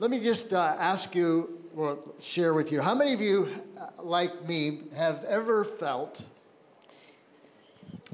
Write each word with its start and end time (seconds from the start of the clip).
Let 0.00 0.10
me 0.10 0.20
just 0.20 0.52
uh, 0.52 0.76
ask 0.78 1.14
you, 1.16 1.58
or 1.76 1.98
share 2.20 2.54
with 2.54 2.70
you, 2.70 2.80
how 2.80 2.94
many 2.94 3.12
of 3.12 3.20
you, 3.20 3.48
uh, 3.76 4.02
like 4.02 4.46
me, 4.46 4.82
have 4.96 5.24
ever 5.24 5.64
felt? 5.64 6.24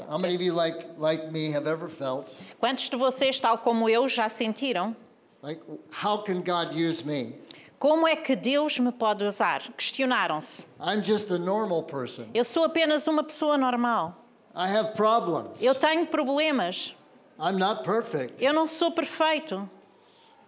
How 0.08 0.18
many 0.18 0.34
of 0.34 0.40
you, 0.40 0.52
like 0.52 0.86
like 0.98 1.30
me, 1.30 1.52
have 1.52 1.66
ever 1.68 1.88
felt 1.88 2.34
Quantos 2.60 2.88
de 2.88 2.96
vocês, 2.96 3.38
tal 3.38 3.58
como 3.58 3.88
eu, 3.88 4.08
já 4.08 4.28
sentiram? 4.28 4.96
like, 5.42 5.60
how 5.90 6.16
can 6.16 6.40
God 6.42 6.74
use 6.74 7.04
me? 7.04 7.34
Como 7.78 8.08
é 8.08 8.16
que 8.16 8.34
Deus 8.34 8.78
me 8.78 8.90
pode 8.90 9.22
usar? 9.24 9.60
Questionaram-se. 9.76 10.64
I'm 10.80 11.02
just 11.02 11.30
a 11.30 11.38
normal 11.38 11.82
person. 11.82 12.24
Eu 12.32 12.44
sou 12.44 12.64
apenas 12.64 13.06
uma 13.06 13.22
pessoa 13.22 13.58
normal. 13.58 14.16
I 14.54 14.68
have 14.68 14.94
problems. 14.94 15.62
Eu 15.62 15.74
tenho 15.74 16.06
problemas. 16.06 16.94
I'm 17.38 17.58
not 17.58 17.84
perfect. 17.84 18.42
Eu 18.42 18.54
não 18.54 18.66
sou 18.66 18.90
perfeito. 18.90 19.68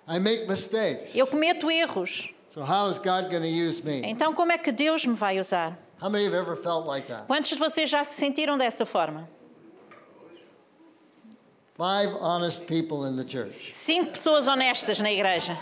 I 0.06 0.18
make 0.18 0.46
mistakes. 0.46 1.16
Eu 1.16 1.26
cometo 1.26 1.70
erros. 1.70 2.28
So 2.50 2.62
how 2.62 2.88
is 2.88 2.98
God 2.98 3.30
going 3.30 3.42
to 3.42 3.48
use 3.48 3.84
me? 3.84 4.02
Então, 4.04 4.32
como 4.34 4.52
é 4.52 4.58
que 4.58 4.72
Deus 4.72 5.04
me 5.04 5.14
vai 5.14 5.38
usar? 5.38 5.76
How 6.00 6.08
many 6.08 6.24
have 6.26 6.34
ever 6.34 6.56
felt 6.56 6.86
like 6.86 7.08
that? 7.08 7.26
Quantos 7.26 7.50
de 7.50 7.58
vocês 7.58 7.88
já 7.90 8.04
se 8.04 8.14
sentiram 8.14 8.56
dessa 8.56 8.86
forma? 8.86 9.28
Five 11.76 12.14
honest 12.20 12.66
people 12.66 13.04
in 13.04 13.16
the 13.16 13.24
church. 13.24 13.72
Cinco 13.72 14.12
pessoas 14.12 14.46
honestas 14.48 15.00
na 15.00 15.10
igreja. 15.12 15.58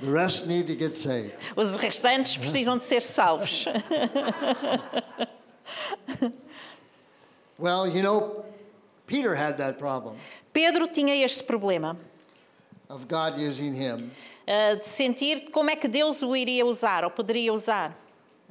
The 0.00 0.10
rest 0.10 0.46
need 0.46 0.66
to 0.68 0.74
get 0.74 0.96
saved. 0.96 1.34
Os 1.54 1.76
restantes 1.76 2.38
precisam 2.38 2.78
de 2.78 2.82
ser 2.82 3.02
salvos. 3.02 3.66
Well, 7.58 7.86
you 7.86 8.02
know, 8.02 8.46
Peter 9.06 9.34
had 9.34 9.58
that 9.58 9.78
problem 9.78 10.16
Pedro 10.52 10.86
tinha 10.88 11.14
este 11.14 11.44
problema 11.44 11.96
of 12.90 13.06
God 13.08 13.38
using 13.38 13.74
him. 13.74 14.10
uh, 14.50 14.76
de 14.76 14.86
sentir 14.86 15.50
como 15.52 15.70
é 15.70 15.76
que 15.76 15.88
Deus 15.88 16.22
o 16.22 16.34
iria 16.34 16.66
usar 16.66 17.04
ou 17.04 17.10
poderia 17.10 17.52
usar. 17.52 17.96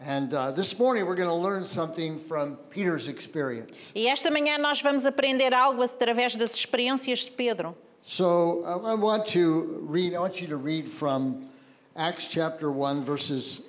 And 0.02 0.33
uh, 0.33 0.52
this 0.53 0.80
morning 0.80 1.05
we're 1.05 1.16
going 1.16 1.27
to 1.27 1.36
learn 1.36 1.66
something 1.66 2.19
from 2.19 2.58
Peter's 2.69 3.09
experience. 3.09 3.91
E 3.94 4.08
esta 4.08 4.31
manhã 4.31 4.58
nós 4.58 4.81
vamos 4.81 5.05
aprender 5.05 5.53
algo 5.53 5.83
através 5.83 6.38
das 6.38 6.55
experiências 6.55 7.25
de 7.25 7.31
Pedro. 7.31 7.75
So 8.02 8.63
I 8.66 8.95
want 8.95 9.25
to 9.33 9.86
read, 9.89 10.13
I 10.13 10.19
want 10.19 10.41
you 10.41 10.47
to 10.47 10.56
read 10.56 10.88
from 10.88 11.50
Acts 11.97 12.30
chapter 12.30 12.72
1, 12.72 13.03
verses, 13.03 13.61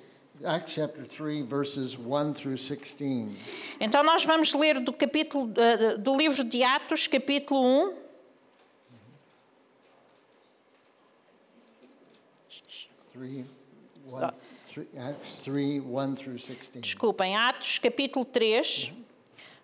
Acts 0.45 0.73
chapter 0.73 1.03
3, 1.03 1.41
verses 1.41 1.97
1 1.97 2.33
through 2.33 2.57
16. 2.57 3.35
Então 3.81 4.01
nós 4.01 4.23
vamos 4.23 4.53
ler 4.53 4.79
do 4.79 4.93
capítulo 4.93 5.51
uh, 5.51 5.97
do 5.97 6.15
livro 6.15 6.45
de 6.45 6.63
Atos, 6.63 7.07
capítulo 7.07 7.61
1, 7.61 7.93
3, 13.21 13.45
1, 14.07 14.31
3, 14.73 14.87
Acts 14.97 15.37
3, 15.43 15.79
1 15.79 16.15
through 16.15 16.37
16. 16.39 16.81
desculpem, 16.81 17.35
Atos, 17.35 17.77
capítulo 17.77 18.25
3, 18.25 18.91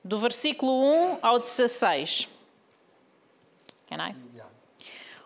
do 0.04 0.20
versículo 0.20 0.72
1 0.84 1.18
ao 1.24 1.40
16. 1.40 2.30
Can 3.90 3.96
I? 3.96 4.16
Yeah. 4.36 4.54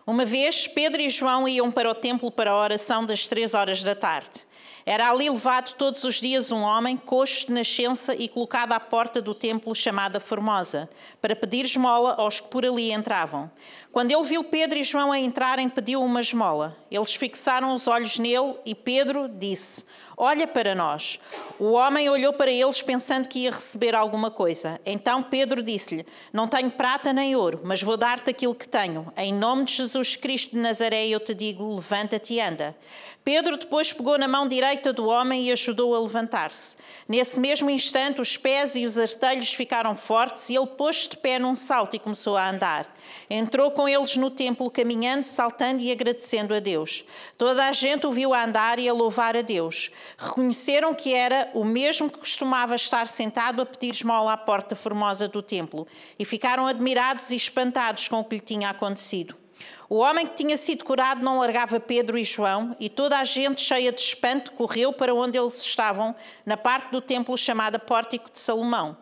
Uma 0.06 0.24
vez, 0.24 0.66
Pedro 0.66 1.02
e 1.02 1.10
João 1.10 1.46
iam 1.46 1.70
para 1.70 1.90
o 1.90 1.94
templo 1.94 2.30
para 2.30 2.52
a 2.52 2.58
oração 2.58 3.04
das 3.04 3.28
três 3.28 3.52
horas 3.52 3.82
da 3.82 3.94
tarde. 3.94 4.46
Era 4.84 5.10
ali 5.10 5.30
levado 5.30 5.74
todos 5.74 6.02
os 6.02 6.16
dias 6.16 6.50
um 6.50 6.62
homem, 6.62 6.96
coxo 6.96 7.46
de 7.46 7.52
nascença 7.52 8.14
e 8.14 8.28
colocado 8.28 8.72
à 8.72 8.80
porta 8.80 9.22
do 9.22 9.34
templo 9.34 9.74
chamada 9.74 10.18
Formosa, 10.18 10.90
para 11.20 11.36
pedir 11.36 11.64
esmola 11.64 12.14
aos 12.18 12.40
que 12.40 12.48
por 12.48 12.66
ali 12.66 12.92
entravam. 12.92 13.50
Quando 13.92 14.10
ele 14.10 14.24
viu 14.24 14.42
Pedro 14.42 14.78
e 14.78 14.82
João 14.84 15.12
a 15.12 15.18
entrarem, 15.18 15.68
pediu 15.68 16.02
uma 16.02 16.20
esmola. 16.20 16.76
Eles 16.90 17.14
fixaram 17.14 17.72
os 17.72 17.86
olhos 17.86 18.18
nele 18.18 18.56
e 18.64 18.74
Pedro 18.74 19.28
disse: 19.28 19.84
Olha 20.16 20.46
para 20.46 20.74
nós. 20.74 21.18
O 21.58 21.72
homem 21.72 22.08
olhou 22.08 22.32
para 22.32 22.50
eles 22.50 22.80
pensando 22.80 23.28
que 23.28 23.40
ia 23.40 23.50
receber 23.50 23.94
alguma 23.94 24.30
coisa. 24.30 24.80
Então 24.84 25.22
Pedro 25.22 25.62
disse-lhe: 25.62 26.06
Não 26.32 26.48
tenho 26.48 26.70
prata 26.70 27.12
nem 27.12 27.36
ouro, 27.36 27.60
mas 27.64 27.82
vou 27.82 27.96
dar-te 27.96 28.30
aquilo 28.30 28.54
que 28.54 28.68
tenho. 28.68 29.12
Em 29.16 29.32
nome 29.32 29.64
de 29.64 29.74
Jesus 29.74 30.16
Cristo 30.16 30.52
de 30.52 30.58
Nazaré, 30.58 31.06
eu 31.06 31.20
te 31.20 31.34
digo: 31.34 31.74
levanta-te 31.74 32.34
e 32.34 32.40
anda. 32.40 32.76
Pedro 33.24 33.56
depois 33.56 33.92
pegou 33.92 34.18
na 34.18 34.26
mão 34.26 34.48
direita 34.48 34.92
do 34.92 35.06
homem 35.06 35.44
e 35.44 35.52
ajudou 35.52 35.94
a 35.94 36.00
levantar-se. 36.00 36.76
Nesse 37.08 37.38
mesmo 37.38 37.70
instante, 37.70 38.20
os 38.20 38.36
pés 38.36 38.74
e 38.74 38.84
os 38.84 38.98
artelhos 38.98 39.52
ficaram 39.52 39.96
fortes 39.96 40.50
e 40.50 40.56
ele 40.56 40.66
pôs-se 40.66 41.10
de 41.10 41.16
pé 41.16 41.38
num 41.38 41.54
salto 41.54 41.94
e 41.94 42.00
começou 42.00 42.36
a 42.36 42.50
andar. 42.50 42.92
Entrou 43.30 43.70
com 43.70 43.88
eles 43.88 44.16
no 44.16 44.28
templo, 44.28 44.68
caminhando, 44.68 45.22
saltando 45.22 45.80
e 45.80 45.92
agradecendo 45.92 46.52
a 46.52 46.58
Deus. 46.58 47.04
Toda 47.38 47.64
a 47.66 47.72
gente 47.72 48.08
o 48.08 48.12
viu 48.12 48.34
a 48.34 48.44
andar 48.44 48.80
e 48.80 48.88
a 48.88 48.92
louvar 48.92 49.36
a 49.36 49.42
Deus. 49.42 49.92
Reconheceram 50.18 50.92
que 50.92 51.14
era 51.14 51.48
o 51.54 51.64
mesmo 51.64 52.10
que 52.10 52.18
costumava 52.18 52.74
estar 52.74 53.06
sentado 53.06 53.62
a 53.62 53.66
pedir 53.66 53.92
esmola 53.92 54.32
à 54.32 54.36
porta 54.36 54.74
formosa 54.74 55.28
do 55.28 55.42
templo 55.42 55.86
e 56.18 56.24
ficaram 56.24 56.66
admirados 56.66 57.30
e 57.30 57.36
espantados 57.36 58.08
com 58.08 58.18
o 58.18 58.24
que 58.24 58.34
lhe 58.34 58.40
tinha 58.40 58.68
acontecido. 58.68 59.41
O 59.88 59.96
homem 59.96 60.26
que 60.26 60.36
tinha 60.36 60.56
sido 60.56 60.84
curado 60.84 61.22
não 61.22 61.38
largava 61.38 61.78
Pedro 61.78 62.16
e 62.16 62.24
João, 62.24 62.74
e 62.80 62.88
toda 62.88 63.18
a 63.18 63.24
gente, 63.24 63.60
cheia 63.60 63.92
de 63.92 64.00
espanto, 64.00 64.52
correu 64.52 64.92
para 64.92 65.14
onde 65.14 65.38
eles 65.38 65.62
estavam, 65.62 66.14
na 66.46 66.56
parte 66.56 66.90
do 66.90 67.00
templo 67.00 67.36
chamada 67.36 67.78
Pórtico 67.78 68.30
de 68.32 68.38
Salomão. 68.38 68.96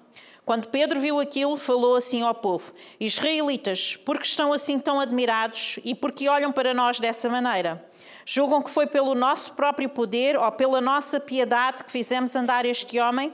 Quando 0.44 0.66
Pedro 0.66 0.98
viu 0.98 1.20
aquilo, 1.20 1.56
falou 1.56 1.94
assim 1.94 2.22
ao 2.22 2.34
povo: 2.34 2.72
Israelitas, 2.98 3.94
por 3.94 4.18
que 4.18 4.26
estão 4.26 4.52
assim 4.52 4.80
tão 4.80 4.98
admirados 4.98 5.78
e 5.84 5.94
por 5.94 6.10
que 6.10 6.28
olham 6.28 6.50
para 6.50 6.74
nós 6.74 6.98
dessa 6.98 7.28
maneira? 7.28 7.88
Julgam 8.24 8.62
que 8.62 8.70
foi 8.70 8.86
pelo 8.86 9.14
nosso 9.14 9.52
próprio 9.52 9.88
poder 9.88 10.36
ou 10.36 10.50
pela 10.52 10.80
nossa 10.80 11.20
piedade 11.20 11.84
que 11.84 11.92
fizemos 11.92 12.34
andar 12.34 12.64
este 12.64 12.98
homem? 12.98 13.32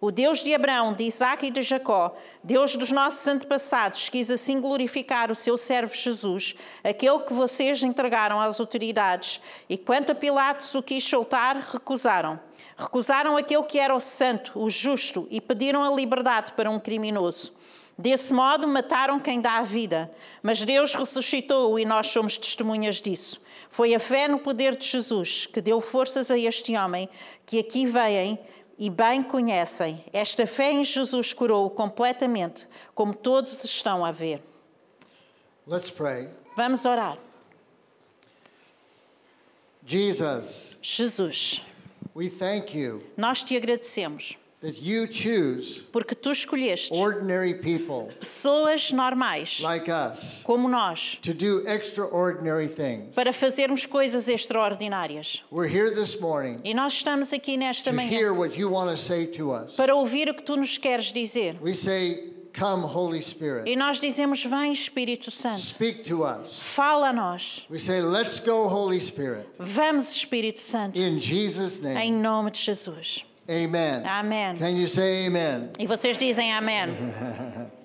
O 0.00 0.12
Deus 0.12 0.44
de 0.44 0.54
Abraão, 0.54 0.92
de 0.92 1.04
Isaac 1.04 1.44
e 1.44 1.50
de 1.50 1.60
Jacó, 1.60 2.16
Deus 2.42 2.76
dos 2.76 2.92
nossos 2.92 3.26
antepassados, 3.26 4.08
quis 4.08 4.30
assim 4.30 4.60
glorificar 4.60 5.28
o 5.28 5.34
seu 5.34 5.56
servo 5.56 5.92
Jesus, 5.92 6.54
aquele 6.84 7.18
que 7.20 7.32
vocês 7.32 7.82
entregaram 7.82 8.40
às 8.40 8.60
autoridades. 8.60 9.40
E 9.68 9.76
quanto 9.76 10.12
a 10.12 10.14
Pilatos 10.14 10.72
o 10.76 10.82
quis 10.82 11.02
soltar, 11.02 11.56
recusaram. 11.56 12.38
Recusaram 12.76 13.36
aquele 13.36 13.64
que 13.64 13.76
era 13.76 13.92
o 13.92 13.98
santo, 13.98 14.52
o 14.54 14.70
justo, 14.70 15.26
e 15.32 15.40
pediram 15.40 15.82
a 15.82 15.92
liberdade 15.92 16.52
para 16.52 16.70
um 16.70 16.78
criminoso. 16.78 17.52
Desse 17.98 18.32
modo, 18.32 18.68
mataram 18.68 19.18
quem 19.18 19.40
dá 19.40 19.58
a 19.58 19.62
vida. 19.62 20.08
Mas 20.40 20.64
Deus 20.64 20.94
ressuscitou-o 20.94 21.76
e 21.76 21.84
nós 21.84 22.06
somos 22.06 22.38
testemunhas 22.38 23.00
disso. 23.00 23.40
Foi 23.68 23.92
a 23.92 23.98
fé 23.98 24.28
no 24.28 24.38
poder 24.38 24.76
de 24.76 24.86
Jesus 24.86 25.46
que 25.52 25.60
deu 25.60 25.80
forças 25.80 26.30
a 26.30 26.38
este 26.38 26.76
homem 26.76 27.08
que 27.44 27.58
aqui 27.58 27.84
veem 27.84 28.38
e 28.78 28.88
bem 28.88 29.22
conhecem. 29.22 30.04
Esta 30.12 30.46
fé 30.46 30.72
em 30.72 30.84
Jesus 30.84 31.32
curou-o 31.32 31.70
completamente, 31.70 32.68
como 32.94 33.14
todos 33.14 33.64
estão 33.64 34.04
a 34.04 34.12
ver. 34.12 34.42
Let's 35.66 35.90
pray. 35.90 36.30
Vamos 36.56 36.84
orar. 36.84 37.18
Jesus, 39.84 40.76
Jesus, 40.82 41.62
we 42.14 42.28
thank 42.28 42.76
you 42.76 43.02
nós 43.16 43.42
te 43.42 43.56
agradecemos 43.56 44.36
that 44.60 44.76
you 44.82 45.06
choose 45.06 45.82
porque 45.92 46.14
tu 46.16 46.30
escolheste 46.32 46.92
ordinary 46.92 47.54
people 47.54 48.08
pessoas 48.18 48.90
normais, 48.90 49.60
like 49.60 49.88
us 49.90 50.42
como 50.44 50.68
nós, 50.68 51.16
to 51.22 51.32
do 51.32 51.64
extraordinary 51.68 52.68
things. 52.68 53.14
para 53.14 53.32
fazermos 53.32 53.86
coisas 53.86 54.26
extraordinárias. 54.28 55.42
We're 55.50 55.68
here 55.68 55.90
this 55.94 56.20
morning 56.20 56.60
E 56.64 56.74
nós 56.74 56.92
estamos 56.94 57.32
aqui 57.32 57.56
nesta 57.56 57.90
to 57.90 57.96
manhã 57.96 58.10
hear 58.10 58.32
what 58.34 58.58
you 58.58 58.68
want 58.70 58.90
to 58.90 58.96
say 58.96 59.26
to 59.26 59.52
us. 59.52 59.76
para 59.76 59.94
ouvir 59.94 60.28
o 60.28 60.34
que 60.34 60.42
tu 60.42 60.56
nos 60.56 60.76
queres 60.78 61.12
dizer. 61.12 61.56
We 61.62 61.74
say, 61.74 62.34
Come, 62.58 62.82
Holy 62.82 63.22
Spirit. 63.22 63.70
E 63.70 63.76
nós 63.76 64.00
dizemos: 64.00 64.42
Vem, 64.42 64.72
Espírito 64.72 65.30
Santo, 65.30 65.60
Speak 65.60 66.02
to 66.08 66.24
us. 66.24 66.58
fala 66.60 67.10
a 67.10 67.12
nós. 67.12 67.64
We 67.70 67.78
say, 67.78 68.00
Let's 68.00 68.40
go, 68.40 68.66
Holy 68.66 68.98
Spirit. 69.00 69.46
Vamos, 69.60 70.10
Espírito 70.16 70.58
Santo, 70.58 70.98
In 70.98 71.20
Jesus' 71.20 71.76
em 71.78 72.10
name. 72.10 72.10
nome 72.20 72.50
de 72.50 72.58
Jesus. 72.60 73.24
Amen. 73.48 74.04
Amém. 74.04 74.58
Can 74.58 74.76
you 74.76 74.86
say 74.86 75.26
amen? 75.26 75.70
E 75.78 75.86
vocês 75.86 76.18
dizem 76.18 76.52
amém. 76.52 76.94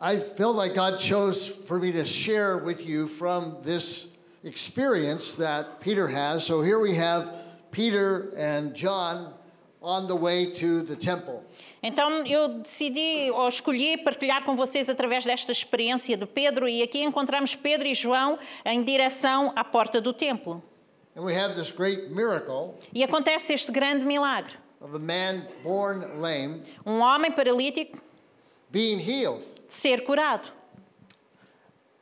I 0.00 0.18
felt 0.18 0.56
like 0.56 0.74
God 0.74 0.98
chose 0.98 1.46
for 1.46 1.78
me 1.78 1.92
to 1.92 2.04
share 2.04 2.58
with 2.58 2.86
you 2.86 3.08
from 3.08 3.56
this 3.62 4.08
experience 4.44 5.34
that 5.34 5.80
Peter 5.80 6.06
has. 6.08 6.44
So 6.44 6.60
here 6.60 6.78
we 6.78 6.94
have 6.96 7.32
Peter 7.70 8.30
and 8.36 8.74
John 8.74 9.32
on 9.80 10.06
the 10.06 10.16
way 10.16 10.46
to 10.46 10.82
the 10.82 10.96
temple. 10.96 11.42
Então 11.82 12.26
eu 12.26 12.48
decidi 12.60 13.30
ou 13.30 13.48
escolhi 13.48 13.96
partilhar 13.96 14.44
com 14.44 14.54
vocês 14.54 14.90
através 14.90 15.24
desta 15.24 15.52
experiência 15.52 16.16
de 16.16 16.26
Pedro 16.26 16.68
e 16.68 16.82
aqui 16.82 17.02
encontramos 17.02 17.54
Pedro 17.54 17.86
e 17.88 17.94
João 17.94 18.38
em 18.66 18.82
direção 18.82 19.52
à 19.56 19.64
porta 19.64 20.00
do 20.00 20.12
templo. 20.12 20.62
And 21.16 21.24
we 21.24 21.34
have 21.34 21.54
this 21.56 21.70
great 21.70 22.10
miracle 22.10 22.78
E 22.94 23.02
acontece 23.04 23.50
este 23.52 23.70
grande 23.72 24.04
milagre. 24.04 24.52
of 24.80 24.94
a 24.94 24.98
man 24.98 25.44
born 25.62 26.20
lame 26.22 26.62
Um 26.86 27.00
homem 27.00 27.32
paralítico 27.32 27.98
being 28.72 28.98
healed. 28.98 29.42
ser 29.68 29.98
curado. 29.98 30.48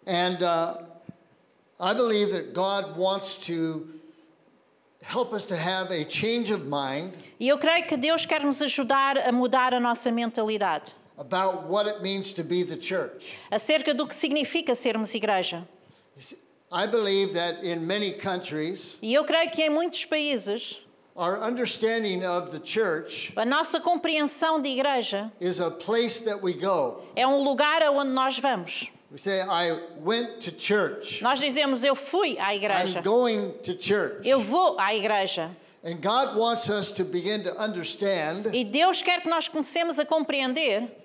And 0.07 0.43
uh, 0.43 0.79
I 1.81 1.93
believe 1.95 2.31
that 2.33 2.53
God 2.55 2.97
wants 2.97 3.37
to 3.47 3.89
help 5.03 5.33
us 5.33 5.45
to 5.47 5.57
have 5.57 5.91
a 5.91 6.05
change 6.05 6.51
of 6.51 6.67
mind 6.67 7.15
E 7.41 7.49
eu 7.49 7.57
creio 7.59 7.87
que 7.87 7.97
Deus 7.97 8.27
quer 8.27 8.43
nos 8.45 8.61
ajudar 8.61 9.17
a 9.27 9.33
mudar 9.33 9.73
a 9.73 9.81
nossa 9.81 10.11
mentalidade 10.11 10.93
about 11.17 11.65
what 11.67 11.87
it 11.87 12.01
means 12.03 12.31
to 12.33 12.45
be 12.45 12.63
the 12.63 12.77
church. 12.77 13.37
acerca 13.51 13.93
do 13.95 14.07
que 14.07 14.15
significa 14.15 14.75
sermos 14.77 15.13
igreja. 15.15 15.67
I 16.71 16.87
believe 16.87 17.33
that 17.35 17.65
in 17.65 17.87
many 17.87 18.13
countries, 18.13 18.99
E 19.03 19.15
eu 19.15 19.25
creio 19.25 19.51
que 19.51 19.63
em 19.63 19.71
muitos 19.71 20.05
países 20.05 20.79
our 21.17 21.43
understanding 21.43 22.23
of 22.25 22.51
the 22.53 22.61
church 22.65 23.33
a 23.37 23.45
nossa 23.47 23.81
compreensão 23.81 24.61
de 24.61 24.69
igreja 24.69 25.33
is 25.41 25.61
a 25.61 25.71
place 25.71 26.21
that 26.21 26.41
we 26.43 26.53
go. 26.53 27.03
é 27.17 27.27
um 27.27 27.43
lugar 27.43 27.83
aonde 27.83 28.11
nós 28.13 28.39
vamos. 28.39 28.89
We 29.11 29.17
say, 29.19 29.41
I 29.41 29.73
went 30.05 30.43
to 30.43 30.51
church. 30.53 31.23
Nós 31.23 31.41
dizemos 31.41 31.83
eu 31.83 31.95
fui 31.97 32.37
à 32.39 32.55
igreja, 32.55 32.99
I'm 32.99 33.03
going 33.03 33.53
to 33.65 33.75
church. 33.81 34.21
eu 34.29 34.39
vou 34.39 34.77
à 34.79 34.95
igreja. 34.95 35.51
And 35.83 36.03
God 36.03 36.37
wants 36.37 36.69
us 36.69 36.91
to 36.93 37.05
begin 37.05 37.45
to 37.45 37.57
understand 37.59 38.51
E 38.53 38.63
Deus 38.65 39.01
quer 39.01 39.23
que 39.23 39.29
nós 39.31 39.49
comecemos 39.49 39.99
a 39.99 40.05
compreender 40.05 40.98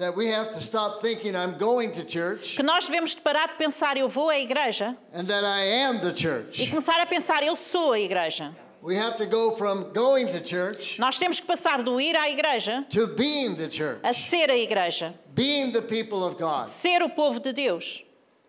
that 0.00 0.16
we 0.16 0.28
have 0.28 0.50
to 0.52 0.60
stop 0.60 1.02
thinking 1.02 1.36
I'm 1.36 1.58
going 1.58 1.92
to 1.92 2.04
church 2.04 2.56
que 2.56 2.64
nós 2.64 2.86
devemos 2.86 3.14
de 3.14 3.20
parar 3.20 3.48
de 3.48 3.54
pensar 3.54 3.98
eu 3.98 4.08
vou 4.08 4.30
à 4.30 4.38
igreja 4.38 4.96
and 5.12 5.24
that 5.26 5.44
I 5.44 5.60
am 5.84 6.00
the 6.00 6.10
e 6.10 6.16
church. 6.16 6.70
começar 6.70 6.98
a 7.00 7.06
pensar 7.06 7.42
eu 7.42 7.54
sou 7.54 7.92
a 7.92 8.00
igreja. 8.00 8.54
We 8.82 8.96
have 8.96 9.18
to 9.18 9.26
go 9.26 9.56
from 9.56 9.92
going 9.92 10.28
to 10.28 10.42
church 10.42 10.98
Nós 10.98 11.18
temos 11.18 11.38
que 11.38 11.46
passar 11.46 11.82
do 11.82 12.00
ir 12.00 12.16
à 12.16 12.30
igreja 12.30 12.86
to 12.88 13.08
being 13.08 13.54
the 13.54 13.68
church, 13.68 14.00
a 14.02 14.14
ser 14.14 14.50
a 14.50 14.56
igreja, 14.56 15.12
being 15.34 15.70
the 15.70 15.82
people 15.82 16.24
of 16.24 16.38
God. 16.38 16.70
ser 16.70 17.02
o 17.02 17.10
povo 17.10 17.38
de 17.38 17.52
Deus. 17.52 18.02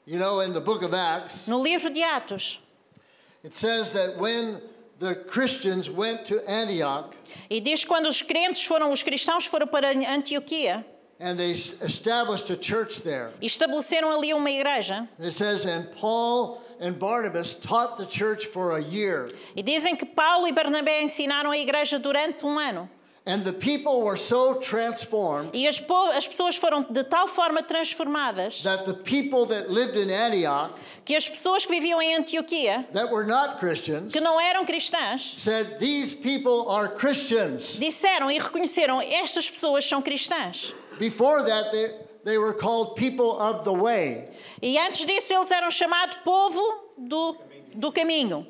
You 0.06 0.20
know, 0.20 0.40
in 0.42 0.54
the 0.54 0.62
book 0.62 0.84
of 0.84 0.96
Acts, 0.96 1.48
No 1.48 1.62
livro 1.62 1.90
de 1.90 2.02
Atos, 2.02 2.60
it 3.44 3.54
says 3.54 3.92
that 3.92 4.18
when 4.18 4.62
the 5.00 5.16
Christians 5.16 5.90
went 5.90 6.26
to 6.28 6.42
Antioch 6.50 7.14
e 7.50 7.60
diz 7.60 7.84
quando 7.84 8.08
os 8.08 8.22
crentes 8.22 8.64
foram, 8.64 8.90
os 8.92 9.04
cristãos 9.04 9.46
foram 9.46 9.68
para 9.68 9.90
Antioquia 9.90 10.86
and 11.22 11.38
they 11.38 11.52
established 11.52 12.50
a 12.52 12.58
church 12.58 13.02
there, 13.04 13.30
e 13.42 13.46
estabeleceram 13.46 14.10
ali 14.12 14.34
uma 14.34 14.50
igreja, 14.50 15.08
it 15.20 15.32
says, 15.34 15.66
and 15.66 15.86
Paul 16.00 16.62
and 16.80 16.94
Barnabas 16.94 17.54
taught 17.54 17.98
the 17.98 18.06
church 18.06 18.48
for 18.48 18.76
a 18.76 18.82
year. 18.82 19.28
e 19.56 19.62
dizem 19.62 19.96
que 19.96 20.06
Paulo 20.06 20.48
e 20.48 20.52
Barnabé 20.52 21.02
ensinaram 21.04 21.52
a 21.52 21.58
igreja 21.58 22.00
durante 22.00 22.46
um 22.46 22.58
ano. 22.58 22.90
And 23.24 23.44
the 23.44 23.54
people 23.54 24.02
were 24.02 24.18
so 24.18 24.56
transformed 24.56 25.52
E 25.54 25.68
as, 25.68 25.80
as 26.16 26.28
pessoas 26.28 26.56
foram 26.56 26.82
de 26.90 27.04
tal 27.04 27.28
forma 27.28 27.62
transformadas 27.62 28.64
that 28.64 28.84
the 28.86 28.96
people 28.96 29.46
that 29.46 29.70
lived 29.70 29.96
in 29.96 30.10
Antioch 30.10 30.74
que 31.06 31.16
as 31.16 31.30
pessoas 31.30 31.64
que 31.64 31.72
viviam 31.72 32.02
em 32.02 32.16
Antioquia, 32.16 32.84
that 32.94 33.12
were 33.14 33.28
not 33.28 33.60
Christians 33.60 34.12
que 34.12 34.20
não 34.20 34.42
eram 34.42 34.66
cristãs, 34.66 35.34
said, 35.36 35.78
These 35.78 36.16
people 36.16 36.68
are 36.68 36.90
Christians. 36.96 37.78
disseram 37.78 38.32
e 38.32 38.40
reconheceram 38.40 39.00
estas 39.00 39.48
pessoas 39.48 39.86
são 39.86 40.02
cristãs. 40.02 40.74
Before 41.02 41.42
that, 41.42 41.72
they, 41.72 41.90
they 42.24 42.38
were 42.38 42.54
called 42.54 42.96
people 42.96 43.40
of 43.40 43.66
the 43.66 43.74
way. 43.74 44.30
E 44.62 44.78
antes 44.78 45.04
disso 45.04 45.34
eles 45.34 45.50
eram 45.50 45.72
chamados 45.72 46.16
povo 46.24 46.62
do, 46.96 47.38
do 47.74 47.92
caminho. 47.92 48.46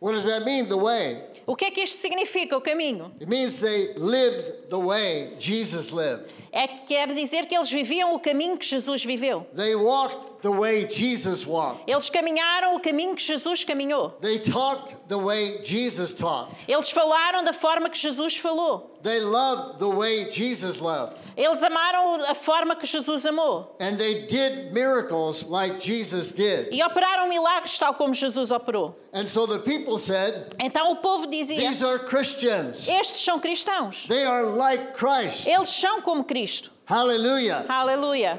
What 0.00 0.12
does 0.12 0.26
that 0.26 0.44
mean, 0.44 0.68
the 0.68 0.76
way? 0.76 1.22
O 1.46 1.56
que 1.56 1.64
é 1.64 1.70
que 1.70 1.82
isto 1.82 1.96
significa, 1.96 2.58
o 2.58 2.60
caminho? 2.60 3.10
It 3.18 3.26
means 3.26 3.58
they 3.58 3.94
lived 3.94 4.68
the 4.68 4.78
way 4.78 5.34
Jesus 5.38 5.90
lived. 5.90 6.30
É 6.52 6.68
que 6.68 6.86
quer 6.88 7.08
dizer 7.14 7.46
que 7.46 7.56
eles 7.56 7.70
viviam 7.70 8.12
o 8.12 8.20
caminho 8.20 8.58
que 8.58 8.66
Jesus 8.66 9.02
viveu. 9.02 9.46
They 9.54 9.74
walked 9.74 10.29
the 10.42 10.50
way 10.50 10.86
Jesus 10.86 11.46
walked. 11.46 11.88
Eles 11.88 12.08
caminharam 12.10 12.76
o 12.76 12.80
caminho 12.80 13.14
que 13.14 13.22
Jesus 13.22 13.64
caminhou. 13.64 14.12
They 14.20 14.38
talked 14.38 14.96
the 15.08 15.18
way 15.18 15.62
Jesus 15.62 16.12
talked. 16.12 16.54
Eles 16.68 16.90
falaram 16.90 17.44
da 17.44 17.52
forma 17.52 17.88
que 17.90 17.98
Jesus 17.98 18.36
falou. 18.36 18.90
They 19.02 19.20
loved 19.20 19.78
the 19.78 19.88
way 19.88 20.30
Jesus 20.30 20.80
loved. 20.80 21.16
Eles 21.36 21.62
amaram 21.62 22.20
a 22.28 22.34
forma 22.34 22.76
que 22.76 22.86
Jesus 22.86 23.24
amou. 23.24 23.74
And 23.80 23.96
they 23.96 24.26
did 24.26 24.72
miracles 24.72 25.44
like 25.44 25.80
Jesus 25.80 26.32
did. 26.32 26.68
E 26.70 26.82
operaram 26.82 27.28
milagres 27.28 27.78
tal 27.78 27.94
como 27.94 28.12
Jesus 28.12 28.50
operou. 28.50 28.94
And 29.12 29.26
so 29.26 29.46
the 29.46 29.60
people 29.60 29.98
said, 29.98 30.54
Então 30.58 30.92
o 30.92 30.96
povo 30.96 31.26
dizia: 31.26 31.68
These 31.68 31.82
are 31.82 31.98
Christians. 31.98 32.88
Estes 32.88 33.24
são 33.24 33.40
cristãos. 33.40 34.06
They 34.06 34.24
are 34.24 34.44
like 34.44 34.94
Christ. 34.94 35.46
Eles 35.46 35.68
são 35.68 36.02
como 36.02 36.24
Cristo. 36.24 36.70
Hallelujah. 36.84 37.64
Aleluia. 37.68 38.38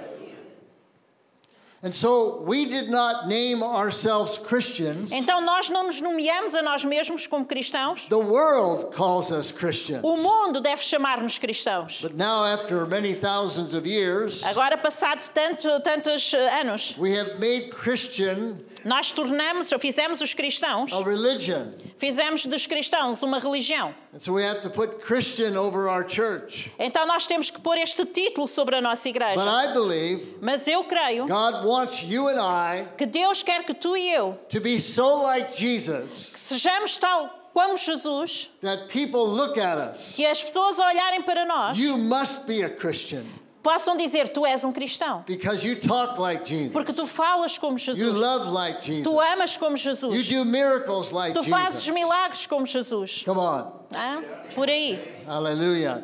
And 1.83 1.91
so 1.91 2.43
we 2.43 2.65
did 2.65 2.91
not 2.91 3.27
name 3.27 3.63
ourselves 3.63 4.37
Christians. 4.37 5.11
Então 5.11 5.41
nós 5.41 5.67
não 5.67 5.85
nos 5.85 5.99
nomeamos 5.99 6.53
a 6.53 6.61
nós 6.61 6.85
mesmos 6.85 7.25
como 7.25 7.43
cristãos. 7.43 8.07
The 8.07 8.19
world 8.19 8.95
calls 8.95 9.31
us 9.31 9.51
Christians. 9.51 10.01
O 10.03 10.15
mundo 10.15 10.61
deve 10.61 10.83
chamar-nos 10.83 11.39
cristãos. 11.39 11.99
But 11.99 12.13
now, 12.15 12.45
after 12.45 12.85
many 12.85 13.15
thousands 13.15 13.73
of 13.73 13.87
years, 13.87 14.43
Agora, 14.45 14.77
passados 14.77 15.27
tanto, 15.29 15.79
tantos 15.79 16.31
eh, 16.35 16.59
anos, 16.61 16.95
we 16.99 17.17
have 17.17 17.39
made 17.39 17.71
Christian 17.71 18.63
nós 18.83 19.11
tornamos, 19.11 19.69
fizemos 19.79 20.21
os 20.21 20.33
cristãos, 20.33 20.91
a 20.91 21.03
religion. 21.03 21.71
fizemos 21.97 22.45
dos 22.45 22.65
cristãos 22.65 23.21
uma 23.23 23.39
religião. 23.39 23.93
And 24.13 24.19
so 24.19 24.33
we 24.33 24.43
have 24.45 24.61
to 24.61 24.69
put 24.69 25.01
Christian 25.01 25.55
over 25.57 25.87
our 25.87 26.03
church. 26.07 26.71
Então 26.79 27.05
nós 27.05 27.27
temos 27.27 27.49
que 27.49 27.59
pôr 27.61 27.77
este 27.77 28.05
título 28.05 28.47
sobre 28.47 28.75
a 28.75 28.81
nossa 28.81 29.07
But 29.09 29.15
igreja. 29.15 29.41
I 29.43 29.73
believe 29.73 30.37
Mas 30.41 30.67
eu 30.67 30.83
creio 30.83 31.27
God 31.27 31.65
wants 31.65 32.03
you 32.03 32.27
and 32.27 32.39
I 32.39 32.87
que 32.97 33.05
Deus 33.05 33.43
quer 33.43 33.63
que 33.65 33.73
tu 33.73 33.95
e 33.95 34.11
eu 34.13 34.37
to 34.49 34.59
be 34.59 34.79
so 34.79 35.23
like 35.23 35.57
Jesus 35.57 36.29
que 36.33 36.39
sejamos 36.39 36.97
tal 36.97 37.37
como 37.53 37.75
Jesus, 37.75 38.49
that 38.61 38.87
people 38.87 39.25
look 39.27 39.57
at 39.59 39.77
us. 39.77 40.13
que 40.15 40.25
as 40.25 40.41
pessoas 40.41 40.79
olharem 40.79 41.21
para 41.21 41.45
nós 41.45 41.77
You 41.77 41.97
must 41.97 42.45
be 42.47 42.63
a 42.63 42.69
Christian 42.69 43.25
possam 43.61 43.95
dizer 43.95 44.29
tu 44.29 44.45
és 44.45 44.63
um 44.63 44.71
cristão, 44.71 45.23
because 45.27 45.65
you 45.65 45.75
talk 45.75 46.19
like 46.19 46.45
Jesus. 46.45 46.71
porque 46.71 46.93
tu 46.93 47.05
falas 47.05 47.57
como 47.57 47.73
You 47.73 47.79
Jesus, 47.79 48.13
love 48.13 48.51
like 48.51 48.81
Jesus. 48.83 49.03
tu 49.03 49.19
amas 49.19 49.55
como 49.57 49.75
You 49.75 49.77
Jesus, 49.77 50.27
do 50.27 50.45
miracles 50.45 51.11
like 51.11 51.33
tu 51.33 51.43
fazes 51.43 51.83
Jesus. 51.83 51.95
milagres 51.95 52.45
como 52.47 52.65
Jesus. 52.65 53.23
Come 53.23 53.39
on. 53.39 53.71
Hã? 53.91 54.23
Por 54.55 54.67
aí. 54.67 54.99
Hallelujah. 55.25 56.03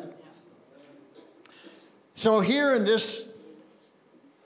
So 2.14 2.40
here 2.40 2.74
in 2.74 2.84
this 2.84 3.22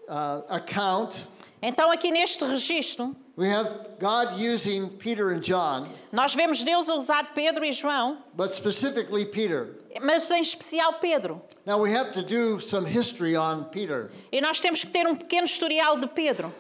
uh, 0.09 0.43
account, 0.49 1.25
Então 1.63 1.91
aqui 1.91 2.11
neste 2.11 2.45
registro 2.45 3.15
we 3.37 3.49
have 3.49 3.67
God 3.99 4.39
using 4.39 4.89
Peter 4.99 5.31
and 5.31 5.43
John, 5.43 5.89
nós 6.13 6.35
vemos 6.35 6.63
Deus 6.63 6.89
a 6.89 6.95
usar 6.95 7.35
Pedro 7.35 7.65
e 7.65 7.73
João, 7.73 8.19
but 8.35 8.53
specifically 8.53 9.25
Peter. 9.25 9.75
mas 10.03 10.31
em 10.31 10.43
especial 10.43 10.95
Pedro. 10.95 11.41
Now 11.65 11.79
we 11.81 11.93
have 11.93 12.13
to 12.15 12.23
do 12.23 12.61
some 12.61 12.85
history 12.85 13.37
on 13.37 13.65
Peter. 13.71 14.11
E 14.33 14.41
nós 14.41 14.61
temos 14.61 14.85
que 14.85 14.91
ter 14.91 15.07
um 15.07 15.15
pequeno 15.15 15.47
historial 15.47 15.99
de 15.99 16.09
Pedro. 16.09 16.53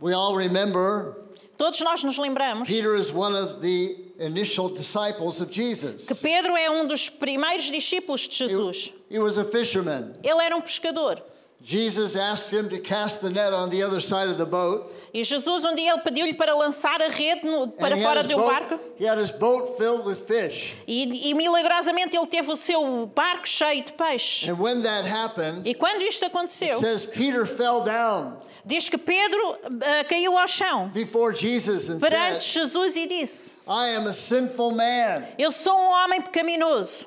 We 0.00 0.12
all 0.14 0.34
remember 0.36 1.16
Todos 1.56 1.80
nós 1.80 2.04
nos 2.04 2.16
lembramos 2.16 2.68
Peter 2.68 2.94
is 2.94 3.10
one 3.12 3.34
of 3.34 3.60
the 3.60 3.96
initial 4.20 4.68
disciples 4.68 5.40
of 5.40 5.50
Jesus. 5.52 6.06
que 6.06 6.14
Pedro 6.14 6.56
é 6.56 6.70
um 6.70 6.86
dos 6.86 7.08
primeiros 7.08 7.64
discípulos 7.64 8.28
de 8.28 8.36
Jesus. 8.36 8.92
He 9.10 9.18
was 9.18 9.38
a 9.38 9.44
fisherman. 9.44 10.14
Ele 10.22 10.40
era 10.40 10.56
um 10.56 10.60
pescador. 10.60 11.20
Jesus 11.62 12.14
asked 12.14 12.50
him 12.50 12.68
to 12.68 12.78
cast 12.78 13.20
the 13.20 13.30
net 13.30 13.52
on 13.52 13.68
the 13.68 13.82
other 13.82 14.00
side 14.00 14.28
of 14.28 14.38
the 14.38 14.46
boat. 14.46 14.92
E 15.12 15.24
Jesus 15.24 15.64
um 15.64 15.74
dia 15.74 15.92
ele 15.92 16.02
pediu-lhe 16.02 16.34
para 16.34 16.54
lançar 16.54 17.00
a 17.00 17.08
rede 17.08 17.44
no- 17.44 17.68
para 17.68 17.96
he 17.96 18.02
fora 18.02 18.22
de 18.22 18.34
um 18.34 18.38
barco. 18.38 18.76
boat, 18.76 18.94
he 18.98 19.04
had 19.04 19.18
his 19.18 19.30
boat 19.30 19.76
filled 19.78 20.04
with 20.04 20.26
fish. 20.26 20.74
E, 20.86 21.30
e 21.30 21.34
milagrosamente 21.34 22.16
ele 22.16 22.26
teve 22.26 22.50
o 22.50 22.56
seu 22.56 23.06
barco 23.06 23.48
cheio 23.48 23.82
de 23.82 23.92
peixe. 23.92 24.48
And 24.48 24.58
when 24.60 24.82
that 24.82 25.04
happened, 25.06 25.66
E 25.66 25.74
quando 25.74 26.02
isto 26.02 26.24
aconteceu, 26.24 26.74
it 26.76 26.78
says 26.78 27.04
Peter 27.04 27.46
fell 27.46 27.82
down 27.82 28.36
diz 28.64 28.88
que 28.88 28.98
Pedro 28.98 29.56
ah, 29.64 30.04
caiu 30.04 30.36
ao 30.36 30.46
chão 30.46 30.90
before 30.90 31.34
Jesus 31.34 31.88
and 31.88 31.98
perante 31.98 32.44
said, 32.44 32.62
Jesus 32.62 32.96
e 32.96 33.06
disse: 33.06 33.50
I 33.66 33.96
am 33.96 34.06
a 34.06 34.12
sinful 34.12 34.72
man. 34.72 35.26
Eu 35.38 35.50
sou 35.50 35.74
um 35.74 35.90
homem 35.90 36.20
pecaminoso. 36.20 37.06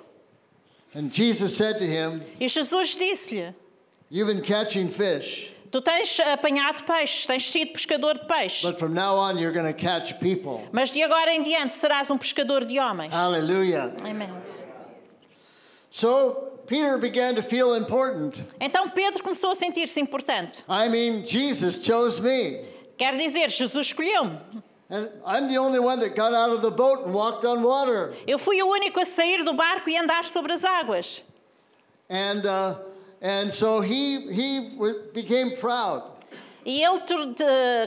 And 0.93 1.09
Jesus 1.09 1.55
said 1.55 1.77
to 1.77 1.85
him, 1.85 2.21
E 2.39 2.47
Jesus 2.47 2.97
disse-lhe: 2.97 3.53
You've 4.13 4.27
been 4.27 4.41
catching 4.41 4.89
fish, 4.89 5.53
Tu 5.71 5.79
tens 5.79 6.19
apanhado 6.19 6.83
peixes, 6.83 7.25
tens 7.25 7.49
sido 7.49 7.71
pescador 7.71 8.15
de 8.15 8.25
peixe. 8.25 8.61
but 8.61 8.77
from 8.77 8.93
now 8.93 9.15
on 9.15 9.37
you're 9.37 9.53
going 9.53 9.65
to 9.65 9.73
catch 9.73 10.19
people. 10.19 10.61
Mas 10.73 10.91
de 10.91 11.01
agora 11.01 11.31
em 11.33 11.41
diante 11.41 11.75
serás 11.75 12.11
um 12.11 12.17
pescador 12.17 12.65
de 12.65 12.77
homens. 12.77 13.13
Hallelujah. 13.13 13.95
Amém. 14.03 14.29
So 15.89 16.59
Peter 16.67 16.97
began 16.97 17.35
to 17.35 17.41
feel 17.41 17.73
important. 17.75 18.43
Então 18.59 18.89
Pedro 18.89 19.23
começou 19.23 19.51
a 19.51 19.55
sentir-se 19.55 20.01
importante. 20.01 20.61
I 20.67 20.89
mean, 20.89 21.25
Jesus 21.25 21.77
chose 21.81 22.21
me. 22.21 22.65
Quer 22.97 23.15
dizer, 23.15 23.49
Jesus 23.49 23.87
escolheu-me. 23.87 24.37
And 24.89 25.09
I'm 25.25 25.47
the 25.47 25.57
only 25.57 25.79
one 25.79 25.99
that 26.01 26.17
got 26.17 26.33
out 26.33 26.49
of 26.53 26.61
the 26.61 26.69
boat 26.69 27.05
and 27.05 27.13
walked 27.13 27.45
on 27.45 27.63
water. 27.63 28.13
Eu 28.27 28.37
fui 28.37 28.61
o 28.61 28.67
único 28.67 28.99
a 28.99 29.05
sair 29.05 29.41
do 29.45 29.53
barco 29.53 29.89
e 29.89 29.95
andar 29.97 30.25
sobre 30.25 30.51
as 30.51 30.65
águas. 30.65 31.23
And, 32.09 32.45
uh, 32.45 32.75
and 33.21 33.51
so 33.53 33.81
he, 33.81 34.31
he 34.31 34.77
became 35.13 35.55
proud. 35.57 36.03
E 36.65 36.83
ele 36.83 36.99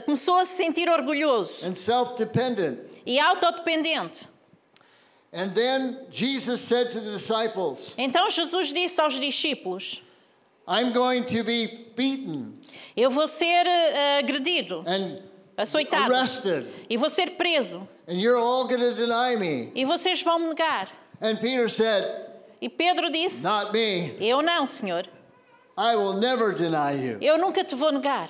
começou 0.05 0.35
a 0.37 0.45
se 0.45 0.55
sentir 0.57 0.89
orgulhoso 0.89 1.65
and 1.67 1.75
self 1.75 2.17
dependent. 2.17 2.79
e 3.05 3.19
autodependente. 3.19 4.27
And 5.33 5.53
then 5.53 5.97
Jesus 6.09 6.61
said 6.61 6.91
to 6.91 7.01
the 7.01 7.11
disciples, 7.11 7.93
Então 7.97 8.29
Jesus 8.29 8.71
disse 8.73 8.99
aos 9.01 9.19
discípulos: 9.19 10.01
I'm 10.67 10.91
going 10.93 11.23
to 11.25 11.43
be 11.43 11.87
beaten 11.95 12.57
Eu 12.95 13.09
vou 13.09 13.27
ser 13.27 13.65
eh, 13.67 14.19
agredido, 14.19 14.83
and 14.87 15.21
açoitado, 15.57 16.13
arrested, 16.13 16.65
e 16.89 16.95
vou 16.97 17.09
ser 17.09 17.31
preso, 17.31 17.87
and 18.07 18.13
you're 18.19 18.37
all 18.39 18.65
going 18.67 18.79
to 18.79 18.93
deny 18.93 19.35
me. 19.35 19.71
e 19.75 19.83
vocês 19.85 20.21
vão 20.21 20.39
me 20.39 20.47
negar. 20.49 20.87
And 21.21 21.35
Peter 21.37 21.69
said, 21.69 22.03
E 22.61 22.69
Pedro 22.69 23.09
disse: 23.11 23.43
Not 23.43 23.71
me. 23.73 24.15
Eu 24.19 24.41
não, 24.41 24.65
Senhor, 24.65 25.05
I 25.77 25.95
will 25.95 26.13
never 26.13 26.53
deny 26.53 26.93
you. 26.93 27.17
eu 27.21 27.37
nunca 27.37 27.63
te 27.63 27.75
vou 27.75 27.91
negar. 27.91 28.29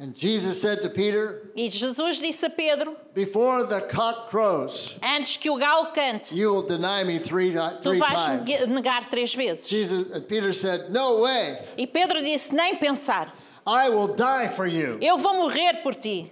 And 0.00 0.14
Jesus 0.14 0.60
said 0.60 0.80
to 0.82 0.90
Peter, 0.90 1.50
E 1.56 1.68
Jesus 1.68 2.20
disse 2.20 2.44
a 2.44 2.50
Pedro: 2.50 2.96
Before 3.14 3.64
the 3.64 3.80
cock 3.80 4.30
crows, 4.30 4.96
Antes 5.02 5.36
que 5.36 5.50
o 5.50 5.56
galo 5.58 5.92
cante, 5.92 6.32
you 6.36 6.52
will 6.52 6.62
deny 6.68 7.02
me 7.02 7.18
three, 7.18 7.50
ti- 7.50 7.58
tu 7.82 7.90
three 7.90 7.98
vais 7.98 8.12
times. 8.14 8.48
neg- 8.48 8.68
negar 8.68 9.10
três 9.10 9.34
vezes. 9.34 9.68
Jesus 9.68 10.12
and 10.12 10.28
Peter 10.28 10.52
said, 10.52 10.92
No 10.92 11.18
way. 11.22 11.58
E 11.76 11.84
Pedro 11.84 12.20
disse: 12.20 12.52
Nem 12.52 12.76
pensar, 12.76 13.32
I 13.66 13.88
will 13.88 14.14
die 14.14 14.46
for 14.46 14.68
you. 14.68 14.98
eu 15.02 15.18
vou 15.18 15.34
morrer 15.34 15.82
por 15.82 15.94
ti. 15.94 16.30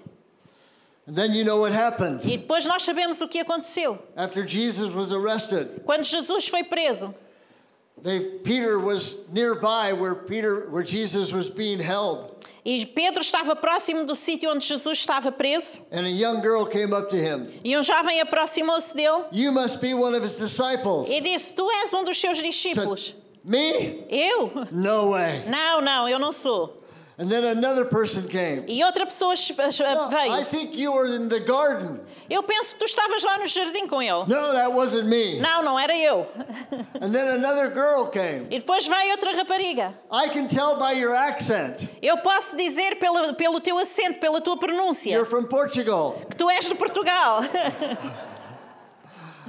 And 1.08 1.16
then 1.16 1.32
you 1.32 1.44
know 1.44 1.58
what 1.58 1.72
happened. 1.72 2.24
E 2.24 2.36
depois 2.36 2.64
nós 2.66 2.84
sabemos 2.84 3.20
o 3.20 3.26
que 3.26 3.40
aconteceu. 3.40 3.98
After 4.16 4.46
Jesus 4.46 4.92
was 4.94 5.12
arrested, 5.12 5.82
Quando 5.84 6.04
Jesus 6.04 6.46
foi 6.46 6.62
preso, 6.62 7.12
they, 8.02 8.20
Peter 8.44 8.78
was 8.78 9.14
nearby 9.32 9.92
where 9.92 10.14
Peter 10.14 10.68
where 10.70 10.82
Jesus 10.84 11.32
was 11.32 11.48
being 11.50 11.78
held. 11.80 12.32
e 12.64 12.84
Pedro 12.84 13.20
estava 13.22 13.54
próximo 13.54 14.04
do 14.04 14.14
sítio 14.14 14.50
onde 14.50 14.64
Jesus 14.64 14.98
estava 14.98 15.30
preso, 15.30 15.80
And 15.92 16.04
a 16.06 16.10
young 16.10 16.40
girl 16.40 16.64
came 16.66 16.92
up 16.92 17.08
to 17.10 17.16
him. 17.16 17.46
e 17.64 17.76
um 17.76 17.82
jovem 17.82 18.20
aproximou-se 18.20 18.94
dele 18.94 19.24
You 19.32 19.52
must 19.52 19.80
be 19.80 19.94
one 19.94 20.14
of 20.16 20.24
his 20.24 20.36
disciples. 20.36 21.08
e 21.08 21.20
disse: 21.20 21.54
Tu 21.54 21.68
és 21.70 21.92
um 21.94 22.04
dos 22.04 22.18
seus 22.20 22.38
discípulos. 22.38 23.14
Me? 23.44 24.04
Eu? 24.10 24.50
No 24.72 25.10
way. 25.12 25.44
Não, 25.48 25.80
não, 25.80 26.08
eu 26.08 26.18
não 26.18 26.32
sou. 26.32 26.82
And 27.18 27.30
then 27.30 27.44
another 27.44 27.86
person 27.86 28.28
came. 28.28 28.64
E 28.68 28.82
outra 28.84 29.06
pessoa 29.06 29.34
"No, 29.34 30.08
I 30.14 30.40
veio. 30.40 30.44
think 30.46 30.76
you 30.76 30.92
were 30.92 31.06
in 31.06 31.28
the 31.30 31.40
garden. 31.40 31.98
Eu 32.28 32.42
penso 32.42 32.74
que 32.74 32.80
tu 32.80 32.84
estavas 32.84 33.22
lá 33.22 33.38
no 33.38 33.46
jardim 33.46 33.86
com 33.88 34.02
ele. 34.02 34.26
No, 34.26 34.52
that 34.52 34.70
wasn't 34.72 35.06
me. 35.08 35.38
Não, 35.40 35.62
não 35.62 35.78
era 35.78 35.96
eu. 35.96 36.26
And 37.00 37.12
then 37.14 37.26
another 37.28 37.70
girl 37.72 38.06
came. 38.10 38.46
E 38.50 38.58
depois 38.58 38.86
veio 38.86 39.12
outra 39.12 39.32
rapariga. 39.34 39.94
I 40.12 40.28
can 40.28 40.46
tell 40.46 40.76
by 40.76 40.92
your 40.92 41.14
accent. 41.14 41.88
Eu 42.02 42.18
posso 42.18 42.54
dizer 42.54 42.96
pelo, 42.98 43.32
pelo 43.34 43.60
teu 43.60 43.78
acento, 43.78 44.20
pela 44.20 44.40
tua 44.42 44.58
pronúncia, 44.58 45.12
You're 45.14 45.24
from 45.24 45.44
Portugal. 45.44 46.20
que 46.28 46.36
tu 46.36 46.50
és 46.50 46.68
de 46.68 46.74
Portugal. 46.74 47.40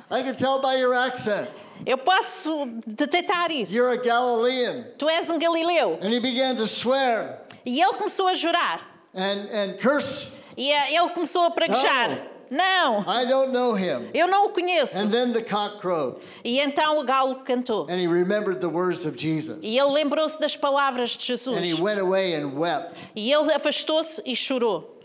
I 0.10 0.24
can 0.24 0.36
tell 0.36 0.60
by 0.62 0.76
your 0.76 0.94
accent. 0.94 1.50
Eu 1.86 1.98
posso 1.98 2.66
detectar 2.86 3.52
isso. 3.52 3.74
You're 3.74 3.94
a 3.94 3.98
Galilean. 3.98 4.86
Tu 4.98 5.08
és 5.10 5.30
um 5.30 5.38
galileu. 5.38 6.00
And 6.02 6.10
he 6.14 6.20
began 6.20 6.56
to 6.56 6.66
swear 6.66 7.40
E 7.66 7.82
ele 7.82 7.94
começou 7.94 8.28
a 8.28 8.34
jurar. 8.34 8.82
and, 9.14 9.50
and 9.52 9.80
curse. 9.80 10.32
E 10.56 10.72
eh, 10.72 10.94
ele 10.94 11.10
começou 11.10 11.44
a 11.44 11.52
praguejar. 11.52 12.26
Não, 12.50 13.02
I 13.02 13.26
don't 13.26 13.52
know 13.52 13.76
him. 13.76 14.10
eu 14.14 14.26
não 14.26 14.46
o 14.46 14.50
conheço. 14.52 14.98
And 14.98 15.12
then 15.12 15.34
the 15.34 15.42
cock 15.42 15.80
crowed. 15.82 16.20
E 16.46 16.60
então 16.60 16.98
o 16.98 17.04
galo 17.04 17.44
cantou. 17.44 17.88
And 17.90 18.00
he 18.00 18.08
remembered 18.08 18.62
the 18.62 18.70
words 18.70 19.06
of 19.06 19.18
Jesus. 19.18 19.60
E 19.62 19.78
ele 19.78 19.92
lembrou-se 19.92 20.40
das 20.40 20.56
palavras 20.56 21.10
de 21.10 21.26
Jesus. 21.26 21.58
And 21.58 21.66
he 21.66 21.74
went 21.74 22.00
away 22.00 22.34
and 22.36 22.58
wept. 22.58 22.98
E 23.14 23.32
ele 23.32 23.52
afastou-se 23.52 24.22
e 24.26 24.34
chorou. 24.36 24.98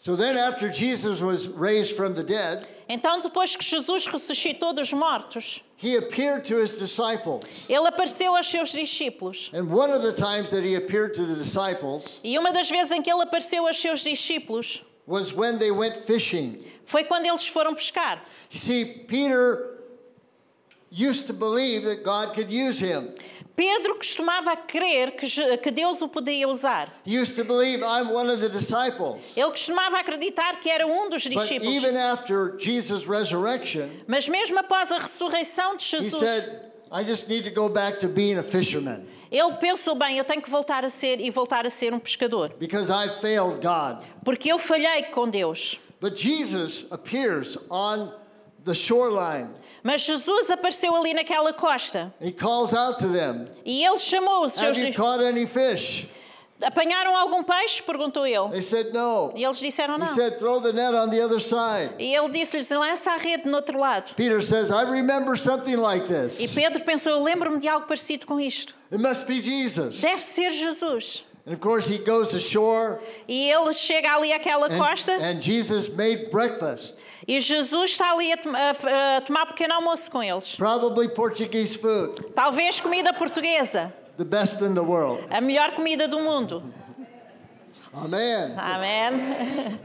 So 0.00 0.16
then, 0.16 0.36
after 0.36 0.70
Jesus 0.70 1.20
was 1.20 1.48
raised 1.48 1.96
from 1.96 2.14
the 2.14 2.22
dead, 2.22 2.66
Então, 2.94 3.20
depois 3.20 3.56
que 3.56 3.64
Jesus 3.64 4.06
ressuscitou 4.06 4.72
dos 4.72 4.92
mortos, 4.92 5.60
he 5.82 5.96
appeared 5.96 6.44
to 6.46 6.60
his 6.62 6.78
disciples. 6.78 7.42
ele 7.68 7.88
apareceu 7.88 8.36
aos 8.36 8.46
seus 8.46 8.70
discípulos. 8.70 9.50
And 9.52 9.68
one 9.68 9.90
of 9.92 10.00
the 10.00 10.12
times 10.12 10.50
that 10.50 10.62
he 10.62 10.76
appeared 10.76 11.12
to 11.16 11.26
the 11.26 11.34
disciples 11.34 12.20
E 12.22 12.38
uma 12.38 12.52
das 12.52 12.70
vezes 12.70 12.92
em 12.92 13.02
que 13.02 13.10
ele 13.10 13.22
apareceu 13.22 13.66
aos 13.66 13.76
seus 13.78 14.00
discípulos 14.04 14.80
was 15.08 15.32
when 15.34 15.58
they 15.58 15.72
went 15.72 16.06
fishing. 16.06 16.64
foi 16.86 17.02
quando 17.02 17.26
eles 17.26 17.44
foram 17.48 17.74
pescar. 17.74 18.22
You 18.52 18.60
see, 18.60 18.84
Peter 19.08 19.70
used 20.92 21.26
to 21.26 21.32
believe 21.32 21.82
that 21.86 22.04
God 22.04 22.32
could 22.32 22.48
use 22.52 22.78
him. 22.78 23.12
Pedro 23.56 23.94
costumava 23.94 24.56
crer 24.56 25.12
que, 25.12 25.70
Deus 25.70 26.02
o 26.02 26.08
podia 26.08 26.48
usar. 26.48 26.92
He 27.06 27.16
used 27.20 27.36
to 27.36 27.44
believe, 27.44 27.82
I'm 27.82 28.12
one 28.12 28.28
of 28.28 28.40
the 28.40 28.48
disciples. 28.48 29.22
Ele 29.36 29.50
costumava 29.50 29.98
acreditar 29.98 30.58
que 30.60 30.68
era 30.68 30.86
um 30.86 31.08
dos 31.08 31.22
discípulos. 31.22 31.72
even 31.72 31.96
after 31.96 32.56
Jesus' 32.58 33.04
resurrection, 33.06 33.88
Mas 34.08 34.28
mesmo 34.28 34.58
após 34.58 34.90
a 34.90 34.98
ressurreição 34.98 35.76
de 35.76 35.84
he 35.84 36.00
Jesus, 36.02 36.18
said, 36.18 36.72
I 36.90 37.04
just 37.04 37.28
need 37.28 37.44
to 37.44 37.54
go 37.54 37.68
back 37.68 38.00
to 38.00 38.08
being 38.08 38.38
a 38.38 38.42
fisherman 38.42 39.06
ele 39.34 39.52
pensou 39.54 39.96
bem, 39.96 40.16
eu 40.16 40.24
tenho 40.24 40.40
que 40.40 40.48
voltar 40.48 40.84
a 40.84 40.90
ser 40.90 41.20
e 41.20 41.28
voltar 41.28 41.66
a 41.66 41.70
ser 41.70 41.92
um 41.92 41.98
pescador, 41.98 42.52
because 42.58 42.90
I 42.90 43.20
failed 43.20 43.60
God. 43.60 44.04
porque 44.24 44.52
eu 44.52 44.58
falhei 44.58 45.04
com 45.04 45.28
Deus. 45.28 45.78
But 46.00 46.16
Jesus 46.16 46.86
appears 46.90 47.56
on 47.68 48.12
the 48.64 48.74
shoreline. 48.74 49.50
Mas 49.86 50.00
Jesus 50.00 50.50
apareceu 50.50 50.96
ali 50.96 51.12
naquela 51.12 51.52
costa 51.52 52.12
He 52.20 52.32
calls 52.32 52.72
out 52.72 52.98
to 52.98 53.06
them, 53.12 53.44
e 53.66 53.84
ele 53.84 53.98
chamou 53.98 54.44
os 54.46 54.54
seus 54.54 54.68
Have 54.70 54.78
you 54.80 54.86
discípulos. 54.86 54.96
caught 54.96 55.22
any 55.24 55.46
fish? 55.46 56.06
Apanharam 56.62 57.14
algum 57.14 57.42
peixe? 57.42 57.82
perguntou 57.82 58.26
ele. 58.26 58.48
They 58.50 58.62
said, 58.62 58.92
No. 58.94 59.32
E 59.36 59.44
eles 59.44 59.58
disseram 59.58 59.96
He 59.96 59.98
não. 59.98 60.14
said, 60.14 60.38
Throw 60.38 60.60
the 60.62 60.72
net 60.72 60.94
on 60.94 61.10
the 61.10 61.20
other 61.22 61.38
side. 61.40 61.92
E 61.98 62.14
ele 62.14 62.30
disse-lhes: 62.30 62.70
lança 62.70 63.10
a 63.12 63.16
rede 63.18 63.46
no 63.46 63.56
outro 63.56 63.78
lado. 63.78 64.14
Peter 64.14 64.40
says, 64.42 64.70
I 64.70 64.84
remember 64.90 65.36
something 65.36 65.76
like 65.76 66.06
E 66.06 66.08
this. 66.08 66.54
Pedro 66.54 66.82
pensou: 66.84 67.12
eu 67.12 67.22
lembro-me 67.22 67.58
de 67.58 67.68
algo 67.68 67.86
parecido 67.86 68.24
com 68.26 68.40
isto. 68.40 68.74
It 68.90 69.02
must 69.02 69.26
be 69.26 69.42
Jesus. 69.42 70.00
Deve 70.00 70.22
ser 70.22 70.50
Jesus. 70.52 71.24
And 71.46 71.52
of 71.52 71.60
course, 71.60 71.86
he 71.86 71.98
goes 71.98 72.32
ashore, 72.34 73.00
E 73.28 73.50
ele 73.50 73.72
chega 73.74 74.14
ali 74.14 74.32
àquela 74.32 74.70
and, 74.70 74.78
costa 74.78 75.12
and 75.12 75.42
Jesus 75.42 75.88
made 75.90 76.30
breakfast, 76.30 76.96
e 77.28 77.38
Jesus 77.38 77.90
está 77.90 78.12
ali 78.12 78.32
a, 78.32 78.36
a- 78.36 79.16
a 79.18 79.20
tomar 79.20 79.46
pequeno 79.46 79.74
almoço 79.74 80.10
com 80.10 80.22
eles. 80.22 80.56
probably 80.56 81.06
Portuguese 81.08 81.76
food, 81.76 82.14
Talvez 82.34 82.80
comida 82.80 83.12
portuguesa, 83.12 83.92
the 84.16 84.24
best 84.24 84.62
in 84.62 84.74
the 84.74 84.82
world. 84.82 85.22
a 85.30 85.40
melhor 85.42 85.74
comida 85.76 86.08
do 86.08 86.18
mundo. 86.20 86.62
Amen. 87.94 88.56
Amém. 88.58 89.78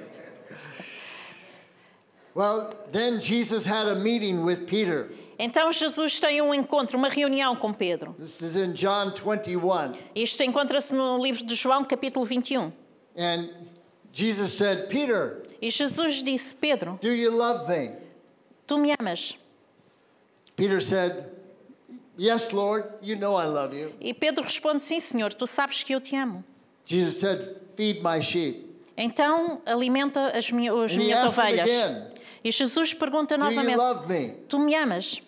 Well, 2.33 2.73
then 2.91 3.19
Jesus 3.19 3.65
had 3.65 3.87
a 3.87 3.95
meeting 3.95 4.43
with 4.45 4.65
Peter. 4.65 5.09
Então 5.41 5.71
Jesus 5.71 6.19
tem 6.19 6.41
um 6.41 6.53
encontro, 6.53 6.97
uma 6.97 7.07
reunião 7.07 7.55
com 7.55 7.73
Pedro. 7.73 8.13
This 8.19 8.41
is 8.41 8.57
in 8.57 8.73
John 8.73 9.11
21. 9.11 9.93
Isto 10.13 10.43
encontra-se 10.43 10.93
no 10.93 11.17
livro 11.17 11.45
de 11.45 11.55
João, 11.55 11.85
capítulo 11.85 12.25
21. 12.25 12.73
And 13.17 13.47
Jesus 14.11 14.51
said, 14.51 14.89
Peter, 14.89 15.43
E 15.61 15.71
Jesus 15.71 16.21
disse: 16.21 16.53
Pedro, 16.53 16.99
do 17.01 17.07
you 17.07 17.31
love 17.31 17.69
me? 17.69 17.93
tu 18.67 18.77
me 18.77 18.93
amas? 18.99 19.37
Peter 20.57 20.81
said, 20.81 21.25
Yes, 22.17 22.51
Lord, 22.51 22.85
you 23.01 23.15
know 23.15 23.37
I 23.37 23.45
love 23.45 23.73
you. 23.73 23.93
E 24.01 24.13
Pedro 24.13 24.43
responde: 24.43 24.83
Sim, 24.83 24.99
Senhor, 24.99 25.33
tu 25.33 25.47
sabes 25.47 25.83
que 25.83 25.95
eu 25.95 26.01
te 26.01 26.17
amo. 26.17 26.43
Jesus 26.83 27.15
said, 27.15 27.55
Feed 27.77 28.03
my 28.03 28.21
sheep. 28.21 28.67
Então 28.97 29.61
alimenta 29.65 30.27
as, 30.27 30.39
as 30.39 30.51
minhas 30.51 31.23
ovelhas. 31.23 31.69
E 32.43 32.51
Jesus 32.51 32.93
pergunta 32.93 33.37
novamente? 33.37 34.35
Tu 34.49 34.59
me 34.59 34.75
amas? 34.75 35.21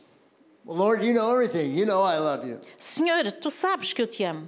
Lord, 0.65 1.03
you 1.03 1.13
know 1.13 1.31
everything. 1.31 1.73
You 1.73 1.85
know 1.85 2.03
I 2.03 2.17
love 2.17 2.47
you. 2.47 2.59
Senhor, 2.77 3.31
tu 3.31 3.49
sabes 3.49 3.93
que 3.93 4.01
eu 4.01 4.07
te 4.07 4.23
amo. 4.23 4.47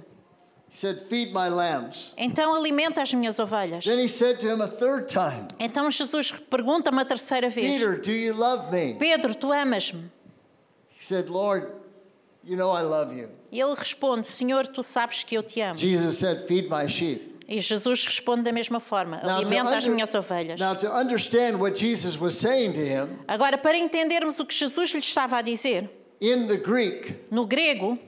He 0.70 0.76
said, 0.76 1.06
Feed 1.08 1.32
my 1.32 1.48
lambs. 1.48 2.12
Então 2.16 2.54
alimenta 2.54 3.02
as 3.02 3.12
minhas 3.14 3.38
ovelhas. 3.38 3.84
Then 3.84 3.98
he 3.98 4.08
said 4.08 4.40
to 4.40 4.48
him 4.48 4.60
a 4.60 4.68
third 4.68 5.08
time, 5.08 5.48
Então 5.58 5.90
Jesus 5.90 6.32
pergunta 6.32 6.90
uma 6.90 7.04
terceira 7.04 7.48
vez: 7.48 7.72
Peter, 7.72 8.00
do 8.00 8.10
you 8.10 8.34
love 8.34 8.72
me? 8.72 8.94
Pedro, 8.94 9.34
tu 9.34 9.52
amas-me? 9.52 10.10
He 10.98 11.04
said, 11.04 11.28
Lord, 11.28 11.70
you 12.42 12.56
know 12.56 12.70
I 12.70 12.82
love 12.82 13.14
you. 13.14 13.28
Ele 13.52 13.74
responde: 13.74 14.26
Senhor, 14.26 14.66
tu 14.66 14.82
sabes 14.82 15.22
que 15.22 15.36
eu 15.36 15.42
te 15.42 15.60
amo. 15.60 15.78
Jesus 15.78 16.18
said, 16.18 16.46
Feed 16.48 16.68
my 16.68 16.88
sheep. 16.88 17.34
E 17.46 17.60
Jesus 17.60 18.04
responde 18.06 18.42
da 18.42 18.52
mesma 18.52 18.80
forma: 18.80 19.20
Alimenta 19.22 19.76
as 19.76 19.86
minhas 19.86 20.14
ovelhas. 20.14 20.58
now, 20.58 20.74
to 20.74 20.90
understand 20.90 21.60
what 21.60 21.78
Jesus 21.78 22.18
was 22.18 22.36
saying 22.36 22.72
to 22.72 22.80
him, 22.80 23.18
Agora, 23.28 23.58
para 23.58 23.76
entendermos 23.76 24.40
o 24.40 24.46
que 24.46 24.54
Jesus 24.54 24.90
lhe 24.92 25.00
estava 25.00 25.36
a 25.36 25.42
dizer, 25.42 25.88
in 26.20 26.46
the 26.46 26.56
Greek, 26.56 27.30
no 27.30 27.44
grego, 27.46 27.98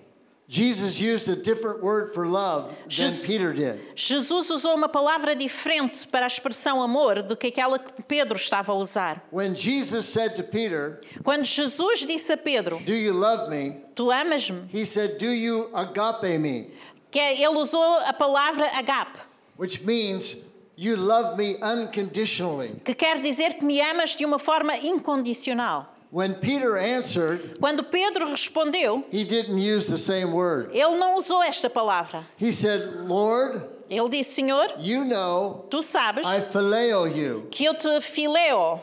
Jesus 0.49 1.01
used 1.01 1.29
a 1.29 1.35
different 1.35 1.83
word 1.83 2.15
for 2.15 2.25
love 2.25 2.69
than 2.69 2.89
Jesus- 2.89 3.27
Peter 3.27 3.53
did. 3.53 3.81
Jesus 3.97 4.49
usou 4.49 4.75
uma 4.77 4.89
palavra 4.89 5.35
diferente 5.35 6.07
para 6.07 6.25
a 6.25 6.29
expressão 6.29 6.81
amor 6.81 7.21
do 7.23 7.37
que 7.37 7.49
aquela 7.49 7.81
que 7.81 8.01
Pedro 8.03 8.37
estava 8.37 8.71
a 8.73 8.77
usar. 8.77 9.21
When 9.33 9.57
Jesus 9.57 10.07
said 10.07 10.37
to 10.37 10.45
Peter, 10.45 11.01
Quando 11.25 11.45
Jesus 11.45 12.07
disse 12.07 12.33
a 12.33 12.37
Pedro: 12.37 12.79
Do 12.85 12.95
you 12.95 13.13
love 13.13 13.51
me? 13.51 13.77
Tu 13.97 14.09
amas-me? 14.09 14.69
He 14.73 14.87
said, 14.87 15.19
Do 15.19 15.33
you 15.33 15.69
agape 15.75 16.39
me? 16.39 16.71
Que 17.11 17.19
ele 17.21 17.57
usou 17.59 17.83
a 18.07 18.13
palavra 18.13 18.67
agape. 18.79 19.19
which 19.57 19.81
means 19.83 20.37
you 20.77 20.95
love 20.97 21.37
me 21.37 21.57
unconditionally. 21.63 22.81
que 22.85 22.95
quer 22.95 23.21
dizer 23.21 23.55
que 23.59 23.65
me 23.65 23.81
amas 23.81 24.15
de 24.15 24.25
uma 24.25 24.39
forma 24.39 24.77
incondicional. 24.77 25.93
When 26.11 26.35
Peter 26.35 26.77
answered, 26.79 27.59
Quando 27.59 27.83
Pedro 27.83 28.31
respondeu, 28.31 29.05
he 29.11 29.25
didn't 29.25 29.59
use 29.59 29.89
the 29.89 29.99
same 29.99 30.33
word. 30.33 30.71
ele 30.73 30.97
não 30.97 31.17
usou 31.17 31.43
esta 31.43 31.69
palavra. 31.69 32.25
He 32.39 32.53
said, 32.53 33.03
Lord, 33.03 33.63
Ele 33.89 34.09
disse: 34.09 34.35
Senhor, 34.35 34.69
you 34.79 35.05
know 35.05 35.67
tu 35.71 35.83
sabes 35.83 36.27
I 36.27 36.41
phileo 36.41 37.07
you, 37.07 37.47
que 37.51 37.65
eu 37.65 37.75
te 37.75 38.01
fileo 38.01 38.81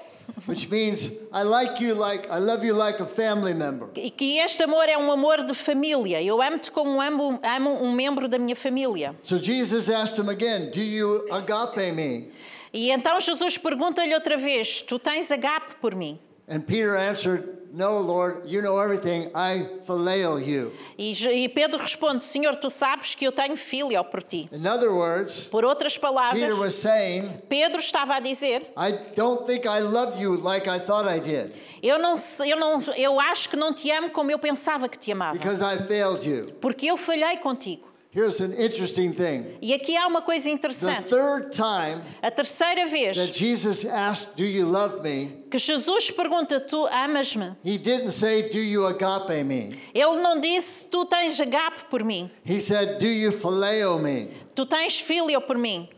which 0.48 0.70
means 0.70 1.12
I 1.32 1.44
like 1.44 1.82
you 1.82 1.94
like, 1.96 2.27
I 2.30 2.39
love 2.39 2.63
you 2.65 2.74
like 2.74 3.00
a 3.01 3.06
family 3.06 3.53
member. 3.53 3.89
e 3.96 4.10
que 4.10 4.39
este 4.39 4.63
amor 4.63 4.88
é 4.89 4.98
um 4.98 5.12
amor 5.12 5.44
de 5.46 5.53
família. 5.53 6.22
Eu 6.22 6.42
amo-te 6.42 6.72
como 6.72 7.01
amo, 7.01 7.39
amo 7.44 7.84
um 7.84 7.92
membro 7.92 8.27
da 8.27 8.38
minha 8.38 8.56
família. 8.56 9.15
So 9.24 9.38
Jesus 9.38 9.89
asked 9.89 10.18
him 10.20 10.30
again, 10.30 10.72
Do 10.72 10.80
you 10.82 11.27
agape 11.32 11.92
me? 11.94 12.30
E 12.74 12.89
então 12.89 13.20
Jesus 13.20 13.58
pergunta-lhe 13.58 14.13
outra 14.13 14.38
vez: 14.38 14.82
Tu 14.82 14.98
tens 14.98 15.32
agape 15.32 15.75
por 15.82 15.96
mim? 15.96 16.20
And 16.47 16.62
Peter 16.62 16.95
answered, 16.97 17.63
No, 17.75 18.00
Lord, 18.00 18.43
you 18.45 18.62
know 18.62 18.77
everything. 18.77 19.31
I 19.33 19.67
phileo 19.88 20.38
you. 20.38 20.71
E, 20.95 21.13
e 21.13 21.50
Pedro 21.50 21.79
responde: 21.79 22.23
Senhor, 22.23 22.55
tu 22.55 22.69
sabes 22.69 23.15
que 23.15 23.25
eu 23.25 23.31
tenho 23.31 23.57
filho 23.57 24.03
por 24.03 24.21
ti. 24.21 24.47
In 24.51 24.67
other 24.67 24.91
words, 24.91 25.45
Por 25.45 25.65
outras 25.65 25.97
palavras, 25.97 26.39
Peter 26.39 26.55
was 26.55 26.75
saying, 26.75 27.29
Pedro 27.50 27.79
estava 27.79 28.15
a 28.15 28.19
dizer: 28.19 28.71
I 28.77 28.91
don't 29.15 29.47
think 29.47 29.65
I 29.65 29.79
love 29.79 30.21
you 30.21 30.35
like 30.35 30.69
I 30.69 30.77
thought 30.79 31.07
I 31.07 31.19
did 31.19 31.51
eu, 31.83 32.00
não, 32.00 32.15
eu, 32.45 32.57
não, 32.57 32.81
eu 32.95 33.19
acho 33.19 33.50
que 33.50 33.57
não 33.57 33.73
te 33.73 33.91
amo 33.91 34.09
como 34.09 34.31
eu 34.31 34.39
pensava 34.39 34.88
que 34.88 34.97
te 34.97 35.12
amava, 35.12 35.33
because 35.33 35.62
I 35.62 35.85
failed 35.85 36.25
you. 36.25 36.53
porque 36.62 36.85
eu 36.85 36.95
falhei 36.95 37.35
contigo. 37.38 37.92
Here's 38.15 38.41
an 38.41 38.53
interesting 38.53 39.12
thing. 39.12 39.58
E 39.60 39.74
aqui 39.74 39.98
há 39.98 40.05
uma 40.05 40.22
coisa 40.22 40.43
The 40.43 40.51
interessante. 40.51 41.10
third 41.10 41.51
time 41.51 42.03
A 42.22 42.29
terceira 42.29 42.86
vez 42.86 43.17
that 43.17 43.34
Jesus 43.34 43.84
asked, 43.86 44.36
Do 44.38 44.43
you 44.46 44.67
love 44.67 45.01
me? 45.01 45.32
que 45.50 45.58
Jesus 45.58 46.12
pergunta: 46.12 46.60
Tu 46.60 46.86
amas-me? 46.91 47.55
He 47.63 47.79
didn't 47.79 48.12
say, 48.12 48.50
Do 48.51 48.60
you 48.60 48.86
agape 48.86 49.43
me? 49.43 49.72
Ele 49.96 50.22
não 50.22 50.39
disse: 50.39 50.88
Tu 50.91 51.03
tens 51.05 51.39
agape 51.39 51.86
por 51.89 52.03
mim, 52.03 52.29
He 52.46 52.60
said, 52.60 53.00
Do 53.00 53.08
you 53.08 53.32
phileo 53.32 54.00
me? 54.00 54.29
tu 54.53 54.65
tens 54.67 55.00
filho 55.00 55.41
por 55.41 55.58
mim. 55.58 55.89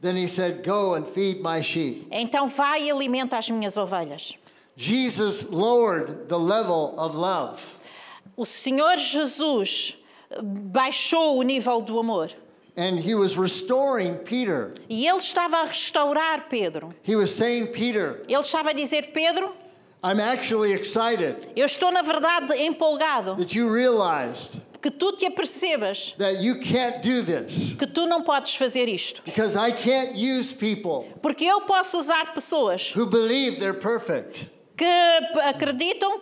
Then 0.00 0.16
he 0.16 0.26
said, 0.26 0.64
Go 0.64 0.94
and 0.94 1.06
feed 1.06 1.40
my 1.40 1.60
sheep. 1.62 2.08
Então 2.10 2.48
vai 2.48 2.82
e 2.86 2.90
alimenta 2.90 3.36
as 3.38 3.48
minhas 3.50 3.76
ovelhas. 3.76 4.34
Jesus 4.76 5.44
lowered 5.48 6.28
the 6.28 6.38
level 6.38 6.94
of 6.98 7.14
love. 7.14 7.60
O 8.36 8.44
Senhor 8.44 8.96
Jesus 8.96 9.94
baixou 10.42 11.38
o 11.38 11.42
nível 11.42 11.80
do 11.80 11.98
amor. 11.98 12.30
And 12.76 12.98
he 13.00 13.14
was 13.14 13.36
restoring 13.36 14.16
Peter. 14.18 14.72
E 14.88 15.06
ele 15.06 15.18
estava 15.18 15.58
a 15.58 15.64
restaurar 15.64 16.48
Pedro. 16.48 16.94
He 17.02 17.16
was 17.16 17.32
saying, 17.34 17.66
Peter, 17.68 18.22
Ele 18.28 18.40
estava 18.40 18.70
a 18.70 18.72
dizer: 18.72 19.12
Pedro, 19.12 19.52
I'm 20.02 20.18
actually 20.20 20.72
excited 20.72 21.48
eu 21.54 21.66
estou 21.66 21.90
na 21.90 22.00
verdade 22.00 22.54
empolgado 22.62 23.36
that 23.36 23.54
you 23.54 23.68
realized 23.70 24.58
que 24.80 24.90
tu 24.90 25.12
te 25.12 25.26
apercebas 25.26 26.14
that 26.16 26.40
you 26.42 26.58
can't 26.58 27.02
do 27.02 27.22
this 27.22 27.74
que 27.74 27.86
tu 27.86 28.06
não 28.06 28.22
podes 28.22 28.54
fazer 28.54 28.88
isto. 28.88 29.20
because 29.26 29.56
I 29.56 29.70
can't 29.72 30.16
use 30.16 30.54
people 30.54 31.06
Porque 31.20 31.44
eu 31.44 31.60
posso 31.62 31.98
usar 31.98 32.32
pessoas 32.32 32.92
who 32.96 33.04
believe 33.04 33.58
they're 33.58 33.74
perfect. 33.78 34.48
que 34.74 34.86
acreditam, 35.44 36.18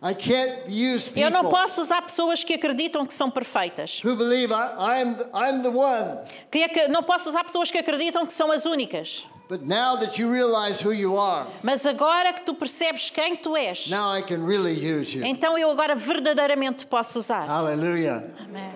eu 0.00 1.30
não 1.30 1.40
people 1.42 1.50
posso 1.50 1.80
usar 1.80 2.02
pessoas 2.02 2.44
que 2.44 2.54
acreditam 2.54 3.04
que 3.04 3.12
são 3.12 3.30
perfeitas. 3.30 4.00
who 4.04 4.14
believe 4.16 4.52
I, 4.52 5.02
I'm, 5.02 5.16
I'm 5.34 5.62
the 5.62 5.70
one. 5.70 6.20
Que 6.50 6.88
não 6.88 7.02
posso 7.02 7.28
usar 7.28 7.42
pessoas 7.44 7.70
que 7.70 7.78
acreditam 7.78 8.24
que 8.24 8.32
são 8.32 8.52
as 8.52 8.64
únicas. 8.64 9.26
But 9.48 9.62
now 9.62 9.96
that 9.96 10.20
you 10.20 10.30
realize 10.30 10.84
who 10.84 10.92
you 10.92 11.18
are, 11.18 11.46
Mas 11.62 11.86
agora 11.86 12.34
que 12.34 12.42
tu 12.42 12.54
percebes 12.54 13.08
quem 13.10 13.34
tu 13.34 13.56
és, 13.56 13.88
now 13.88 14.14
I 14.14 14.22
can 14.22 14.44
really 14.46 14.74
use 14.74 15.16
you. 15.16 15.24
então 15.24 15.56
eu 15.56 15.70
agora 15.70 15.94
verdadeiramente 15.94 16.84
posso 16.84 17.18
usar. 17.18 17.46
Hallelujah. 17.48 18.24
Amém. 18.38 18.70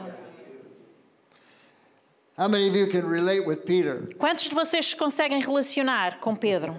How 2.38 2.48
many 2.48 2.68
of 2.70 2.74
you 2.76 2.88
can 2.90 3.06
relate 3.06 3.46
with 3.46 3.66
Peter? 3.66 4.02
Quantos 4.18 4.48
de 4.48 4.54
vocês 4.54 4.86
se 4.86 4.96
conseguem 4.96 5.40
relacionar 5.42 6.18
com 6.20 6.34
Pedro? 6.34 6.74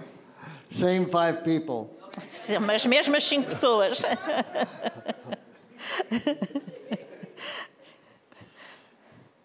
Same 0.68 1.06
five 1.06 1.44
people. 1.44 1.93
São 2.22 2.74
As 2.74 2.86
mesmas 2.86 3.24
cinco 3.24 3.48
pessoas. 3.48 4.02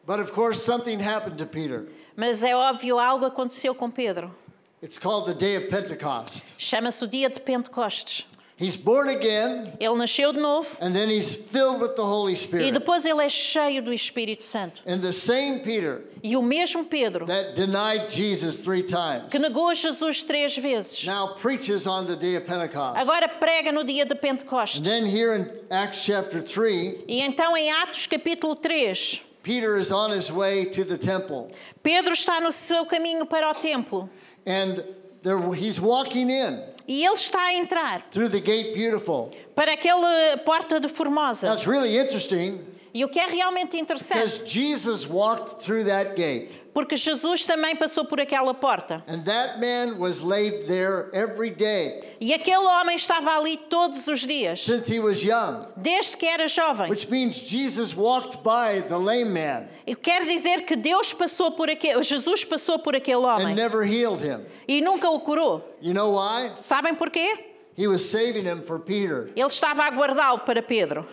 But 0.05 0.19
of 0.19 0.32
course, 0.32 0.63
something 0.63 0.99
happened 0.99 1.38
to 1.38 1.45
Peter. 1.45 1.88
Mas 2.15 2.41
é 2.43 2.55
óbvio, 2.55 2.99
algo 2.99 3.25
aconteceu 3.25 3.75
com 3.75 3.91
Pedro. 3.91 4.36
It's 4.82 4.97
called 4.97 5.27
the 5.27 5.34
day 5.38 5.58
of 5.58 5.67
Pentecost. 5.67 6.43
Chama-se 6.58 7.03
o 7.03 7.08
dia 7.08 7.29
de 7.29 7.39
Pentecostes. 7.39 8.25
He's 8.60 8.76
born 8.76 9.08
again, 9.08 9.72
Ele 9.80 9.95
nasceu 9.95 10.34
de 10.34 10.39
novo 10.41 10.67
and 10.82 10.93
then 10.93 11.10
he's 11.10 11.34
filled 11.34 11.80
with 11.82 11.95
the 11.95 12.04
Holy 12.04 12.34
e 12.34 12.36
Spirit. 12.36 12.74
depois 12.74 13.06
ele 13.06 13.22
é 13.24 13.30
cheio 13.30 13.82
do 13.82 13.93
Espírito 13.93 14.43
Santo. 14.43 14.82
And 14.86 15.00
the 15.00 15.13
same 15.13 15.60
Peter 15.62 16.02
E 16.22 16.36
o 16.36 16.41
mesmo 16.41 16.84
Pedro, 16.84 17.26
that 17.26 17.56
denied 17.56 18.10
Jesus 18.10 18.58
three 18.58 18.84
times 18.84 19.30
que 19.30 19.39
negou 19.39 19.74
Jesus 19.74 20.24
três 20.26 20.58
vezes, 20.58 21.06
now 21.06 21.36
preaches 21.36 21.88
on 21.88 22.06
the 22.06 22.17
day 22.17 22.36
of 22.36 22.45
Pentecost. 22.45 22.98
agora 23.00 23.30
prega 23.30 23.72
no 23.72 23.86
dia 23.86 24.06
de 24.06 24.13
And 24.13 24.19
Pentecostes. 24.19 24.82
then 24.82 25.06
here 25.06 25.34
in 25.36 25.50
Acts 25.72 26.04
chapter 26.04 26.41
3, 26.41 27.06
E 27.08 27.22
então 27.22 27.56
em 27.56 27.72
Atos 27.72 28.08
capítulo 28.08 28.56
3, 28.58 29.22
Peter 29.41 29.78
is 29.78 29.89
on 29.89 30.12
his 30.12 30.30
way 30.30 30.65
to 30.65 30.84
the 30.84 30.98
temple. 30.98 31.50
Pedro 31.82 32.12
está 32.13 32.41
no 32.41 32.52
seu 32.52 32.86
caminho 32.86 33.26
para 33.26 33.50
o 33.50 33.54
templo 33.54 34.10
And 34.45 34.84
there, 35.24 35.39
he's 35.54 35.80
walking 35.80 36.30
in 36.30 36.62
e 36.89 37.06
ele 37.06 37.13
está 37.13 37.45
a 37.45 37.54
entrar 37.54 38.10
through 38.10 38.32
the 38.32 38.39
gate 38.39 38.73
beautiful. 38.73 39.30
para 39.54 39.73
aquela 39.73 40.38
porta 40.43 40.80
de 40.80 40.88
Formosa. 40.88 41.47
That's 41.47 41.67
really 41.67 41.95
interesting 41.95 42.65
E 42.93 43.06
o 43.06 43.10
que 43.10 43.19
é 43.19 43.28
realmente 43.28 43.78
interessante, 43.78 44.39
because 44.39 44.43
Jesus 44.52 45.06
walked 45.08 45.63
through 45.63 45.86
that 45.86 46.15
gate. 46.15 46.49
porque 46.73 46.95
Jesus 46.95 47.45
também 47.45 47.75
passou 47.75 48.06
por 48.06 48.19
aquela 48.19 48.54
porta. 48.54 49.04
And 49.08 49.23
that 49.25 49.60
man 49.60 49.99
was 49.99 50.21
laid 50.21 50.65
there 50.67 51.10
every 51.13 51.49
day 51.52 51.99
E 52.19 52.34
aquele 52.34 52.65
homem 52.65 52.95
estava 52.95 53.38
ali 53.38 53.58
todos 53.58 54.08
os 54.08 54.21
dias, 54.21 54.63
since 54.63 54.91
he 54.91 54.99
was 54.99 55.21
young, 55.23 55.67
desde 55.78 56.17
que 56.17 56.25
era 56.25 56.47
jovem. 56.47 56.89
which 56.89 57.10
means 57.10 57.36
Jesus 57.36 57.95
walked 57.95 58.38
by 58.43 58.82
the 58.88 58.97
lame 58.97 59.30
man 59.32 59.67
E 59.86 59.95
quer 59.95 60.25
dizer 60.25 60.65
que 60.65 60.75
Deus 60.75 61.13
passou 61.13 61.52
por 61.52 61.69
aquele, 61.69 62.02
Jesus 62.02 62.43
passou 62.43 62.80
por 62.80 62.95
aquele 62.95 63.23
and 63.25 63.41
homem 63.43 63.56
never 63.56 63.84
healed 63.84 64.21
him. 64.23 64.45
e 64.67 64.82
nunca 64.82 65.10
o 65.10 65.19
curou. 65.19 65.63
You 65.82 65.93
know 65.93 66.12
why? 66.15 66.52
Sabem 66.60 66.95
porquê? 66.95 67.45
He 67.78 67.88
was 67.88 68.04
saving 68.10 68.45
him 68.45 68.62
for 68.63 68.80
Peter. 68.80 69.32
Ele 69.36 69.47
estava 69.47 69.84
a 69.84 69.89
guardá-lo 69.89 70.39
para 70.39 70.62
Pedro. 70.62 71.08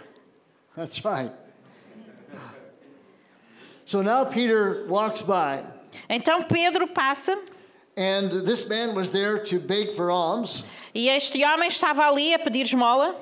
That's 0.75 1.05
right. 1.05 1.31
So 3.87 4.03
now 4.03 4.25
Peter 4.25 4.85
walks 4.88 5.22
by, 5.22 5.62
Então 6.11 6.42
Pedro 6.49 6.87
passa 6.88 7.38
and 7.96 8.44
this 8.46 8.68
man 8.68 8.94
was 8.94 9.09
there 9.11 9.38
to 9.44 9.59
beg 9.59 9.94
for 9.94 10.11
alms. 10.11 10.64
e 10.94 11.09
este 11.09 11.42
homem 11.42 11.68
estava 11.68 12.07
ali 12.09 12.35
a 12.35 12.38
pedir 12.38 12.62
esmola 12.66 13.14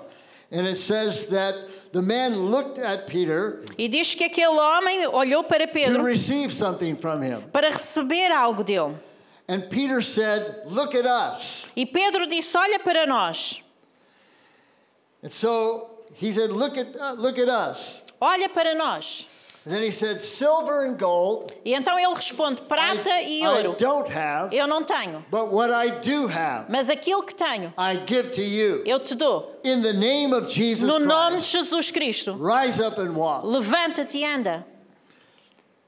And 0.51 0.67
it 0.67 0.79
says 0.79 1.27
that 1.29 1.55
the 1.93 2.03
man 2.03 2.37
looked 2.51 2.79
at 2.79 3.07
Peter 3.07 3.63
e 3.79 3.89
diz 3.89 4.15
que 4.15 4.25
aquele 4.25 4.57
homem 4.59 5.07
olhou 5.07 5.45
para 5.47 5.67
to 5.67 6.03
receive 6.03 6.53
something 6.53 6.97
from 6.97 7.23
him. 7.23 7.43
para 7.53 7.71
receber 7.71 8.31
algo 8.33 8.65
dele. 8.65 8.97
And 9.47 9.69
Peter 9.69 10.01
said, 10.01 10.63
Look 10.67 10.95
at 10.95 11.05
us. 11.05 11.69
E 11.77 11.85
Pedro 11.85 12.27
disse: 12.27 12.57
Olha 12.57 12.79
para 12.79 13.07
nós, 13.07 13.61
And 15.23 15.31
so 15.31 15.91
he 16.15 16.33
said, 16.33 16.51
Look 16.51 16.79
at, 16.79 16.97
uh, 16.99 17.13
look 17.19 17.39
at 17.39 17.49
us. 17.51 18.03
olha 18.21 18.49
para 18.49 18.75
nós. 18.75 19.27
And 19.67 19.73
then 19.73 19.83
he 19.83 19.91
said, 19.91 20.21
Silver 20.21 20.85
and 20.85 20.99
gold 20.99 21.51
E 21.65 21.73
então 21.73 21.99
ele 21.99 22.15
responde: 22.15 22.61
Prata 22.63 23.09
I, 23.23 23.41
e 23.41 23.43
I 23.43 23.47
ouro 23.47 23.77
don't 23.79 24.11
have, 24.13 24.55
eu 24.55 24.67
não 24.67 24.83
tenho, 24.85 25.25
but 25.31 25.51
what 25.51 25.71
I 25.73 25.89
do 26.01 26.27
have, 26.27 26.67
mas 26.71 26.91
aquilo 26.91 27.23
que 27.23 27.35
tenho 27.35 27.73
I 27.79 27.97
give 28.07 28.33
to 28.35 28.43
you. 28.43 28.83
eu 28.85 28.99
te 29.01 29.15
dou. 29.15 29.59
In 29.65 29.81
the 29.81 29.95
name 29.95 30.35
of 30.35 30.53
Jesus 30.53 30.87
No 30.87 30.99
nome 30.99 31.37
de 31.39 31.43
Christ, 31.43 31.53
Jesus 31.53 31.91
Cristo, 31.91 32.35
rise 32.35 32.79
up 32.79 32.99
and 32.99 33.17
walk. 33.17 33.47
levanta-te 33.47 34.19
e 34.19 34.25
anda. 34.25 34.67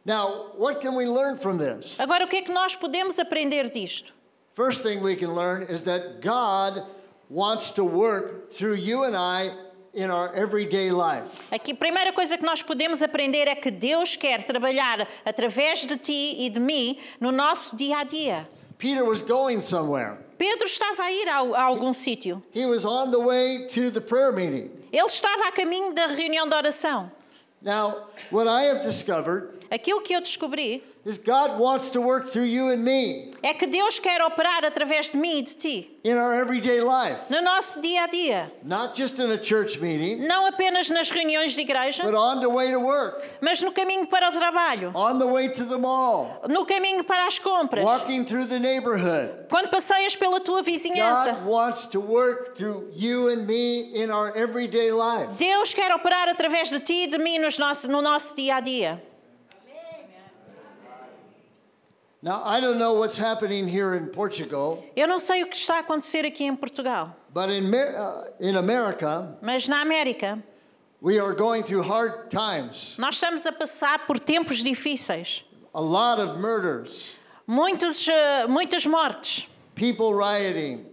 Now, 0.07 0.53
what 0.57 0.81
can 0.81 0.95
we 0.95 1.05
learn 1.05 1.37
from 1.37 1.59
this? 1.59 1.99
Agora, 1.99 2.25
o 2.25 2.29
que 2.29 2.37
é 2.37 2.43
que 2.43 2.53
nós 2.53 2.75
podemos 2.77 3.19
aprender 3.19 3.69
disto? 3.71 4.13
First 4.55 4.83
thing 4.83 5.03
we 5.03 5.17
can 5.17 5.35
learn 5.35 5.65
is 5.69 5.83
that 5.85 6.23
God 6.23 6.83
wants 7.29 7.73
to 7.73 7.85
work 7.85 8.51
through 8.53 8.77
you 8.77 9.05
and 9.05 9.15
I 9.15 9.51
in 9.97 10.11
our 10.11 10.31
everyday 10.35 10.93
life. 10.93 11.41
Aqui, 11.51 11.73
a 11.73 11.75
primeira 11.75 12.13
coisa 12.13 12.37
que 12.37 12.45
nós 12.45 12.63
podemos 12.63 13.03
aprender 13.03 13.49
é 13.49 13.55
que 13.55 13.71
Deus 13.71 14.15
quer 14.15 14.43
trabalhar 14.45 15.09
através 15.25 15.87
de 15.87 15.97
ti 15.97 16.37
e 16.39 16.51
de 16.51 16.61
mim 16.61 16.99
no 17.19 17.33
nosso 17.33 17.75
dia 17.75 17.99
a 17.99 18.05
dia. 18.05 18.49
Peter 18.79 19.03
was 19.03 19.23
going 19.23 19.63
somewhere. 19.63 20.19
Pedro 20.39 20.67
estava 20.67 21.05
a 21.05 21.11
ir 21.11 21.29
a, 21.29 21.41
a 21.41 21.63
algum 21.63 21.95
sítio. 21.95 22.43
He 22.55 22.67
was 22.67 22.85
on 22.85 23.11
the 23.11 23.19
way 23.19 23.67
to 23.69 23.91
the 23.91 24.01
prayer 24.03 24.33
meeting. 24.33 24.71
Ele 24.93 25.07
estava 25.07 25.49
a 25.49 25.53
caminho 25.53 25.95
da 25.95 26.07
reunião 26.09 26.47
de 26.47 26.55
oração. 26.55 27.11
Now, 27.63 28.09
what 28.31 28.47
I 28.47 28.67
have 28.67 28.85
discovered 28.85 29.57
Aquilo 29.71 30.01
que 30.03 30.15
eu 30.15 30.21
descobri 30.21 30.85
is 31.07 31.19
God 31.19 31.59
wants 31.59 31.91
to 31.91 32.01
work 32.01 32.27
through 32.29 32.47
you 32.47 32.69
and 32.71 32.83
me 32.83 33.31
é 33.43 33.55
que 33.55 33.67
Deus 33.67 34.01
quer 34.01 34.21
operar 34.23 34.65
através 34.65 35.11
de 35.13 35.17
mim 35.17 35.39
e 35.39 35.43
de 35.43 35.55
ti, 35.55 35.91
in 36.03 36.17
our 36.17 36.35
everyday 36.35 36.81
life. 36.81 37.17
no 37.31 37.41
nosso 37.41 37.81
dia 37.81 38.03
a 38.03 38.07
dia. 38.09 38.51
Not 38.65 38.97
just 38.97 39.21
in 39.21 39.31
a 39.31 39.39
church 39.39 39.79
meeting, 39.79 40.27
Não 40.27 40.47
apenas 40.47 40.91
nas 40.91 41.09
reuniões 41.11 41.53
de 41.55 41.61
igreja, 41.61 42.03
but 42.03 42.15
on 42.15 42.41
the 42.41 42.49
way 42.49 42.73
to 42.73 42.81
work, 42.81 43.23
mas 43.41 43.63
no 43.63 43.71
caminho 43.73 44.07
para 44.09 44.31
o 44.31 44.33
trabalho, 44.33 44.91
on 44.97 45.19
the 45.21 45.27
way 45.27 45.49
to 45.49 45.65
the 45.65 45.79
mall, 45.79 46.43
no 46.49 46.67
caminho 46.67 47.05
para 47.05 47.27
as 47.29 47.39
compras, 47.39 47.85
walking 47.85 48.25
through 48.25 48.47
the 48.47 48.59
neighborhood. 48.59 49.47
quando 49.49 49.69
passeias 49.71 50.17
pela 50.17 50.41
tua 50.41 50.63
vizinhança. 50.63 51.35
God 51.35 51.47
wants 51.47 51.87
to 51.87 52.01
work 52.01 52.57
through 52.57 52.91
you 52.95 53.29
and 53.29 53.47
me 53.47 53.93
in 53.95 54.11
our 54.11 54.35
everyday 54.37 54.91
life. 54.91 55.29
Deus 55.39 55.73
quer 55.73 55.93
operar 55.95 56.29
através 56.29 56.69
de 56.69 56.81
ti 56.81 57.05
e 57.05 57.07
de 57.07 57.19
mim 57.19 57.39
nos 57.39 57.59
nosso- 57.59 57.89
no 57.89 58.03
nosso 58.03 58.35
dia 58.35 58.57
a 58.57 58.61
dia. 58.61 59.01
Now, 62.27 62.43
I 62.45 62.59
don't 62.59 62.79
know 62.81 62.95
what's 62.95 63.17
happening 63.17 63.69
here 63.69 63.95
in 63.95 64.09
Portugal, 64.09 64.83
Eu 64.97 65.07
não 65.07 65.21
sei 65.21 65.45
o 65.45 65.47
que 65.47 65.55
está 65.57 65.77
a 65.77 65.79
acontecer 65.79 66.25
aqui 66.27 66.43
em 66.43 66.57
Portugal, 66.57 67.15
but 67.33 67.49
in, 67.51 67.73
uh, 67.73 68.25
in 68.41 68.57
America, 68.57 69.39
mas 69.41 69.69
na 69.69 69.81
América 69.81 70.43
we 71.01 71.21
are 71.21 71.33
going 71.37 71.63
through 71.63 71.83
hard 71.85 72.29
times. 72.29 72.97
nós 72.99 73.15
estamos 73.15 73.47
a 73.47 73.53
passar 73.53 74.07
por 74.09 74.19
tempos 74.19 74.59
difíceis. 74.65 75.45
A 75.73 75.81
lot 75.81 76.21
of 76.21 76.41
murders, 76.41 77.11
Muitos, 77.47 78.09
eh, 78.09 78.45
muitas 78.49 78.85
mortes. 78.87 79.47
people 79.77 80.13
rioting, 80.13 80.85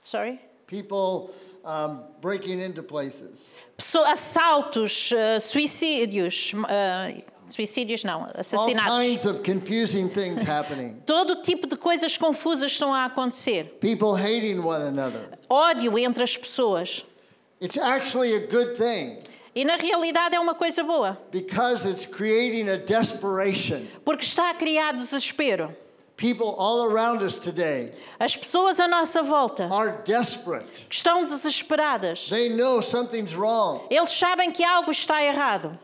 Sorry. 0.00 0.38
people 0.68 1.34
um, 1.64 2.04
breaking 2.20 2.60
into 2.60 2.84
places. 2.84 3.52
Pesso- 3.76 4.04
Assaltos, 4.06 5.10
eh, 5.10 5.40
suicídios. 5.40 6.52
eh, 6.68 7.24
suicídios 7.48 8.02
não, 8.04 8.26
assassinatos. 8.34 8.92
kinds 8.98 9.24
of 9.26 9.40
confusing 9.42 10.08
things 10.08 10.42
happening. 10.42 10.96
Todo 11.06 11.36
tipo 11.42 11.66
de 11.66 11.76
coisas 11.76 12.16
confusas 12.16 12.72
estão 12.72 12.92
a 12.94 13.04
acontecer. 13.04 13.64
People 13.80 14.14
hating 14.14 14.58
one 14.60 14.82
another. 14.82 15.28
Ódio 15.48 15.98
entre 15.98 16.22
as 16.22 16.36
pessoas. 16.36 17.04
It's 17.60 17.78
actually 17.78 18.34
a 18.34 18.46
good 18.48 18.76
thing 18.76 19.18
E 19.54 19.64
na 19.64 19.76
realidade 19.76 20.34
é 20.36 20.38
uma 20.40 20.54
coisa 20.54 20.84
boa, 20.84 21.18
because 21.32 21.88
it's 21.88 22.04
creating 22.04 22.68
a 22.68 22.76
desperation. 22.76 23.86
porque 24.04 24.22
está 24.24 24.50
a 24.50 24.54
criar 24.54 24.92
desespero. 24.92 25.74
People 26.18 26.54
all 26.58 26.90
around 26.90 27.22
us 27.22 27.36
today 27.36 27.92
As 28.18 28.34
pessoas 28.36 28.78
à 28.80 28.86
nossa 28.88 29.22
volta 29.22 29.68
are 29.72 30.02
desperate. 30.04 30.66
estão 30.90 31.24
desesperadas. 31.24 32.28
They 32.28 32.50
know 32.50 32.82
something's 32.82 33.34
wrong. 33.34 33.80
Eles 33.90 34.10
sabem 34.10 34.50
que 34.52 34.62
algo 34.64 34.90
está 34.90 35.22
errado. 35.22 35.78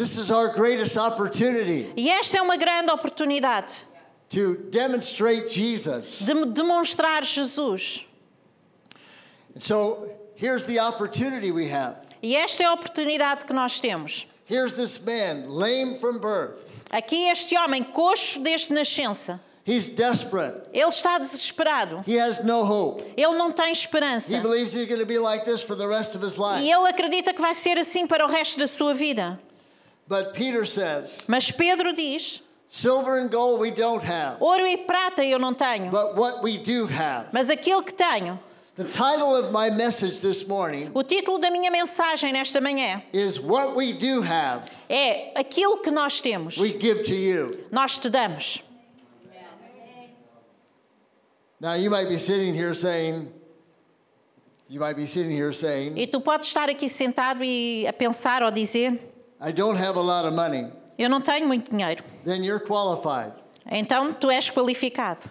This 0.00 0.16
is 0.16 0.30
our 0.30 0.48
greatest 0.48 0.96
opportunity 0.96 1.92
E 1.94 2.08
esta 2.08 2.38
é 2.38 2.40
uma 2.40 2.56
grande 2.56 2.90
oportunidade 2.90 3.84
to 4.30 4.54
demonstrate 4.70 5.52
Jesus. 5.52 6.20
de 6.20 6.32
demonstrar 6.46 7.22
Jesus. 7.22 8.00
And 9.54 9.60
so 9.62 10.08
here's 10.36 10.64
the 10.64 10.78
opportunity 10.80 11.52
we 11.52 11.68
have. 11.68 11.96
E 12.22 12.34
esta 12.34 12.62
é 12.62 12.66
a 12.66 12.72
oportunidade 12.72 13.44
que 13.44 13.52
nós 13.52 13.78
temos. 13.78 14.26
Here's 14.46 14.72
this 14.72 14.98
man, 14.98 15.50
lame 15.50 15.98
from 15.98 16.18
birth. 16.18 16.62
Aqui 16.90 17.28
este 17.28 17.54
homem 17.58 17.84
coxo 17.84 18.40
desde 18.40 18.72
nascença. 18.72 19.38
He's 19.66 19.86
desperate. 19.86 20.66
Ele 20.72 20.88
está 20.88 21.18
desesperado. 21.18 22.02
He 22.06 22.18
has 22.18 22.42
no 22.42 22.62
hope. 22.64 23.04
Ele 23.18 23.36
não 23.36 23.52
tem 23.52 23.70
esperança. 23.70 24.34
He 24.34 24.40
believes 24.40 24.72
he's 24.72 24.88
going 24.88 25.00
to 25.00 25.04
be 25.06 25.18
like 25.18 25.44
this 25.44 25.60
for 25.60 25.76
the 25.76 25.86
rest 25.86 26.14
of 26.16 26.24
his 26.24 26.36
E 26.36 26.40
life. 26.40 26.64
ele 26.66 26.88
acredita 26.88 27.34
que 27.34 27.42
vai 27.42 27.52
ser 27.52 27.76
assim 27.76 28.06
para 28.06 28.24
o 28.24 28.28
resto 28.30 28.58
da 28.58 28.66
sua 28.66 28.94
vida. 28.94 29.38
But 30.10 30.34
Peter 30.34 30.66
says, 30.66 31.22
Mas 31.28 31.52
Pedro 31.52 31.92
diz: 31.92 32.40
Silver 32.68 33.18
and 33.18 33.30
gold 33.30 33.60
we 33.60 33.70
don't 33.70 34.02
have, 34.02 34.40
ouro 34.40 34.66
e 34.66 34.76
prata 34.76 35.24
eu 35.24 35.38
não 35.38 35.54
tenho, 35.54 35.88
but 35.88 36.16
what 36.16 36.42
we 36.42 36.58
do 36.58 36.86
have. 36.86 37.28
mas 37.32 37.48
aquilo 37.48 37.84
que 37.84 37.92
tenho. 37.92 38.36
The 38.74 38.84
title 38.84 39.36
of 39.36 39.52
my 39.52 39.70
message 39.70 40.20
this 40.20 40.46
morning 40.48 40.90
O 40.94 41.04
título 41.04 41.38
da 41.38 41.50
minha 41.50 41.70
mensagem 41.70 42.32
nesta 42.32 42.60
manhã 42.60 43.02
is 43.12 43.38
What 43.38 43.76
We 43.76 43.92
Do 43.92 44.22
Have, 44.22 44.68
é 44.88 45.32
Aquilo 45.38 45.78
que 45.82 45.90
nós 45.92 46.20
temos, 46.20 46.56
We 46.56 46.70
Give 46.70 47.04
to 47.04 47.14
You. 47.14 47.66
nós 47.70 47.96
te 47.98 48.08
damos. 48.10 48.62
Now, 51.60 51.74
you 51.74 51.90
might 51.90 52.08
be 52.08 52.18
sitting 52.18 52.54
here 52.54 52.74
saying, 52.74 53.30
you 54.66 54.80
might 54.80 54.96
be 54.96 55.06
sitting 55.06 55.30
here 55.30 55.52
saying, 55.52 55.96
E 55.96 56.06
tu 56.06 56.20
podes 56.20 56.48
estar 56.48 56.68
aqui 56.68 56.88
sentado 56.88 57.44
e 57.44 57.86
a 57.86 57.92
pensar 57.92 58.42
ou 58.42 58.50
dizer: 58.50 58.98
I 59.40 59.52
don't 59.52 59.76
have 59.78 59.96
a 59.96 60.02
lot 60.02 60.26
of 60.26 60.34
money. 60.34 60.68
Eu 60.98 61.08
não 61.08 61.20
tenho 61.20 61.46
muito 61.46 61.70
dinheiro. 61.70 62.04
Then 62.24 62.44
you're 62.44 62.60
qualified. 62.64 63.32
Então 63.70 64.12
tu 64.12 64.30
és 64.30 64.50
qualificado. 64.50 65.30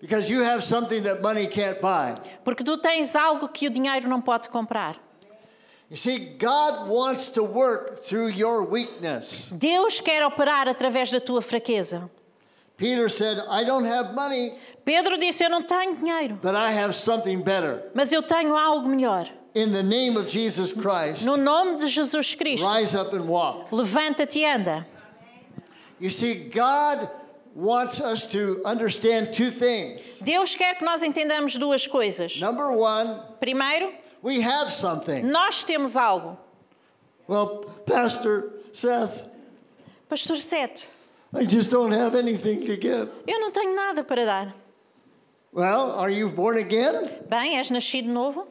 Because 0.00 0.30
you 0.30 0.42
have 0.42 0.62
something 0.62 1.02
that 1.04 1.22
money 1.22 1.46
can't 1.46 1.80
buy. 1.80 2.16
Porque 2.44 2.62
tu 2.62 2.76
tens 2.78 3.14
algo 3.16 3.48
que 3.48 3.66
o 3.66 3.70
dinheiro 3.70 4.08
não 4.08 4.20
pode 4.20 4.48
comprar. 4.48 4.96
You 5.90 5.96
see, 5.96 6.36
God 6.38 6.88
wants 6.88 7.28
to 7.30 7.42
work 7.42 8.02
through 8.02 8.30
your 8.30 8.62
weakness. 8.62 9.48
Deus 9.52 10.00
quer 10.00 10.24
operar 10.24 10.68
através 10.68 11.10
da 11.10 11.20
tua 11.20 11.40
fraqueza. 11.40 12.10
Peter 12.76 13.08
said, 13.08 13.38
I 13.48 13.64
don't 13.64 13.86
have 13.86 14.14
money, 14.14 14.52
Pedro 14.84 15.16
disse: 15.16 15.42
Eu 15.42 15.48
não 15.48 15.62
tenho 15.62 15.96
dinheiro, 15.96 16.38
but 16.42 16.54
I 16.54 16.72
have 16.72 16.92
something 16.94 17.40
better. 17.40 17.90
mas 17.94 18.12
eu 18.12 18.22
tenho 18.22 18.54
algo 18.56 18.88
melhor. 18.88 19.28
In 19.56 19.72
the 19.72 19.82
name 19.82 20.18
of 20.18 20.28
Jesus 20.28 20.74
Christ, 20.74 21.24
No 21.24 21.34
nome 21.34 21.78
de 21.78 21.88
Jesus 21.88 22.34
Cristo, 22.34 22.66
rise 22.66 22.94
up 22.94 23.14
and 23.14 23.26
walk. 23.26 23.70
levanta-te 23.72 24.40
e 24.40 24.44
anda. 24.44 24.86
You 25.98 26.10
see, 26.10 26.34
God 26.50 27.08
wants 27.54 27.98
us 28.02 28.26
to 28.32 28.60
understand 28.66 29.32
two 29.32 29.50
things. 29.50 30.18
Deus 30.22 30.54
quer 30.54 30.74
que 30.74 30.84
nós 30.86 31.02
entendamos 31.02 31.58
duas 31.58 31.86
coisas. 31.86 32.38
Number 32.38 32.70
one, 32.70 33.18
Primeiro, 33.40 33.94
we 34.20 34.42
have 34.42 34.70
something. 34.70 35.24
nós 35.24 35.64
temos 35.64 35.96
algo. 35.96 36.36
Well, 37.26 37.64
Pastor 37.86 38.52
Seth, 38.72 39.22
Pastor 40.10 40.36
Sete, 40.36 40.86
I 41.34 41.46
just 41.46 41.70
don't 41.70 41.92
have 41.92 42.14
anything 42.14 42.60
to 42.66 42.76
give. 42.76 43.08
eu 43.26 43.40
não 43.40 43.50
tenho 43.50 43.74
nada 43.74 44.04
para 44.04 44.26
dar. 44.26 44.54
Well, 45.50 45.92
are 45.92 46.10
you 46.10 46.28
born 46.28 46.58
again? 46.58 47.08
Bem, 47.30 47.56
és 47.56 47.70
nascido 47.70 48.08
novo? 48.08 48.46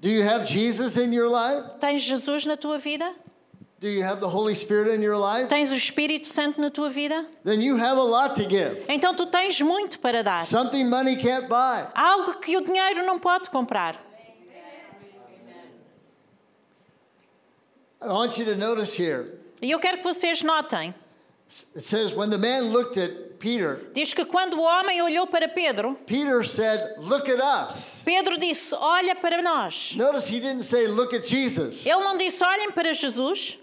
Do 0.00 0.08
you 0.10 0.22
have 0.22 0.46
Jesus 0.46 0.96
in 0.96 1.12
your 1.12 1.28
life? 1.28 1.64
Tens 1.80 2.02
Jesus 2.02 2.44
na 2.46 2.56
tua 2.56 2.78
vida? 2.78 3.14
Do 3.78 3.88
you 3.88 4.02
have 4.02 4.20
the 4.20 4.28
Holy 4.28 4.54
Spirit 4.54 4.94
in 4.94 5.02
your 5.02 5.16
life? 5.16 5.48
Tens 5.48 5.70
o 5.70 5.74
Espírito 5.74 6.26
Santo 6.26 6.60
na 6.60 6.70
tua 6.70 6.88
vida? 6.88 7.26
Then 7.44 7.60
you 7.60 7.76
have 7.76 7.98
a 7.98 8.02
lot 8.02 8.34
to 8.36 8.48
give. 8.48 8.84
Então 8.88 9.14
tu 9.14 9.26
tens 9.26 9.60
muito 9.60 9.98
para 9.98 10.22
dar. 10.22 10.46
Something 10.46 10.88
money 10.88 11.16
can't 11.16 11.46
buy. 11.48 11.86
Algo 11.94 12.40
que 12.40 12.56
o 12.56 12.62
dinheiro 12.62 13.04
não 13.04 13.18
pode 13.18 13.50
comprar. 13.50 14.02
I 18.00 18.08
want 18.08 18.38
you 18.38 18.44
to 18.44 18.56
notice 18.56 18.94
here. 18.94 19.38
E 19.60 19.70
eu 19.70 19.78
quero 19.78 19.98
que 19.98 20.04
vocês 20.04 20.42
notem. 20.42 20.94
It 21.74 21.86
says, 21.86 22.12
when 22.14 22.30
the 22.30 22.38
man 22.38 22.72
looked 22.72 22.96
at 22.96 23.38
Peter, 23.38 23.80
Diz 23.94 24.12
que 24.12 24.24
quando 24.24 24.54
o 24.58 24.62
homem 24.62 25.00
olhou 25.02 25.26
para 25.26 25.48
Pedro, 25.48 25.94
Peter 26.06 26.42
said, 26.42 26.96
Look 26.98 27.28
at 27.28 27.40
us. 27.40 28.02
Pedro 28.04 28.36
disse: 28.38 28.74
Olha 28.74 29.14
para 29.14 29.40
nós. 29.42 29.94
Notice 29.96 30.28
he 30.28 30.40
didn't 30.40 30.64
say, 30.64 30.86
Look 30.86 31.14
at 31.14 31.26
Jesus. 31.26 31.86
Ele 31.86 32.02
não 32.02 32.16
disse: 32.16 32.42
Olhem 32.42 32.72
para 32.72 32.92
Jesus. 32.92 33.58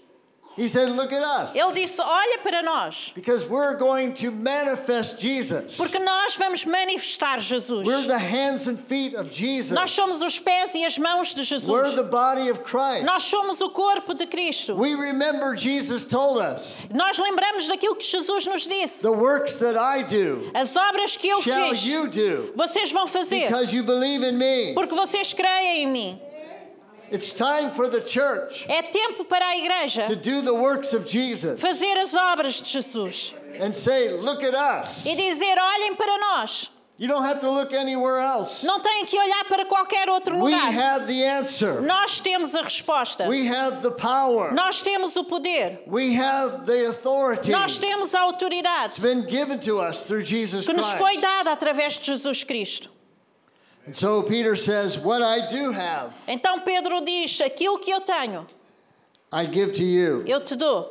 He 0.56 0.68
said, 0.68 0.90
Look 0.90 1.12
at 1.12 1.22
us. 1.22 1.56
Ele 1.56 1.72
disse: 1.74 2.00
Olha 2.00 2.38
para 2.38 2.62
nós. 2.62 3.12
Because 3.14 3.44
we're 3.46 3.74
going 3.74 4.14
to 4.14 4.30
manifest 4.30 5.20
Jesus. 5.20 5.76
Porque 5.76 5.98
nós 5.98 6.36
vamos 6.36 6.64
manifestar 6.64 7.40
Jesus. 7.40 7.86
We're 7.86 8.06
the 8.06 8.18
hands 8.18 8.68
and 8.68 8.76
feet 8.78 9.14
of 9.14 9.30
Jesus. 9.32 9.72
Nós 9.72 9.90
somos 9.90 10.22
os 10.22 10.38
pés 10.38 10.74
e 10.74 10.84
as 10.84 10.96
mãos 10.98 11.34
de 11.34 11.40
We're 11.40 11.44
Jesus. 11.44 11.96
the 11.96 12.02
body 12.04 12.50
of 12.50 12.62
Christ. 12.62 13.04
Nós 13.04 13.24
somos 13.24 13.60
o 13.60 13.70
corpo 13.70 14.14
de 14.14 14.26
Cristo. 14.26 14.74
We 14.76 14.94
remember 14.94 15.56
Jesus 15.56 16.04
told 16.04 16.38
us, 16.40 16.76
Nós 16.92 17.18
lembramos 17.18 17.66
daquilo 17.66 17.96
que 17.96 18.04
Jesus 18.06 18.46
nos 18.46 18.66
disse. 18.66 19.02
The 19.02 19.10
works 19.10 19.56
that 19.56 19.76
I 19.76 20.02
do 20.02 20.50
As 20.54 20.76
obras 20.76 21.16
que 21.16 21.28
eu 21.28 21.42
shall 21.42 21.70
fiz, 21.70 21.84
you 21.84 22.06
do 22.08 22.52
vocês 22.54 22.92
vão 22.92 23.06
fazer. 23.06 23.48
because 23.48 23.74
you 23.74 23.82
believe 23.82 24.22
in 24.22 24.38
me. 24.38 24.72
Porque 24.74 24.94
vocês 24.94 25.32
creem 25.32 25.82
em 25.82 25.86
mim. 25.88 26.20
It's 27.10 27.32
time 27.32 27.70
for 27.72 27.88
the 27.88 28.00
church 28.00 28.64
É 28.68 28.82
tempo 28.82 29.24
para 29.24 29.44
a 29.46 29.56
igreja 29.56 30.06
to 30.06 30.16
do 30.16 30.42
the 30.42 30.54
works 30.54 30.92
of 30.94 31.04
Jesus 31.06 31.60
fazer 31.60 31.96
as 31.98 32.14
obras 32.14 32.60
de 32.60 32.68
Jesus 32.70 33.34
and 33.60 33.74
say, 33.74 34.10
Look 34.12 34.42
at 34.42 34.54
us. 34.54 35.06
e 35.06 35.14
dizer: 35.14 35.56
olhem 35.58 35.94
para 35.94 36.18
nós. 36.18 36.68
You 36.96 37.08
don't 37.08 37.24
have 37.24 37.40
to 37.40 37.50
look 37.50 37.72
anywhere 37.74 38.20
else. 38.20 38.64
Não 38.64 38.78
têm 38.80 39.04
que 39.04 39.18
olhar 39.18 39.44
para 39.48 39.64
qualquer 39.64 40.08
outro 40.08 40.36
We 40.36 40.52
lugar. 40.54 40.72
have 40.72 41.06
the 41.08 41.24
answer. 41.26 41.80
Nós 41.82 42.20
temos 42.20 42.54
a 42.54 42.62
resposta. 42.62 43.26
We 43.28 43.48
have 43.48 43.82
the 43.82 43.90
power. 43.90 44.52
Nós 44.54 44.80
temos 44.80 45.16
o 45.16 45.24
poder. 45.24 45.82
We 45.88 46.14
have 46.14 46.66
the 46.66 46.86
authority. 46.86 47.50
Nós 47.50 47.78
temos 47.78 48.14
a 48.14 48.18
It's 48.18 48.32
autoridade 48.32 49.00
been 49.00 49.26
given 49.26 49.58
to 49.60 49.80
us 49.80 50.02
through 50.04 50.22
Jesus 50.22 50.66
que 50.66 50.72
nos 50.72 50.88
foi 50.92 51.14
Christ. 51.16 51.20
dada 51.22 51.50
através 51.50 51.98
de 51.98 52.06
Jesus 52.06 52.44
Cristo. 52.44 52.90
And 53.86 53.94
so 53.94 54.22
Peter 54.22 54.56
says, 54.56 54.98
What 54.98 55.22
I 55.22 55.50
do 55.50 55.70
have, 55.72 56.12
Então 56.26 56.60
Pedro 56.64 57.04
diz: 57.04 57.38
aquilo 57.40 57.78
que 57.78 57.90
eu 57.92 58.00
tenho, 58.00 58.46
I 59.32 59.44
give 59.46 59.72
to 59.74 59.82
you. 59.84 60.24
eu 60.26 60.40
te 60.40 60.56
dou. 60.56 60.90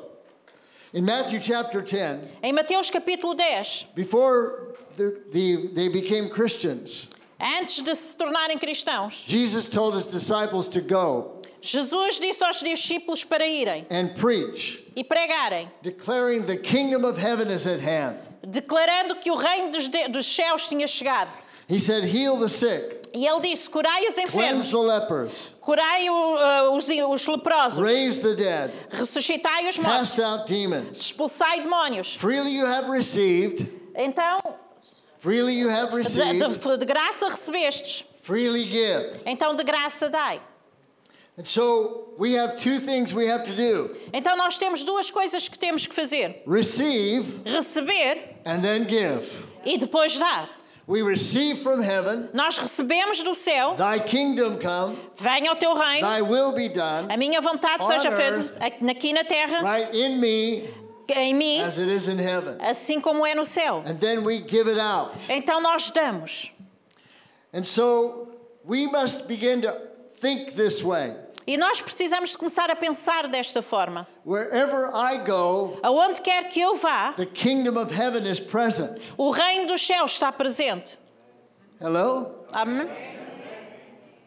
In 0.93 1.06
Matthew 1.06 1.39
chapter 1.41 1.82
10, 1.82 2.27
Em 2.43 2.53
Mateus 2.53 2.91
capítulo 2.91 3.34
10, 3.36 3.88
before 3.95 4.75
the, 4.95 5.17
the, 5.32 5.69
they 5.73 5.89
became 5.89 6.29
Christians, 6.29 7.08
antes 7.39 7.82
de 7.82 7.95
se 7.95 8.15
tornarem 8.15 8.60
cristãos, 8.60 9.23
Jesus 9.25 9.67
told 9.67 9.95
his 9.95 10.06
disciples 10.12 10.67
to 10.67 10.82
go 10.82 11.41
Jesus 11.62 12.19
disse 12.19 12.43
aos 12.43 12.62
discípulos 12.62 13.23
para 13.23 13.47
irem 13.47 13.88
and 13.89 14.13
preach, 14.15 14.84
e 14.95 15.03
pregarem, 15.03 15.67
declaring 15.82 16.45
the 16.45 16.58
kingdom 16.58 17.06
of 17.06 17.17
heaven 17.17 17.49
is 17.49 17.65
at 17.65 17.79
hand. 17.79 18.17
declarando 18.45 19.15
que 19.19 19.32
o 19.32 19.36
reino 19.36 19.71
dos, 19.71 19.88
de- 19.88 20.10
dos 20.10 20.27
céus 20.27 20.67
tinha 20.67 20.86
chegado. 20.86 21.32
He 21.74 21.80
said, 21.80 22.04
Heal 22.04 22.38
the 22.38 22.50
sick, 22.50 23.00
E 23.16 23.26
ele 23.28 23.42
disse: 23.42 23.68
curai 23.70 24.06
os 24.08 24.18
enfermos, 24.18 24.70
the 24.70 24.78
lepers, 24.78 25.52
curai 25.62 26.08
ah, 26.08 26.70
os, 26.72 26.88
os 26.88 27.28
leprosos, 27.28 27.80
raise 27.80 28.20
the 28.22 28.36
dead, 28.36 28.72
ressuscitai 28.92 29.68
os 29.70 29.78
mortos, 29.78 30.12
cast 30.12 30.22
out 30.22 30.48
demons. 30.48 30.98
expulsai 31.00 31.62
demónios. 31.62 32.16
Freely 32.16 32.52
you 32.52 32.66
have 32.66 32.90
received, 32.90 33.68
Então, 33.96 34.40
freely 35.20 35.54
you 35.54 35.70
have 35.70 35.90
de, 35.92 35.98
received, 35.98 36.60
de- 36.60 36.78
de 36.78 36.86
graça 36.86 37.30
recebestes, 37.30 38.04
freely 38.24 38.64
give. 38.64 39.20
então 39.26 39.56
de 39.56 39.64
graça 39.64 40.10
dai. 40.10 40.40
And 41.38 41.46
so 41.46 42.14
we 42.20 42.34
have 42.36 42.58
two 42.60 42.80
things 42.80 43.12
we 43.14 43.28
have 43.28 43.46
to 43.46 43.56
do 43.56 43.96
Então 44.14 44.36
nós 44.38 44.58
temos 44.60 44.84
duas 44.84 45.10
coisas 45.10 45.48
que 45.50 45.58
temos 45.58 45.88
que 45.88 45.94
fazer: 45.96 46.44
receive 46.48 47.42
receber 47.46 48.38
and 48.46 48.62
then 48.62 48.88
give. 48.88 49.24
e 49.66 49.78
depois 49.78 50.16
dar. 50.18 50.50
We 50.86 51.02
receive 51.02 51.63
from 51.63 51.82
heaven, 51.82 52.30
Nós 52.34 52.58
recebemos 52.58 53.24
do 53.24 53.34
céu, 53.34 53.76
thy 53.76 54.00
kingdom 54.00 54.60
come, 54.60 54.98
venha 55.15 55.54
o 55.54 55.56
teu 55.56 55.74
reino, 55.74 56.06
thy 56.06 56.22
will 56.22 56.52
be 56.52 56.67
done, 56.67 57.10
a 57.10 57.15
minha 57.15 57.39
vontade 57.39 57.82
On 57.82 57.88
seja 57.88 58.12
feita 58.12 58.65
aqui 58.91 59.13
na 59.13 59.24
terra, 59.24 59.62
right 59.62 59.96
in 59.96 60.19
me 60.19 60.67
em 61.15 61.34
mim, 61.34 61.62
as 61.62 61.78
it 61.78 61.89
is 61.89 62.08
in 62.10 62.17
heaven. 62.17 62.58
assim 62.60 63.00
como 63.00 63.26
é 63.26 63.34
no 63.34 63.46
céu. 63.46 63.84
And 63.86 63.98
then 64.00 64.26
we 64.26 64.41
give 64.41 64.67
it 64.67 64.78
out. 64.78 65.13
Então 65.30 65.62
nós 65.62 65.89
damos. 65.91 66.52
And 67.54 67.63
so 67.63 68.30
we 68.65 68.88
must 68.88 69.28
begin 69.28 69.62
to 69.62 69.72
think 70.19 70.56
this 70.56 70.84
way. 70.84 71.15
E 71.45 71.58
nós 71.58 71.82
precisamos 71.82 72.32
de 72.32 72.38
começar 72.38 72.69
a 72.71 72.75
pensar 72.75 73.27
desta 73.27 73.62
forma. 73.62 74.08
Wherever 74.25 74.89
I 74.93 75.17
go, 75.25 75.77
Aonde 75.84 76.21
quer 76.21 76.47
que 76.49 76.62
eu 76.62 76.75
vá, 76.75 77.13
the 77.17 77.25
kingdom 77.25 77.77
of 77.79 77.93
heaven 77.93 78.25
is 78.29 78.39
present. 78.39 79.12
o 79.17 79.29
reino 79.32 79.67
dos 79.67 79.86
céus 79.86 80.12
está 80.13 80.32
presente. 80.32 80.97
Hello? 81.82 82.45
Amém? 82.53 82.88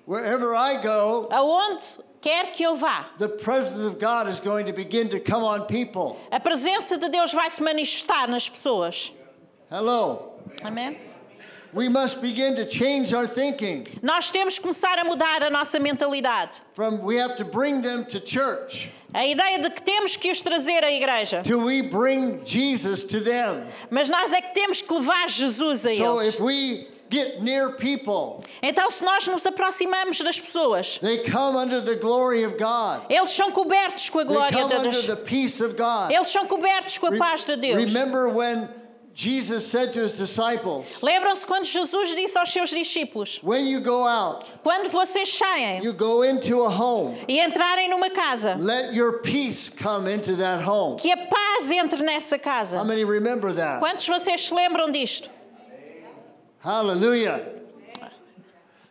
Wherever 0.07 0.55
I 0.55 0.77
go, 0.77 1.29
Aonde 1.33 1.85
quer 2.21 2.53
que 2.53 2.63
eu 2.63 2.77
vá, 2.77 3.11
the 3.19 3.29
presence 3.29 3.85
of 3.87 3.97
God 3.99 4.29
is 4.29 4.39
going 4.41 4.65
to 4.67 4.73
begin 4.73 5.09
to 5.09 5.19
come 5.19 5.43
on 5.43 5.63
people. 5.67 6.17
a 6.31 6.39
presença 6.39 6.99
de 6.99 7.09
Deus 7.09 7.33
vai 7.33 7.49
se 7.51 7.63
manifestar 7.63 8.29
nas 8.29 8.49
pessoas. 8.49 9.13
Hello? 9.71 10.35
Amém? 10.63 11.01
We 11.73 11.89
must 11.91 12.23
begin 12.23 12.55
to 12.57 12.65
change 12.65 13.13
our 13.13 13.27
thinking. 13.27 13.85
Nós 14.03 14.31
temos 14.31 14.55
que 14.59 14.63
começar 14.63 14.99
a 14.99 15.05
mudar 15.05 15.43
a 15.43 15.51
nossa 15.51 15.79
mentalidade. 15.79 16.61
From 16.75 17.01
we 17.03 17.17
have 17.21 17.37
to 17.37 17.45
bring 17.45 17.83
them 17.83 18.05
to 18.05 18.21
church 18.21 18.91
A 19.13 19.27
ideia 19.27 19.59
de 19.59 19.71
que 19.71 19.83
temos 19.83 20.17
que 20.17 20.31
os 20.31 20.41
trazer 20.43 20.83
à 20.85 20.91
igreja. 20.91 21.43
till 21.43 21.61
we 21.65 21.83
bring 21.83 22.41
Jesus 22.47 23.05
to 23.05 23.21
them. 23.21 23.67
Mas 23.91 24.09
nós 24.09 24.33
é 24.33 24.41
que 24.41 24.55
temos 24.55 24.81
que 24.81 24.93
levar 24.95 25.29
Jesus 25.29 25.85
a 25.85 25.95
So 25.95 26.21
eles. 26.23 26.35
if 26.35 26.41
we 26.41 26.87
get 27.11 27.43
near 27.43 27.71
people, 27.73 28.43
Então, 28.63 28.91
se 28.91 29.05
nós 29.05 29.27
nos 29.27 29.45
aproximamos 29.47 30.19
das 30.21 30.41
pessoas, 30.41 30.99
they 31.01 31.19
come 31.19 31.57
under 31.57 31.81
the 31.81 31.95
glory 31.97 32.45
of 32.45 32.57
God. 32.59 33.03
eles 33.11 33.31
são 33.31 33.51
cobertos 33.53 34.09
com 34.09 34.21
a 34.21 34.25
They 34.25 34.35
glória 34.35 34.59
come 34.59 34.69
de 34.71 34.77
under 34.77 34.91
Deus. 34.93 35.07
the 35.07 35.17
peace 35.17 35.61
of 35.63 35.75
God. 35.77 36.11
Eles 36.11 36.29
são 36.29 36.47
cobertos 36.47 36.97
com 36.99 37.07
a 37.09 37.17
paz 37.17 37.45
de 37.45 37.57
Deus. 37.57 37.79
Remember 37.85 38.29
when 38.29 38.69
Jesus 39.19 39.67
said 39.67 39.95
to 39.95 40.01
his 40.03 40.13
disciples, 40.13 40.85
Lembram-se 41.01 41.47
quando 41.47 41.65
Jesus 41.65 42.15
disse 42.15 42.37
aos 42.37 42.53
seus 42.53 42.69
discípulos: 42.69 43.41
When 43.43 43.67
you 43.67 43.81
go 43.81 44.07
out, 44.07 44.45
Quando 44.63 44.91
vocês 44.91 45.29
saem 45.29 45.83
you 45.83 45.95
go 45.95 46.23
into 46.23 46.61
a 46.63 46.69
home, 46.69 47.17
e 47.27 47.41
entrarem 47.41 47.89
numa 47.89 48.11
casa, 48.11 48.57
let 48.59 48.93
your 48.93 49.23
peace 49.23 49.71
come 49.71 50.07
into 50.07 50.37
that 50.37 50.61
home. 50.63 50.99
que 50.99 51.11
a 51.11 51.17
paz 51.17 51.71
entre 51.71 52.03
nessa 52.03 52.39
casa. 52.39 52.77
How 52.77 52.85
many 52.85 53.05
remember 53.05 53.55
that? 53.55 53.81
Quantos 53.81 54.07
vocês 54.07 54.39
se 54.49 54.53
lembram 54.55 54.91
disto? 54.93 55.31
Hallelujah. 56.59 57.56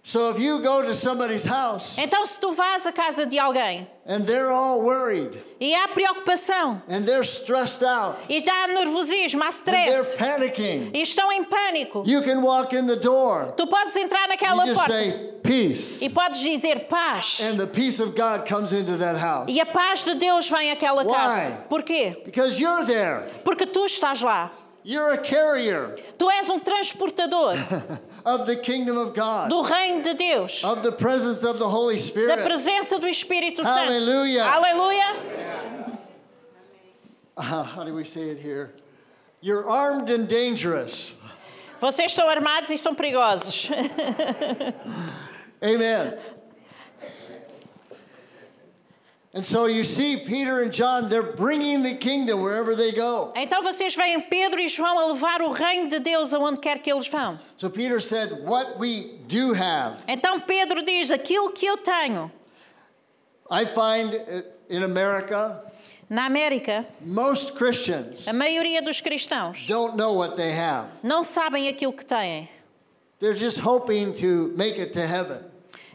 So 0.08 0.30
if 0.30 0.40
you 0.40 0.60
go 0.60 0.84
to 0.84 0.94
somebody's 0.94 1.46
house 1.46 1.98
Então, 1.98 2.24
se 2.28 2.40
tu 2.40 2.54
vás 2.54 2.86
à 2.86 2.92
casa 2.92 3.26
de 3.26 3.40
alguém 3.40 3.88
and 4.06 4.22
they're 4.28 4.52
all 4.52 4.84
worried 4.84 5.36
e 5.60 5.74
há 5.74 5.88
preocupação, 5.88 6.80
and 6.88 7.06
they're 7.06 7.24
stressed 7.24 7.84
out 7.84 8.18
e 8.30 8.44
há 8.48 8.68
nervosismo, 8.68 9.42
há 9.42 9.48
and 9.48 9.54
they're 9.66 10.04
stress, 10.04 10.16
panicking, 10.16 10.92
e 10.94 11.02
estão 11.02 11.32
em 11.32 11.44
pânico, 11.44 12.04
you 12.06 12.22
can 12.22 12.44
walk 12.44 12.76
in 12.76 12.86
the 12.86 12.98
door. 12.98 13.54
tu 13.58 13.66
podes 13.66 13.96
entrar 13.96 14.28
You 14.28 14.30
naquela 14.38 14.66
just 14.68 14.76
porta 14.80 14.94
say 14.94 15.32
peace. 15.42 16.04
e 16.04 16.10
podes 16.10 16.40
dizer 16.40 16.88
paz. 16.88 17.40
And 17.42 17.58
the 17.58 17.66
peace 17.66 18.00
of 18.00 18.16
God 18.16 18.48
comes 18.48 18.74
into 18.74 18.98
that 18.98 19.18
house. 19.18 19.48
E 19.50 19.60
a 19.60 19.66
paz 19.66 20.04
de 20.04 20.14
Deus 20.14 20.48
vem 20.48 20.72
àquela 20.72 21.04
Why? 21.04 21.12
casa. 21.16 21.58
Porquê? 21.68 22.24
Because 22.24 22.60
you're 22.60 22.86
there. 22.86 23.24
Porque 23.44 23.66
tu 23.66 23.86
estás 23.86 24.22
lá. 24.22 24.52
You're 24.88 25.14
a 25.14 25.18
carrier 25.18 25.98
Tu 26.16 26.30
és 26.30 26.48
um 26.48 26.60
transportador 26.60 27.56
of 28.24 28.46
the 28.46 28.56
kingdom 28.56 28.98
of 29.00 29.16
God, 29.16 29.50
do 29.50 29.64
reino 29.64 30.04
de 30.04 30.14
Deus, 30.14 30.64
of 30.64 30.84
the 30.84 30.92
presence 30.92 31.44
of 31.44 31.58
the 31.58 31.68
Holy 31.68 31.96
da 31.96 32.02
Spirit. 32.02 32.44
presença 32.46 33.00
do 33.00 33.08
Espírito 33.08 33.64
Santo. 33.64 33.92
Hallelujah. 33.92 34.44
Aleluia. 34.44 35.16
Uh, 37.36 37.64
how 37.64 37.84
do 37.84 37.96
we 37.96 38.04
say 38.04 38.30
it 38.30 38.38
here? 38.38 38.76
You're 39.42 39.68
armed 39.68 40.10
and 40.12 40.28
dangerous. 40.28 41.14
Vocês 41.82 42.12
estão 42.12 42.30
armados 42.30 42.70
e 42.70 42.78
são 42.78 42.94
perigosos. 42.96 43.70
Amen. 45.62 46.18
So 49.44 49.66
you 49.66 49.84
see 49.84 50.18
Peter 50.18 50.62
and 50.62 50.72
John, 50.72 51.10
they're 51.10 51.22
bringing 51.36 51.84
the 51.84 51.96
kingdom 51.96 52.42
wherever 52.42 52.76
they 52.76 52.92
go. 52.94 53.34
Então 53.36 53.62
vocês 53.64 53.96
veem 53.96 54.22
Pedro 54.22 54.60
e 54.62 54.68
João 54.70 54.98
a 55.00 55.08
levar 55.12 55.42
o 55.42 55.52
reino 55.52 55.90
de 55.90 56.00
Deus 56.00 56.34
aonde 56.34 56.60
quer 56.60 56.80
que 56.80 56.92
eles 56.92 57.08
vão. 57.08 57.38
So 57.58 57.70
Peter 57.70 58.00
said, 58.00 58.46
What 58.46 58.78
we 58.80 59.18
do 59.28 59.54
have. 59.54 59.98
Então 60.08 60.40
Pedro 60.40 60.84
diz: 60.84 61.12
aquilo 61.12 61.52
que 61.52 61.66
eu 61.66 61.78
tenho. 61.78 62.32
I 63.52 63.66
find 63.66 64.14
uh, 64.14 64.44
in 64.70 64.84
America, 64.84 65.62
Na 66.10 66.28
América, 66.28 66.86
most 67.02 67.54
Christians 67.56 68.28
a 68.28 68.34
maioria 68.34 68.80
dos 68.82 69.02
cristãos 69.02 69.66
don't 69.68 69.96
know 69.98 70.14
what 70.14 70.36
they 70.38 70.52
have. 70.52 70.88
não 71.04 71.24
sabem 71.24 71.68
aquilo 71.68 71.92
que 71.94 72.06
têm. 72.06 72.48
They're 73.20 73.36
just 73.36 73.60
hoping 73.60 74.14
to 74.14 74.54
make 74.56 74.80
it 74.80 74.94
to 74.94 75.06
heaven. 75.06 75.40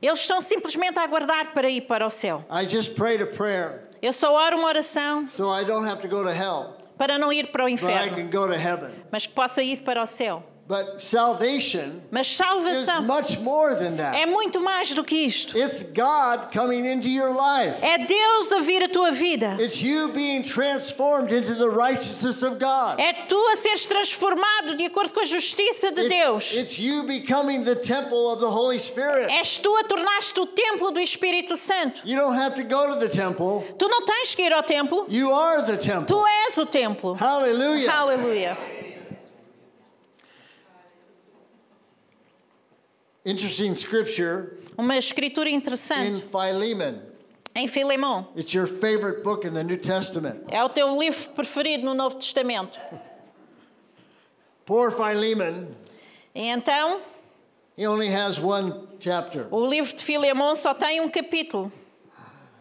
Eles 0.03 0.19
estão 0.21 0.41
simplesmente 0.41 0.99
a 0.99 1.03
aguardar 1.03 1.53
para 1.53 1.69
ir 1.69 1.83
para 1.83 2.07
o 2.07 2.11
céu. 2.11 2.45
I 2.51 2.67
just 2.67 2.95
prayed 2.97 3.23
a 3.23 3.27
prayer 3.27 3.83
Eu 4.03 4.13
só 4.13 4.33
oro 4.35 4.57
uma 4.57 4.69
oração 4.69 5.29
so 5.37 5.45
I 5.55 5.65
don't 5.65 5.87
have 5.89 6.01
to 6.01 6.09
go 6.09 6.23
to 6.23 6.31
hell, 6.31 6.75
para 6.97 7.19
não 7.19 7.31
ir 7.33 7.49
para 7.53 7.65
o 7.65 7.67
but 7.67 7.71
I 7.71 7.75
inferno, 7.75 8.17
can 8.17 8.31
go 8.31 8.47
to 8.47 8.55
heaven. 8.55 8.91
mas 9.11 9.27
que 9.27 9.33
possa 9.35 9.63
ir 9.63 9.83
para 9.83 10.03
o 10.03 10.07
céu. 10.07 10.43
But 10.71 11.03
salvation 11.03 12.01
Mas 12.13 12.29
is 12.29 12.37
salvação 12.37 13.03
much 13.03 13.41
more 13.41 13.75
than 13.75 13.95
é 13.95 14.13
that. 14.13 14.27
muito 14.31 14.61
mais 14.61 14.95
do 14.95 15.03
que 15.03 15.17
isto. 15.17 15.59
It's 15.59 15.83
God 15.83 16.53
coming 16.53 16.87
into 16.87 17.09
your 17.09 17.31
life. 17.35 17.75
É 17.83 17.99
Deus 17.99 18.53
a 18.53 18.61
vir 18.61 18.85
a 18.85 18.89
tua 18.89 19.11
vida. 19.11 19.57
It's 19.59 19.83
you 19.83 20.13
being 20.13 20.45
transformed 20.45 21.33
into 21.33 21.57
the 21.57 21.69
righteousness 21.69 22.45
of 22.45 22.61
God. 22.61 23.01
É 23.01 23.13
tu 23.27 23.37
a 23.49 23.57
seres 23.57 23.85
transformado 23.87 24.77
de 24.77 24.85
acordo 24.87 25.13
com 25.13 25.19
a 25.21 25.25
justiça 25.25 25.91
de 25.91 26.09
Deus. 26.09 26.55
It's 26.55 26.79
you 26.79 27.03
becoming 27.03 27.65
the 27.65 27.75
temple 27.75 28.29
of 28.29 28.39
the 28.39 28.47
Holy 28.49 28.79
Spirit. 28.79 29.29
És 29.29 29.59
tu 29.59 29.75
a 29.77 29.83
tornar-te 29.83 30.39
o 30.39 30.47
templo 30.47 30.93
do 30.93 31.01
Espírito 31.01 31.57
Santo. 31.57 32.01
You 32.05 32.17
don't 32.17 32.39
have 32.39 32.55
to 32.55 32.63
go 32.63 32.87
to 32.95 33.01
the 33.01 33.09
temple. 33.09 33.65
Tu 33.77 33.89
não 33.89 34.05
tens 34.05 34.37
que 34.37 34.43
ir 34.43 34.53
ao 34.53 34.63
templo. 34.63 35.05
You 35.09 35.35
are 35.35 35.63
the 35.63 35.77
Tu 35.77 35.89
temple. 35.89 36.23
és 36.47 36.59
o 36.59 36.65
templo. 36.65 37.15
Hallelujah. 37.15 37.93
Aleluia. 37.93 38.80
Interesting 43.25 43.75
scripture 43.75 44.59
Uma 44.79 44.97
escritura 44.97 45.49
in 45.51 45.55
interessante 45.57 46.21
Philemon. 46.23 47.01
em 47.55 47.69
Filemão. 47.69 48.29
It's 48.37 48.55
your 48.55 48.67
favorite 48.67 49.23
book 49.23 49.45
in 49.47 49.53
the 49.53 49.63
New 49.63 49.77
Testament. 49.77 50.45
É 50.49 50.63
o 50.65 50.69
teu 50.69 50.99
livro 50.99 51.29
preferido 51.31 51.85
no 51.85 51.93
Novo 51.95 52.17
Testamento. 52.17 52.79
Poor 54.65 54.91
Philemon, 54.91 55.75
E 56.35 56.47
então, 56.49 57.01
he 57.77 57.87
only 57.87 58.09
has 58.09 58.39
one 58.39 58.73
chapter. 59.01 59.47
o 59.51 59.67
livro 59.67 59.95
de 59.95 60.03
Filemão 60.03 60.55
só 60.57 60.73
tem 60.73 61.01
um 61.01 61.09
capítulo. 61.09 61.71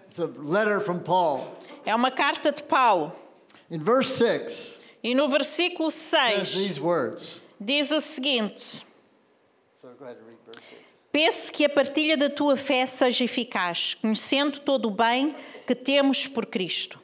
It's 0.09 0.19
a 0.19 0.25
letter 0.41 0.81
from 0.81 0.99
Paul. 0.99 1.55
É 1.85 1.95
uma 1.95 2.11
carta 2.11 2.51
de 2.51 2.63
Paulo. 2.63 3.13
In 3.71 3.83
verse 3.83 4.17
6, 4.17 4.79
E 5.03 5.13
no 5.15 5.29
versículo 5.29 5.87
it 5.89 5.97
says 5.97 6.49
6 6.49 6.53
these 6.55 6.81
words. 6.81 7.39
diz 7.61 7.91
o 7.91 8.01
seguinte: 8.01 8.83
So 9.79 9.87
go 9.97 10.03
ahead 10.03 10.17
and 10.19 10.25
read 10.25 10.27
verse 10.27 10.27
6. 10.27 10.28
Peço 11.19 11.51
que 11.51 11.65
a 11.65 11.69
partilha 11.69 12.15
da 12.15 12.29
tua 12.29 12.55
fé 12.55 12.85
seja 12.85 13.25
eficaz, 13.25 13.93
conhecendo 13.95 14.61
todo 14.61 14.87
o 14.87 14.89
bem 14.89 15.35
que 15.67 15.75
temos 15.75 16.27
por 16.27 16.45
Cristo. 16.45 16.97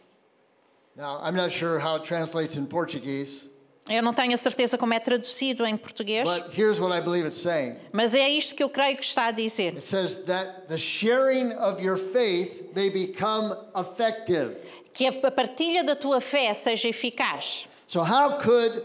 Now, 0.96 1.20
I'm 1.22 1.36
not 1.36 1.54
sure 1.54 1.78
how 1.80 1.98
it 1.98 2.06
translates 2.08 2.56
in 2.56 2.66
Portuguese, 2.66 3.50
Eu 3.90 4.02
não 4.02 4.14
tenho 4.14 4.34
a 4.34 4.38
certeza 4.38 4.78
como 4.78 4.94
é 4.94 5.00
traduzido 5.00 5.66
em 5.66 5.76
português, 5.76 6.24
but 6.24 6.58
here's 6.58 6.80
what 6.80 6.98
I 6.98 7.02
believe 7.02 7.28
it's 7.28 7.42
saying 7.42 7.76
mas 7.92 8.14
é 8.14 8.30
isto 8.30 8.56
que 8.56 8.64
eu 8.64 8.70
creio 8.70 8.96
que 8.96 9.04
está 9.04 9.26
a 9.26 9.32
dizer. 9.32 9.76
it 9.76 9.86
says 9.86 10.16
that 10.28 10.70
the 10.70 10.78
sharing 10.78 11.52
of 11.52 11.84
your 11.84 11.98
faith 11.98 12.74
may 12.74 12.90
become 12.90 13.54
effective. 13.76 14.56
Que 14.94 15.08
a 15.08 15.30
partilha 15.30 15.84
da 15.84 15.94
tua 15.94 16.22
fé 16.22 16.54
seja 16.54 16.88
eficaz. 16.88 17.68
So, 17.86 18.02
how 18.02 18.38
could, 18.40 18.82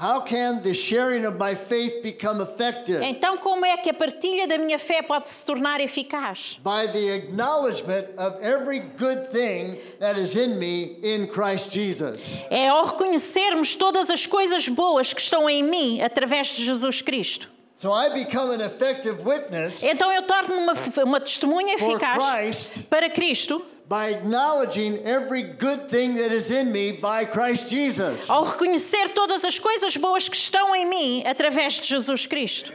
how 0.00 0.20
can 0.22 0.62
the 0.62 0.72
sharing 0.72 1.26
of 1.26 1.38
my 1.38 1.54
faith 1.54 2.02
become 2.02 2.40
effective? 2.40 3.02
Então, 3.02 3.36
como 3.36 3.66
é 3.66 3.76
que 3.76 3.90
a 3.90 3.94
partilha 3.94 4.48
da 4.48 4.56
minha 4.56 4.78
fé 4.78 5.02
pode 5.02 5.28
se 5.28 5.44
tornar 5.44 5.78
eficaz? 5.78 6.58
By 6.64 6.86
the 6.90 7.10
acknowledgement 7.10 8.08
of 8.16 8.42
every 8.42 8.78
good 8.78 9.30
thing 9.30 9.78
that 9.98 10.18
is 10.18 10.36
in 10.36 10.58
me 10.58 10.96
in 11.02 11.26
Christ 11.26 11.70
Jesus. 11.70 12.46
É 12.50 12.68
ao 12.68 12.86
reconhecermos 12.86 13.76
todas 13.76 14.08
as 14.08 14.24
coisas 14.24 14.66
boas 14.68 15.12
que 15.12 15.20
estão 15.20 15.48
em 15.50 15.62
mim 15.62 16.00
através 16.00 16.46
de 16.46 16.64
Jesus 16.64 17.02
Cristo. 17.02 17.48
So 17.76 17.92
I 17.92 18.10
become 18.10 18.50
an 18.50 18.60
effective 18.60 19.22
witness 19.24 19.82
Então 19.82 20.12
eu 20.12 20.22
torno-me 20.22 20.62
uma, 20.62 20.74
uma 21.04 21.18
testemunha 21.20 21.74
eficaz 21.76 22.18
Christ 22.18 22.82
para 22.90 23.08
Cristo 23.08 23.64
by 23.90 24.10
acknowledging 24.10 24.98
every 25.04 25.42
good 25.42 25.88
thing 25.90 26.14
that 26.14 26.30
is 26.30 26.52
in 26.52 26.70
me 26.70 26.92
by 26.92 27.24
Christ 27.24 27.68
Jesus. 27.68 28.30
ao 28.30 28.44
reconhecer 28.44 29.08
todas 29.08 29.44
as 29.44 29.58
coisas 29.58 29.96
boas 29.96 30.28
que 30.28 30.36
estão 30.36 30.72
em 30.76 30.86
mim 30.88 31.24
através 31.26 31.72
de 31.74 31.86
Jesus 31.88 32.24
Cristo. 32.24 32.72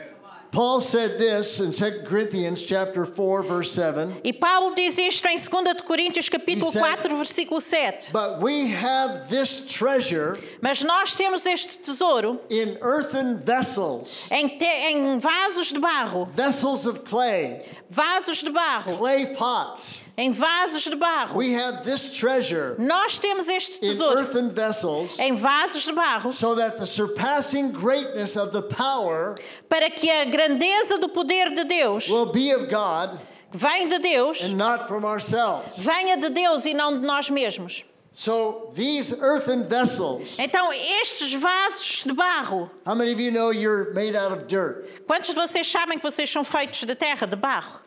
Paul 0.52 0.80
said 0.80 1.18
this 1.18 1.60
in 1.60 1.72
2 1.72 2.06
Corinthians 2.08 2.62
chapter 2.64 3.06
4 3.06 3.44
verse 3.44 3.72
7, 3.74 4.22
E 4.24 4.32
Paulo 4.32 4.74
diz 4.74 4.98
isto 4.98 5.26
em 5.28 5.38
2 5.38 5.74
de 5.76 5.84
Coríntios 5.84 6.30
capítulo 6.30 6.68
He 6.70 6.72
said- 6.74 6.82
4, 6.82 7.18
versículo 7.18 7.60
7. 7.62 8.12
but 8.14 8.42
we 8.42 8.68
have 8.72 9.28
this 9.30 9.66
treasure 9.68 10.38
Mas 10.62 10.82
nós 10.82 11.14
temos 11.16 11.46
este 11.46 11.78
tesouro 11.80 12.40
in 12.50 12.78
earthen 12.82 13.38
vessels, 13.40 14.22
em, 14.32 14.48
te- 14.58 14.66
em 14.66 15.18
vasos 15.20 15.74
de 15.74 15.80
barro, 15.80 16.26
vessels 16.34 16.86
of 16.86 17.02
clay, 17.04 17.62
vasos 17.96 18.44
de 18.44 18.50
barro, 18.50 18.98
clay 18.98 19.28
pots. 19.36 20.02
em 20.18 20.32
vasos 20.32 20.84
de 20.84 20.96
barro. 20.96 21.38
We 21.38 21.54
have 21.56 21.84
this 21.86 22.10
treasure 22.10 22.76
Nós 22.78 23.18
temos 23.18 23.48
este 23.48 23.78
in 23.84 23.90
tesouro 23.92 24.20
earthen 24.20 24.50
vessels 24.50 25.18
em 25.18 25.34
vasos 25.36 25.84
de 25.84 25.94
barro 25.94 26.34
so 26.34 26.56
that 26.56 26.78
the 26.78 26.86
surpassing 26.86 27.72
greatness 27.72 28.36
of 28.36 28.52
the 28.52 28.62
power 28.62 29.36
para 29.70 29.90
que 29.90 30.10
a 30.12 30.26
grandeza 30.26 30.98
do 30.98 31.08
poder 31.10 31.54
de 31.56 31.64
Deus, 31.64 32.10
will 32.10 32.32
be 32.34 32.52
of 32.54 32.68
God 32.70 33.18
vem 33.52 33.88
de 33.88 34.00
Deus, 34.00 34.42
and 34.44 34.58
not 34.58 34.88
from 34.88 35.06
ourselves. 35.06 35.78
venha 35.78 36.18
de 36.18 36.30
Deus 36.30 36.66
e 36.66 36.74
não 36.74 37.00
de 37.00 37.06
nós 37.06 37.30
mesmos. 37.30 37.86
So 38.18 38.72
these 38.76 39.12
earthen 39.22 39.68
vessels, 39.68 40.38
Então, 40.40 40.72
estes 40.72 41.34
vasos 41.34 42.04
de 42.06 42.14
barro, 42.14 42.70
how 42.86 42.96
many 42.96 43.12
of 43.12 43.22
you 43.22 43.30
know 43.32 43.52
you're 43.52 43.94
made 43.94 44.16
out 44.18 44.32
of 44.32 44.46
dirt? 44.48 44.86
quantos 45.06 45.30
de 45.30 45.36
vocês 45.36 45.68
sabem 45.70 45.98
que 45.98 46.04
vocês 46.04 46.30
são 46.30 46.44
feitos 46.44 46.80
de 46.86 46.96
terra, 46.96 47.28
de 47.28 47.36
barro? 47.36 47.82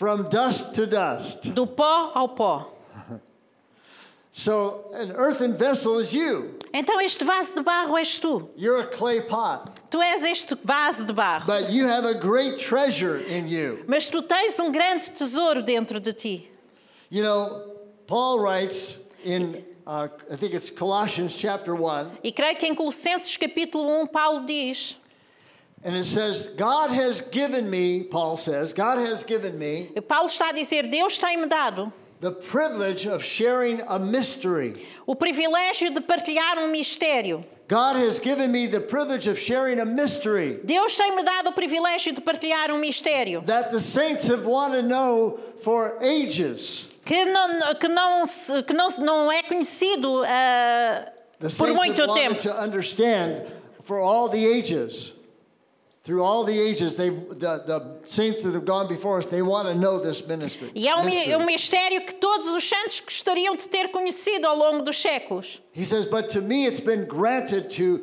From 0.00 0.30
dust 0.30 0.74
to 0.76 0.86
dust. 0.86 1.52
Do 1.54 1.66
pó 1.66 2.10
ao 2.14 2.28
pó. 2.30 2.68
So 4.32 4.86
an 4.94 5.10
earthen 5.12 5.58
vessel 5.58 5.98
is 5.98 6.14
you. 6.14 6.54
Então, 6.72 6.98
este 7.02 7.22
vaso 7.22 7.54
de 7.54 7.62
barro 7.62 7.98
és 7.98 8.18
tu. 8.18 8.48
You're 8.56 8.80
a 8.80 8.86
clay 8.86 9.20
pot, 9.20 9.78
Tu 9.90 10.00
és 10.00 10.22
este 10.24 10.54
vaso 10.64 11.04
de 11.04 11.12
barro. 11.12 11.44
but 11.46 11.68
you 11.68 11.86
have 11.86 12.06
a 12.06 12.14
great 12.14 12.58
treasure 12.58 13.18
in 13.18 13.46
you. 13.46 13.84
Mas 13.86 14.08
tu 14.08 14.22
tens 14.22 14.58
um 14.58 14.72
grande 14.72 15.10
tesouro 15.10 15.60
dentro 15.62 16.00
de 16.00 16.14
ti. 16.14 16.48
You 17.10 17.22
know, 17.22 17.62
Paul 18.06 18.40
writes 18.40 19.00
in, 19.22 19.62
uh, 19.86 20.08
I 20.32 20.36
think 20.36 20.54
it's 20.54 20.70
Colossians 20.70 21.34
chapter 21.34 21.74
1, 21.74 22.10
E 22.24 22.32
creio 22.32 22.56
que 22.56 22.66
em 22.66 22.74
Colossenses 22.74 23.36
capítulo 23.36 23.84
1, 24.04 24.06
Paulo 24.06 24.46
diz: 24.46 24.96
and 25.82 25.96
it 25.96 26.04
says, 26.04 26.48
God 26.58 26.90
has 26.90 27.20
given 27.22 27.70
me, 27.70 28.02
Paul 28.04 28.36
says, 28.36 28.72
God 28.74 28.98
has 28.98 29.22
given 29.24 29.58
me 29.58 29.88
Paulo 30.08 30.28
está 30.28 30.50
a 30.50 30.52
dizer, 30.52 30.90
Deus 30.90 31.18
tem-me 31.18 31.46
dado 31.46 31.92
the 32.20 32.30
privilege 32.32 33.06
of 33.06 33.24
sharing 33.24 33.80
a 33.88 33.98
mystery. 33.98 34.74
o 35.06 35.14
privilégio 35.16 35.92
de 35.94 36.00
partilhar 36.02 36.58
um 36.58 36.70
mistério. 36.70 37.42
God 37.66 37.96
has 37.96 38.18
given 38.18 38.50
me 38.52 38.66
the 38.66 38.80
privilege 38.80 39.26
of 39.28 39.38
sharing 39.38 39.78
a 39.80 39.84
mystery 39.86 40.60
Deus 40.64 40.96
tem-me 40.96 41.22
dado 41.22 41.48
o 41.48 41.52
privilégio 41.52 42.12
de 42.14 42.20
partilhar 42.20 42.70
um 42.72 42.78
mistério 42.78 43.42
that 43.46 43.70
the 43.72 43.80
saints 43.80 44.26
have 44.26 44.44
wanted 44.44 44.82
to 44.82 44.88
know 44.88 45.38
for 45.62 45.96
ages. 46.02 46.88
que 47.06 47.24
não, 47.24 47.74
que 47.76 47.88
não, 47.88 48.26
se- 48.26 48.62
que 48.64 48.74
não, 48.74 48.88
não 48.98 49.32
é 49.32 49.42
conhecido 49.42 50.22
The 50.22 51.48
por 51.48 51.50
saints 51.50 51.76
muito 51.76 52.12
tempo. 52.14 52.40
to 52.42 52.52
understand 52.62 53.46
for 53.84 53.98
all 54.00 54.28
the 54.28 54.44
ages. 54.44 55.12
Through 56.10 56.24
all 56.24 56.42
the 56.42 56.58
ages, 56.58 56.96
the, 56.96 57.10
the 57.38 58.00
saints 58.02 58.42
that 58.42 58.52
have 58.52 58.64
gone 58.64 58.88
before 58.88 59.18
us, 59.18 59.26
they 59.26 59.42
want 59.42 59.68
to 59.68 59.76
know 59.76 60.00
this 60.00 60.26
ministry. 60.26 60.72
E 60.74 60.88
é 60.88 60.96
um, 60.96 61.04
mystery. 61.04 61.36
um 61.36 61.46
mistério 61.46 62.04
que 62.04 62.14
todos 62.14 62.48
os 62.48 62.68
santos 62.68 62.98
gostariam 62.98 63.54
de 63.54 63.68
ter 63.68 63.92
conhecido 63.92 64.44
ao 64.44 64.56
longo 64.56 64.82
dos 64.82 65.00
séculos. 65.00 65.60
He 65.70 65.84
says, 65.84 66.06
but 66.06 66.28
to 66.30 66.40
me 66.40 66.66
it's 66.66 66.80
been 66.80 67.04
granted 67.04 67.70
to 67.76 68.00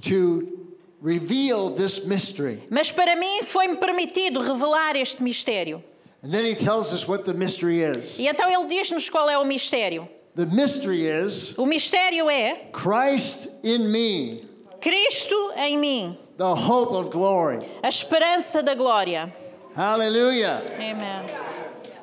to 0.00 0.70
reveal 1.02 1.68
this 1.68 2.06
mystery. 2.06 2.62
Mas 2.70 2.90
para 2.90 3.14
mim 3.14 3.42
foi-me 3.42 3.76
permitido 3.76 4.40
revelar 4.40 4.96
este 4.96 5.22
mistério. 5.22 5.82
And 6.22 6.30
then 6.30 6.46
he 6.46 6.54
tells 6.54 6.94
us 6.94 7.06
what 7.06 7.26
the 7.26 7.34
mystery 7.34 7.82
is. 7.82 8.18
E 8.18 8.26
então 8.26 8.48
ele 8.48 8.66
diz-nos 8.68 9.10
qual 9.10 9.28
é 9.28 9.36
o 9.36 9.44
mistério. 9.44 10.08
The 10.34 10.46
mystery 10.46 11.04
is 11.04 11.52
O 11.58 11.66
mistério 11.66 12.30
é 12.30 12.70
Christ 12.72 13.50
in 13.62 13.90
me, 13.92 14.40
Cristo 14.80 15.52
em 15.58 15.76
mim, 15.76 16.18
the 16.38 16.54
hope 16.54 16.92
of 16.92 17.10
glory. 17.10 17.68
a 17.82 17.88
esperança 17.88 18.62
da 18.62 18.74
glória. 18.74 19.30
Hallelujah. 19.74 20.62
Amen. 20.74 21.26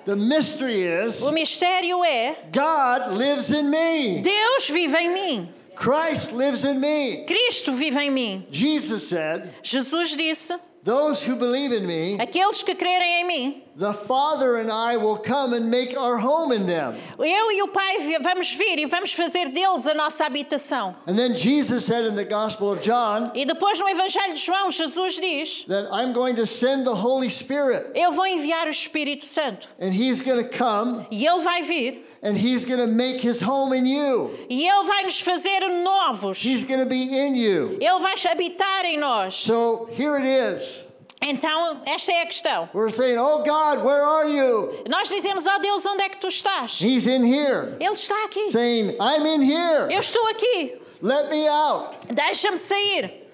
The 0.05 0.15
mystery 0.15 0.83
is 0.83 1.23
O 1.23 1.31
mistério 1.31 2.03
é 2.05 2.35
God 2.51 3.17
lives 3.17 3.49
in 3.49 3.69
me. 3.71 4.21
Deus 4.21 4.69
vive 4.69 4.93
em 4.95 5.09
mim, 5.09 5.49
Christ 5.75 6.31
lives 6.31 6.63
in 6.63 6.79
me. 6.79 7.25
Cristo 7.25 7.73
vive 7.73 7.97
em 7.97 8.11
mim. 8.11 8.45
Jesus 8.51 9.07
said, 9.09 9.49
Jesus 9.63 10.15
disse: 10.15 10.53
Those 10.85 11.23
who 11.23 11.35
believe 11.35 11.73
in 11.73 11.87
me, 11.87 12.15
Aqueles 12.19 12.61
que 12.61 12.75
crerem 12.75 13.21
em 13.21 13.25
mim, 13.25 13.61
the 13.75 13.91
Father 13.91 14.57
and 14.57 14.71
I 14.71 14.95
will 14.97 15.17
come 15.17 15.53
and 15.55 15.67
make 15.71 15.97
our 15.97 16.15
home 16.19 16.51
in 16.51 16.67
them. 16.67 16.93
eu 17.17 17.51
e 17.51 17.63
o 17.63 17.67
Pai 17.69 17.97
vamos 18.21 18.51
vir 18.53 18.77
e 18.77 18.85
vamos 18.85 19.11
fazer 19.11 19.49
deles 19.49 19.87
a 19.87 19.95
nossa 19.95 20.25
habitação. 20.25 20.95
And 21.07 21.15
then 21.17 21.33
Jesus 21.35 21.85
said 21.85 22.05
in 22.05 22.15
the 22.15 22.23
Gospel 22.23 22.71
of 22.71 22.81
John 22.83 23.31
E 23.33 23.45
depois 23.45 23.79
no 23.79 23.87
Evangelho 23.89 24.35
de 24.35 24.39
João, 24.45 24.69
Jesus 24.69 25.15
diz: 25.19 25.65
that 25.67 25.89
I'm 25.91 26.13
going 26.13 26.35
to 26.35 26.45
send 26.45 26.85
the 26.85 26.93
Holy 26.93 27.31
Spirit, 27.31 27.87
Eu 27.95 28.11
vou 28.11 28.27
enviar 28.27 28.67
o 28.67 28.69
Espírito 28.69 29.25
Santo. 29.25 29.67
and 29.79 29.91
He's 29.91 30.19
going 30.21 30.43
to 30.43 30.47
come 30.55 31.07
E 31.09 31.25
Ele 31.25 31.41
vai 31.41 31.63
vir 31.63 32.04
and 32.25 32.37
He's 32.37 32.65
going 32.65 32.79
to 32.79 32.87
make 32.87 33.21
His 33.21 33.41
home 33.41 33.71
in 33.71 33.85
you. 33.85 34.31
e 34.49 34.67
Ele 34.67 34.85
vai 34.85 35.03
nos 35.03 35.21
fazer 35.21 35.61
novos. 35.83 36.43
He's 36.43 36.63
going 36.63 36.79
to 36.79 36.85
be 36.85 37.03
in 37.03 37.35
you. 37.35 37.77
Ele 37.79 37.99
vai 38.01 38.15
habitar 38.29 38.83
em 38.85 38.97
nós. 38.97 39.33
So 39.35 39.87
here 39.91 40.17
it 40.17 40.25
is. 40.25 40.83
Então, 41.21 41.81
esta 41.87 42.11
é 42.11 42.21
a 42.21 42.25
questão. 42.25 42.69
Saying, 42.91 43.17
Oh 43.17 43.43
God? 43.43 43.79
Nós 44.89 45.07
dizemos: 45.07 45.45
Ó 45.45 45.57
Deus, 45.59 45.85
onde 45.85 46.03
é 46.03 46.09
que 46.09 46.17
tu 46.17 46.27
estás? 46.27 46.79
He's 46.81 47.07
in 47.07 47.23
here. 47.23 47.77
Ele 47.79 47.93
está 47.93 48.25
aqui. 48.25 48.51
Saying. 48.51 48.95
Eu 49.89 49.99
estou 49.99 50.27
aqui. 50.27 50.77
Deixa-me 52.11 52.57
sair. 52.57 53.24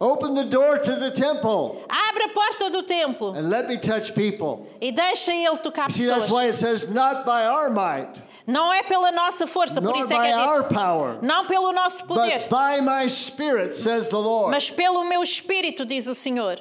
Open 0.00 0.34
the 0.34 0.44
door 0.44 0.78
to 0.78 0.94
the 0.96 1.10
temple 1.10 1.84
Abre 1.88 2.24
a 2.24 2.28
porta 2.28 2.70
do 2.70 2.82
templo 2.82 3.32
and 3.34 3.50
let 3.50 3.66
me 3.68 3.76
touch 3.76 4.14
people. 4.14 4.66
e 4.80 4.92
deixa 4.92 5.32
Ele 5.32 5.56
tocar 5.58 5.90
See, 5.90 6.06
that's 6.06 6.26
pessoas. 6.26 6.30
why 6.30 6.46
it 6.46 6.54
says, 6.54 6.88
Not 6.88 7.24
by 7.26 7.44
our 7.44 7.68
might, 7.70 8.22
Não 8.46 8.72
é 8.72 8.82
pela 8.82 9.10
nossa 9.12 9.46
força, 9.46 9.82
por 9.82 9.94
isso 9.96 10.10
é 10.12 10.16
que 10.28 10.32
our 10.34 10.60
é 10.60 10.62
dito, 10.62 10.74
power, 10.74 11.18
não 11.20 11.44
pelo 11.46 11.70
nosso 11.72 12.04
poder, 12.06 12.46
but 12.48 12.48
by 12.48 12.80
my 12.80 13.06
spirit, 13.08 13.74
says 13.74 14.08
the 14.08 14.16
Lord. 14.16 14.50
mas 14.52 14.70
pelo 14.70 15.04
meu 15.04 15.22
espírito, 15.22 15.84
diz 15.84 16.06
o 16.06 16.14
Senhor. 16.14 16.58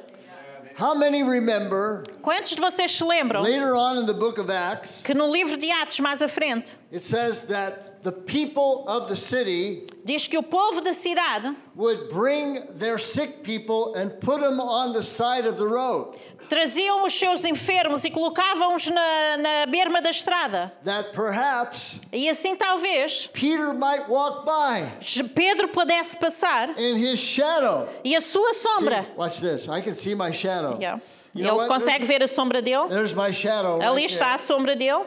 How 0.80 0.94
many 0.96 1.24
remember 1.24 2.04
Quantos 2.22 2.52
de 2.56 2.62
vocês 2.62 2.92
se 2.92 3.04
lembram 3.04 3.42
later 3.42 3.74
on 3.74 4.00
in 4.00 4.06
the 4.06 4.14
book 4.14 4.40
of 4.40 4.52
Acts, 4.52 5.02
que 5.04 5.14
no 5.14 5.28
livro 5.32 5.58
de 5.58 5.72
Atos, 5.72 6.00
mais 6.00 6.22
à 6.22 6.28
frente, 6.28 6.76
it 6.92 7.04
says 7.04 7.44
that 7.48 7.87
the 8.04 8.12
people 8.12 8.86
of 8.88 9.08
the 9.10 9.16
city 9.18 9.86
diz 10.06 10.28
que 10.28 10.38
o 10.38 10.44
povo 10.44 10.82
da 10.82 10.94
cidade 10.94 11.56
would 11.76 12.10
bring 12.10 12.62
their 12.78 12.98
sick 12.98 13.44
people 13.44 13.94
and 13.96 14.20
put 14.20 14.40
them 14.42 14.60
on 14.60 14.94
the 14.94 15.04
side 15.04 15.46
of 15.46 15.58
the 15.58 15.66
road. 15.68 16.16
traziam 16.50 17.04
os 17.04 17.12
seus 17.14 17.44
enfermos 17.44 18.06
e 18.06 18.10
colocavam-os 18.10 18.88
na, 18.88 19.38
na 19.38 19.66
berma 19.66 20.02
da 20.02 20.10
estrada. 20.10 20.72
That 20.86 21.12
perhaps 21.12 22.00
E 22.14 22.30
assim 22.30 22.56
talvez 22.56 23.28
Peter 23.34 23.74
might 23.74 24.08
walk 24.08 24.46
by 24.46 24.90
Pedro 25.36 25.68
pudesse 25.68 26.16
passar 26.18 26.70
in 26.80 26.96
his 26.98 27.20
shadow. 27.20 27.90
e 28.04 28.16
a 28.16 28.22
sua 28.22 28.54
sombra. 28.54 29.06
Watch 29.18 29.42
this. 29.42 29.68
I 29.68 29.82
can 29.82 29.94
see 29.94 30.16
my 30.16 30.32
shadow. 30.32 30.78
Yeah. 30.80 31.02
You 31.36 31.46
Ele 31.46 31.68
consegue 31.68 32.06
ver 32.06 32.24
a 32.24 32.28
sombra 32.28 32.62
dele. 32.62 32.88
There's 32.90 33.14
my 33.14 33.32
shadow. 33.32 33.80
Ali 33.82 34.04
right 34.04 34.10
está 34.12 34.28
a 34.34 34.38
there. 34.38 34.48
sombra 34.48 34.76
dele. 34.76 35.04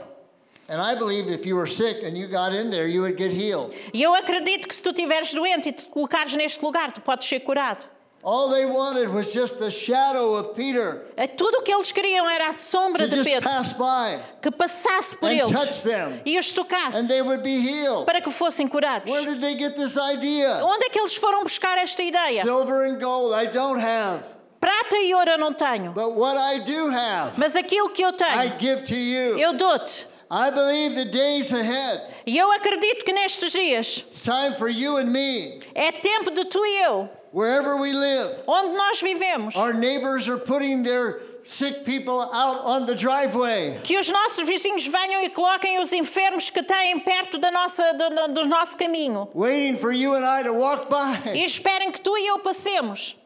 E 3.93 4.03
eu 4.03 4.15
acredito 4.15 4.69
que 4.69 4.75
se 4.75 4.83
tu 4.83 4.91
estiveres 4.91 5.35
doente 5.35 5.69
e 5.69 5.73
te 5.73 5.89
colocares 5.89 6.35
neste 6.35 6.65
lugar, 6.65 6.93
tu 6.93 7.01
podes 7.01 7.29
ser 7.29 7.41
curado. 7.41 7.85
All 8.23 8.51
they 8.51 8.67
wanted 8.67 9.09
was 9.09 9.33
just 9.33 9.59
the 9.59 9.71
shadow 9.71 10.35
of 10.39 10.55
Peter 10.55 11.07
É 11.17 11.27
Tudo 11.27 11.61
o 11.61 11.63
que 11.63 11.73
eles 11.73 11.91
queriam 11.91 12.29
era 12.29 12.49
a 12.49 12.53
sombra 12.53 13.09
de 13.09 13.17
Pedro 13.17 13.41
pass 13.41 13.73
by 13.73 14.21
que 14.43 14.51
passasse 14.51 15.17
por 15.17 15.31
and 15.31 15.37
eles 15.37 15.51
touch 15.51 15.83
them, 15.83 16.21
e 16.27 16.39
os 16.39 16.51
and 16.51 16.55
tocasse 16.55 17.09
they 17.09 17.23
would 17.23 17.43
be 17.43 17.57
healed. 17.57 18.05
para 18.05 18.21
que 18.21 18.31
fossem 18.31 18.69
curados. 18.69 19.11
Where 19.11 19.25
did 19.25 19.41
they 19.41 19.57
get 19.59 19.75
this 19.75 19.97
idea? 19.97 20.63
Onde 20.63 20.85
é 20.85 20.91
que 20.91 21.01
eles 21.01 21.17
foram 21.17 21.45
buscar 21.45 21.79
esta 21.79 22.03
ideia? 22.03 22.43
Silver 22.45 22.91
and 22.91 22.99
gold 22.99 23.35
I 23.35 23.47
don't 23.47 23.81
have, 23.83 24.23
Prata 24.61 24.99
e 24.99 25.15
ouro 25.15 25.31
eu 25.31 25.39
não 25.39 25.55
tenho, 25.55 25.93
but 25.93 26.13
what 26.15 26.37
I 26.37 26.61
do 26.61 26.91
have, 26.91 27.33
mas 27.39 27.57
aquilo 27.57 27.89
que 27.89 28.03
eu 28.03 28.11
I 28.11 28.13
tenho, 28.13 28.59
give 28.61 28.83
to 28.87 28.95
you. 28.95 29.39
eu 29.39 29.55
dou-te. 29.55 30.10
I 30.31 30.51
believe 30.51 30.95
the 30.95 31.07
days 31.11 31.53
ahead, 31.53 32.03
E 32.27 32.39
eu 32.39 32.51
acredito 32.53 33.05
que 33.05 33.13
nestes 33.13 33.53
dias 33.53 34.05
it's 34.09 34.23
time 34.23 34.55
for 34.57 34.69
you 34.69 34.97
and 34.97 35.07
me, 35.11 35.61
é 35.75 35.91
tempo 35.91 36.31
de 36.31 36.45
tu 36.45 36.65
e 36.65 36.83
eu, 36.85 37.09
wherever 37.33 37.75
we 37.77 37.93
live. 37.93 38.37
onde 38.47 38.77
nós 38.77 39.01
vivemos, 39.01 39.57
Our 39.57 39.73
neighbors 39.75 40.29
are 40.29 40.39
putting 40.39 40.85
their 40.85 41.21
sick 41.45 41.85
people 41.85 42.21
out 42.33 42.61
on 42.65 42.87
the 42.87 42.95
driveway. 42.95 43.81
que 43.83 43.99
os 43.99 44.09
nossos 44.09 44.47
vizinhos 44.47 44.87
venham 44.87 45.21
e 45.25 45.31
coloquem 45.31 45.81
os 45.81 45.93
enfermos 45.93 46.49
que 46.49 46.63
têm 46.63 47.01
perto 47.01 47.37
da 47.39 47.51
nossa, 47.51 47.93
do, 47.95 48.33
do 48.33 48.47
nosso 48.47 48.77
caminho 48.77 49.29
Waiting 49.35 49.79
for 49.79 49.91
you 49.93 50.15
and 50.15 50.25
I 50.25 50.45
to 50.45 50.53
walk 50.53 50.87
e 51.27 51.33
by. 51.33 51.45
esperem 51.45 51.91
que 51.91 52.01
tu 52.01 52.17
e 52.17 52.29
eu 52.29 52.39
passemos. 52.39 53.17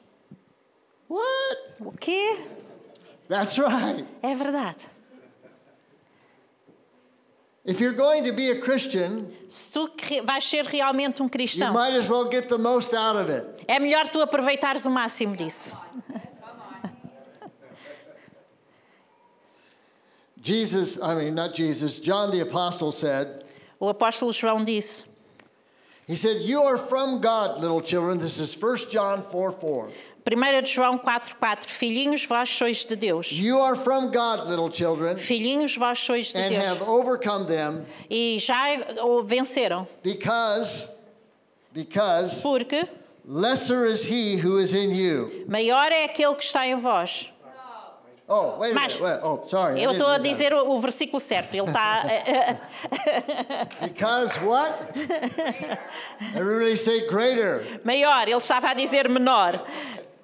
What? 1.06 1.58
O 1.80 1.92
quê? 1.92 2.38
That's 3.28 3.58
right. 3.58 4.06
É 4.22 4.34
verdade. 4.34 4.86
If 7.64 7.80
you're 7.80 7.92
going 7.92 8.24
to 8.24 8.32
be 8.32 8.50
a 8.50 8.60
Christian, 8.60 9.32
Se 9.48 9.72
tu 9.72 9.88
vais 10.22 10.44
ser 10.44 10.64
realmente 10.64 11.20
um 11.22 11.30
you 11.32 11.72
might 11.72 11.94
as 11.94 12.06
well 12.06 12.26
get 12.28 12.48
the 12.48 12.58
most 12.58 12.92
out 12.92 13.16
of 13.16 13.30
it. 13.30 13.64
é 13.66 13.80
melhor 13.80 14.10
tu 14.10 14.20
aproveitares 14.20 14.84
o 14.84 14.90
máximo 14.90 15.34
disso. 15.34 15.72
Jesus, 20.42 20.98
I 21.00 21.14
mean, 21.14 21.34
not 21.34 21.54
Jesus, 21.54 21.98
John 21.98 22.30
the 22.30 22.40
Apostle 22.40 22.92
said, 22.92 23.44
O 23.80 23.88
apóstolo 23.92 24.30
João 24.30 24.62
disse: 24.62 25.06
He 26.06 26.16
said, 26.16 26.42
You 26.42 26.62
are 26.64 26.76
from 26.76 27.22
God, 27.22 27.60
little 27.60 27.80
children. 27.80 28.18
This 28.18 28.38
is 28.38 28.54
1 28.54 28.90
John 28.90 29.22
4 29.22 29.52
4. 29.52 29.90
1 30.26 30.62
de 30.62 30.70
João 30.72 30.96
4,4 30.98 31.66
Filhinhos, 31.68 32.24
vós 32.24 32.48
sois 32.48 32.84
de 32.84 32.96
Deus. 32.96 33.30
You 33.30 33.60
are 33.62 33.76
from 33.76 34.06
God, 34.10 34.48
little 34.48 34.70
children, 34.72 35.18
Filhinhos, 35.18 35.76
vós 35.76 35.98
sois 35.98 36.32
de 36.32 36.38
and 36.38 36.48
Deus. 36.48 36.64
have 36.64 36.82
overcome 36.88 37.46
them 37.46 37.84
E 38.10 38.38
já 38.38 38.56
o 39.02 39.22
venceram. 39.22 39.86
because, 40.02 40.88
because 41.72 42.40
Porque 42.40 42.88
lesser 43.26 43.84
is 43.86 44.02
he 44.04 44.36
who 44.36 44.58
is 44.58 44.72
in 44.72 44.92
you. 44.94 45.44
maior 45.46 45.92
é 45.92 46.04
aquele 46.04 46.34
que 46.36 46.44
está 46.44 46.66
em 46.66 46.76
vós. 46.76 47.30
Oh, 48.26 48.56
wait 48.58 48.72
a 48.72 48.74
Mas- 48.74 48.94
minute. 48.94 49.02
Wait, 49.02 49.20
oh, 49.22 49.44
sorry. 49.44 49.82
Eu 49.82 49.92
estou 49.92 50.08
a 50.08 50.16
dizer 50.16 50.54
o, 50.54 50.70
o 50.70 50.80
versículo 50.80 51.20
certo. 51.20 51.52
Ele 51.54 51.66
está. 51.68 52.04
Because 53.82 54.38
what? 54.40 54.72
Everybody 56.34 56.78
say 56.78 57.06
greater. 57.06 57.80
maior. 57.84 58.26
Ele 58.26 58.38
estava 58.38 58.70
a 58.70 58.74
dizer 58.74 59.10
menor. 59.10 59.62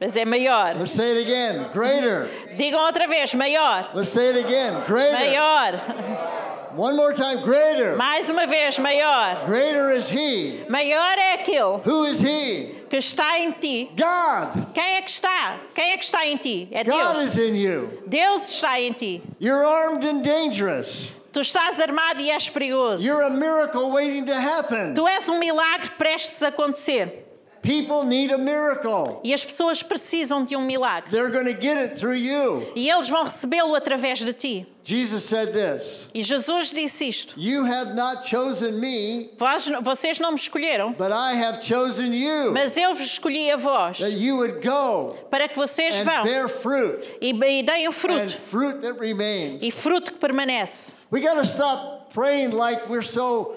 Mas 0.00 0.16
é 0.16 0.24
maior. 0.24 0.76
Let's 0.78 0.92
say 0.92 1.10
it 1.10 1.20
again. 1.20 1.66
Greater. 1.74 2.30
Digam 2.56 2.80
outra 2.80 3.06
vez: 3.06 3.34
maior. 3.34 3.90
Let's 3.94 4.10
say 4.10 4.28
it 4.30 4.38
again. 4.38 4.82
Greater. 4.86 5.12
Maior. 5.12 6.70
One 6.74 6.96
more 6.96 7.12
time. 7.12 7.42
Greater. 7.42 7.96
Mais 7.96 8.30
uma 8.30 8.46
vez: 8.46 8.78
maior. 8.78 9.44
Greater 9.44 9.90
is 9.92 10.08
he. 10.08 10.64
Maior 10.70 11.18
é 11.18 11.34
aquele 11.34 11.82
Who 11.84 12.06
is 12.06 12.22
he? 12.22 12.76
que 12.88 12.96
está 12.96 13.38
em 13.38 13.50
ti. 13.52 13.90
God. 13.94 14.72
Quem 14.72 14.96
é 14.96 15.02
que 15.02 15.10
está? 15.10 15.60
Quem 15.74 15.92
é 15.92 15.96
que 15.98 16.04
está 16.04 16.26
em 16.26 16.36
ti? 16.38 16.68
É 16.72 16.82
God 16.82 17.16
Deus. 17.16 17.36
is 17.36 17.38
in 17.38 17.54
you. 17.56 18.02
Deus 18.06 18.50
está 18.50 18.80
em 18.80 18.92
ti. 18.92 19.22
You're 19.38 19.64
armed 19.66 20.04
and 20.06 20.22
dangerous. 20.22 21.12
Tu 21.30 21.40
estás 21.40 21.78
armado 21.78 22.20
e 22.20 22.30
és 22.30 22.48
perigoso. 22.48 23.04
You're 23.04 23.22
a 23.22 23.30
miracle 23.30 23.90
waiting 23.90 24.24
to 24.24 24.34
happen. 24.34 24.94
Tu 24.94 25.06
és 25.06 25.28
um 25.28 25.38
milagre 25.38 25.90
prestes 25.98 26.42
a 26.42 26.48
acontecer. 26.48 27.26
People 27.62 28.04
need 28.04 28.32
a 28.32 28.38
miracle. 28.38 29.20
E 29.22 29.34
as 29.34 29.44
pessoas 29.44 29.82
precisam 29.82 30.44
de 30.44 30.56
um 30.56 30.62
milagre. 30.62 31.10
They're 31.10 31.30
going 31.30 31.46
to 31.46 31.60
get 31.60 31.76
it 31.76 31.98
through 31.98 32.16
you. 32.16 32.66
E 32.74 32.88
eles 32.90 33.08
vão 33.08 33.24
recebê-lo 33.24 33.74
através 33.74 34.18
de 34.18 34.32
ti. 34.32 34.66
Jesus 34.82 35.24
said 35.24 35.52
this 35.52 36.08
E 36.14 36.22
Jesus 36.22 36.72
disse 36.72 37.06
isto: 37.08 37.34
You 37.36 37.64
have 37.64 37.94
not 37.94 38.26
chosen 38.26 38.80
me, 38.80 39.30
Vós, 39.36 39.68
vocês 39.82 40.18
não 40.18 40.32
me 40.32 40.38
escolheram, 40.38 40.92
but 40.92 41.12
I 41.12 41.34
have 41.34 41.62
chosen 41.62 42.14
you, 42.14 42.52
mas 42.52 42.76
eu 42.76 42.94
vos 42.94 43.06
escolhi 43.06 43.50
a 43.50 43.56
vós 43.56 43.98
that 43.98 44.12
you 44.12 44.36
would 44.38 44.66
go 44.66 45.16
para 45.30 45.48
que 45.48 45.56
vocês 45.56 45.94
and 45.96 46.04
vão 46.04 46.24
bear 46.24 46.48
fruit, 46.48 47.06
e, 47.20 47.30
e 47.30 47.62
deem 47.62 47.86
o 47.86 47.90
and 47.90 47.92
fruto. 47.92 48.36
fruit 48.50 48.80
that 48.80 48.98
remains. 48.98 49.62
E 49.62 49.70
fruto 49.70 50.12
que 50.14 50.18
permanece. 50.18 50.94
We 51.10 51.20
got 51.20 51.34
to 51.34 51.44
stop 51.46 52.12
praying 52.14 52.52
like 52.52 52.88
we're 52.88 53.04
so 53.06 53.54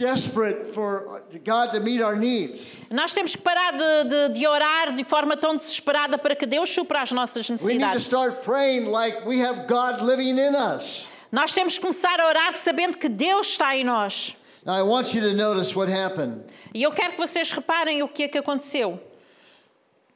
desperate 0.00 0.72
for 0.72 1.22
God 1.44 1.72
to 1.72 1.80
meet 1.80 2.00
our 2.00 2.16
needs. 2.16 2.78
Nós 2.90 3.12
temos 3.12 3.36
que 3.36 3.42
parar 3.42 3.72
de, 3.72 4.08
de, 4.08 4.40
de 4.40 4.46
orar 4.46 4.94
de 4.94 5.04
forma 5.04 5.36
tão 5.36 5.56
desesperada 5.56 6.16
para 6.16 6.34
que 6.34 6.46
Deus 6.46 6.70
supra 6.70 7.02
as 7.02 7.12
nossas 7.12 7.48
We 7.48 7.54
need 7.54 7.60
to 7.60 7.86
necessidades. 7.86 8.02
start 8.06 8.42
praying 8.42 8.86
like 8.86 9.26
we 9.26 9.40
have 9.44 9.66
God 9.68 10.00
living 10.02 10.38
in 10.38 10.54
us. 10.56 11.06
Nós 11.30 11.52
temos 11.52 11.74
que 11.74 11.80
começar 11.82 12.18
a 12.18 12.26
orar 12.26 12.56
sabendo 12.56 12.96
que 12.98 13.08
Deus 13.08 13.48
está 13.48 13.76
em 13.76 13.84
nós. 13.84 14.34
Now, 14.64 14.74
I 14.74 14.82
want 14.82 15.14
you 15.14 15.20
to 15.20 15.32
notice 15.34 15.76
what 15.76 15.90
happened. 15.92 16.44
E 16.74 16.82
eu 16.82 16.92
quero 16.92 17.12
que 17.12 17.18
vocês 17.18 17.50
reparem 17.52 18.02
o 18.02 18.08
que 18.08 18.24
é 18.24 18.28
que 18.28 18.38
aconteceu. 18.38 18.98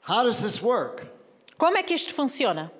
How 0.09 0.25
does 0.25 0.41
this 0.41 0.63
work? 0.63 1.07
Como 1.59 1.77
é 1.77 1.83
que 1.83 1.95
isto 1.95 2.13
funciona? 2.13 2.71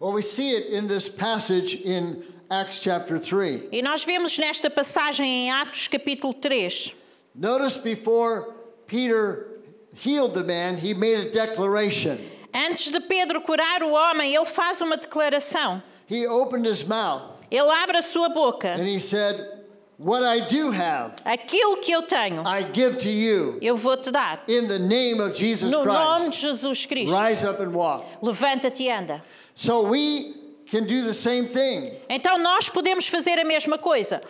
Well, 0.00 0.12
we 0.12 0.22
see 0.22 0.54
it 0.54 0.68
in 0.72 0.86
this 0.88 1.08
passage 1.08 1.76
in 1.84 2.22
Acts 2.54 2.80
chapter 2.80 3.18
3. 3.18 3.68
E 3.72 3.82
nós 3.82 4.04
vemos 4.04 4.38
nesta 4.38 4.70
passagem 4.70 5.26
em 5.46 5.50
Atos 5.50 5.88
capítulo 5.88 6.32
3. 6.32 6.92
Notice 7.34 7.78
before 7.78 8.46
Peter 8.86 9.48
healed 9.94 10.34
the 10.34 10.44
man, 10.44 10.76
he 10.76 10.94
made 10.94 11.26
a 11.26 11.30
declaration. 11.30 12.16
Antes 12.54 12.92
de 12.92 13.00
Pedro 13.00 13.40
curar 13.40 13.82
o 13.82 13.90
homem, 13.92 14.32
ele 14.34 14.46
faz 14.46 14.80
uma 14.80 14.96
declaração. 14.96 15.82
He 16.08 16.26
opened 16.28 16.64
his 16.66 16.84
mouth 16.84 17.40
Ele 17.50 17.68
abre 17.70 17.96
a 17.96 18.02
sua 18.02 18.28
boca. 18.28 18.68
and 18.68 18.86
he 18.86 19.00
said, 19.00 19.50
What 19.98 20.22
I 20.24 20.40
do 20.46 20.70
have, 20.70 21.14
Aquilo 21.24 21.80
que 21.80 21.90
eu 21.92 22.02
tenho, 22.02 22.42
I 22.46 22.62
give 22.72 22.98
to 23.00 23.08
you 23.08 23.58
eu 23.60 23.76
vou 23.76 23.96
te 23.96 24.10
dar. 24.12 24.42
in 24.48 24.68
the 24.68 24.78
name 24.78 25.20
of 25.20 25.34
Jesus 25.36 25.72
No 25.72 25.84
nome 25.84 26.26
Christ. 26.26 26.40
de 26.40 26.46
Jesus 26.48 26.86
Cristo. 26.86 27.16
Rise 27.16 27.44
up 27.44 27.60
and 27.60 27.72
walk. 27.74 28.04
Levanta-te 28.22 28.84
e 28.84 28.90
anda. 28.90 29.22
So 29.56 29.82
we 29.88 30.34
can 30.70 30.84
do 30.84 31.02
the 31.04 31.14
same 31.14 31.46
thing. 31.48 31.92
Então 32.08 32.38
nós 32.38 32.68
podemos 32.68 33.08
fazer 33.08 33.38
a 33.38 33.44
mesma 33.44 33.78
coisa. 33.78 34.20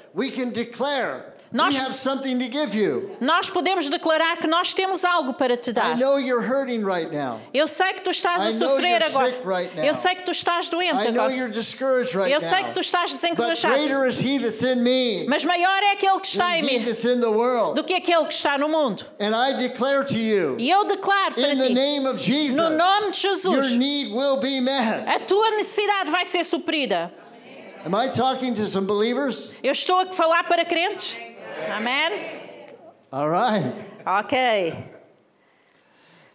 Nós- 1.55 1.73
We 1.73 1.81
have 1.81 1.95
something 1.95 2.37
to 2.41 2.51
give 2.51 2.75
you. 2.77 3.17
Nós 3.21 3.49
podemos 3.49 3.89
declarar 3.89 4.39
que 4.39 4.47
nós 4.49 4.75
temos 4.75 5.05
algo 5.05 5.35
para 5.35 5.57
te 5.57 5.71
I 5.71 5.73
dar. 5.73 5.97
know 5.97 6.19
you're 6.19 6.43
hurting 6.45 6.85
right 6.85 7.09
now. 7.15 7.41
Eu 7.55 7.69
sei 7.69 7.93
que 7.93 8.01
tu 8.01 8.11
estás 8.11 8.43
I 8.43 8.49
a 8.49 8.51
know 8.59 8.71
sofrer 8.71 8.89
you're 9.01 9.05
agora. 9.05 9.31
sick 9.31 9.47
right 9.47 9.77
now. 9.77 9.85
Eu 9.85 9.95
sei 9.95 10.15
que 10.17 10.23
tu 10.25 10.33
estás 10.33 10.69
doente 10.69 11.07
I 11.07 11.13
know 11.13 11.23
agora. 11.27 11.33
you're 11.33 11.49
discouraged 11.53 12.13
right 12.17 12.33
Eu 12.33 12.41
sei 12.41 12.59
que 12.59 12.63
now. 12.65 12.73
tu 12.75 12.81
estás 12.81 13.13
desencorajado. 13.13 13.73
Mas 15.29 15.45
maior 15.45 15.81
é 15.85 15.93
aquele 15.93 16.19
que 16.21 16.27
está 16.27 16.59
em 16.59 16.63
mim 16.65 16.81
do 17.75 17.85
que 17.85 17.95
aquele 17.95 18.25
que 18.27 18.35
está 18.35 18.59
no 18.59 18.69
mundo. 18.69 19.07
And 19.21 19.33
I 19.37 19.53
declare 19.57 20.05
to 20.07 20.17
you, 20.19 20.57
E 20.59 20.69
eu 20.69 20.85
declaro 20.85 21.35
para 21.37 21.53
in 21.53 21.59
the 21.59 21.69
ti, 21.69 21.75
name 21.75 22.07
of 22.09 22.19
Jesus, 22.19 22.57
no 22.57 22.71
nome 22.71 23.13
de 23.13 23.25
your 23.27 23.37
Jesus, 23.37 23.73
need 23.73 24.13
will 24.13 24.39
be 24.39 24.61
met. 24.61 25.05
a 25.09 25.21
tua 25.21 25.53
necessidade 25.53 26.11
vai 26.11 26.25
ser 26.27 26.45
suprida. 26.45 27.13
Am 27.87 27.95
I 27.95 28.09
talking 28.09 28.55
to 28.55 28.67
some 28.67 28.87
believers? 28.89 29.53
Eu 29.63 29.71
estou 29.73 30.01
a 30.01 30.07
falar 30.07 30.43
para 30.49 30.65
crentes? 30.65 31.17
Amém? 31.77 32.41
All 33.13 33.29
right. 33.29 33.73
Ok. 34.07 34.73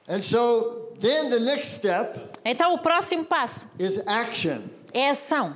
And 0.08 0.22
so 0.24 0.90
then 1.00 1.30
the 1.30 1.40
next 1.40 1.70
step 1.76 2.18
Então 2.44 2.74
o 2.74 2.80
próximo 2.80 3.24
passo 3.26 3.68
is 3.78 4.02
action. 4.08 4.64
é 4.94 5.10
ação. 5.12 5.56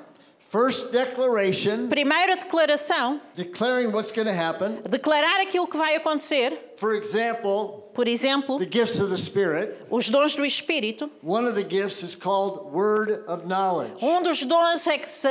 First 0.49 0.91
declaration, 0.91 1.87
Primeira 1.89 2.35
declaração, 2.35 3.19
declaring 3.35 3.87
what's 3.91 4.11
going 4.11 4.27
to 4.27 4.31
happen. 4.33 4.77
declarar 4.87 5.41
aquilo 5.41 5.67
que 5.67 5.75
vai 5.75 5.95
acontecer. 5.95 6.75
For 6.77 6.93
example, 6.93 7.89
Por 7.95 8.07
exemplo, 8.07 8.59
the 8.59 8.69
gifts 8.69 8.99
of 8.99 9.09
the 9.09 9.17
Spirit. 9.17 9.75
os 9.89 10.09
dons 10.09 10.35
do 10.35 10.45
Espírito. 10.45 11.09
One 11.23 11.47
of 11.47 11.55
the 11.55 11.63
gifts 11.67 12.03
is 12.03 12.13
called 12.13 12.71
word 12.71 13.23
of 13.27 13.47
knowledge. 13.47 13.93
Um 14.03 14.21
dos 14.21 14.43
dons 14.45 14.85
é 14.85 14.99
que 14.99 15.09
se- 15.09 15.27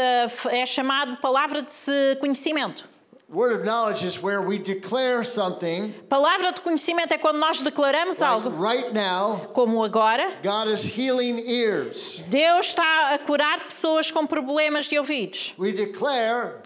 é 0.51 0.67
chamado 0.67 1.17
palavra 1.19 1.63
de 1.63 2.17
conhecimento. 2.19 2.89
Word 3.33 3.53
of 3.61 3.65
knowledge 3.65 4.03
is 4.05 4.23
where 4.23 4.43
we 4.43 4.59
declare 4.59 5.25
something 5.25 5.95
Palavra 6.11 6.53
de 6.53 6.61
conhecimento 6.61 7.13
é 7.15 7.19
quando 7.19 7.39
nós 7.39 7.63
declaramos 7.63 8.21
like 8.21 8.31
algo, 8.31 8.51
right 8.63 8.93
now, 8.93 9.49
como 9.55 9.83
agora. 9.83 10.37
God 10.43 10.69
is 10.69 10.85
healing 10.85 11.39
ears. 11.49 12.23
Deus 12.29 12.67
está 12.67 13.15
a 13.15 13.19
curar 13.19 13.65
pessoas 13.67 14.11
com 14.11 14.27
problemas 14.27 14.85
de 14.85 14.99
ouvidos. 14.99 15.55
We 15.57 15.73
declare 15.73 16.61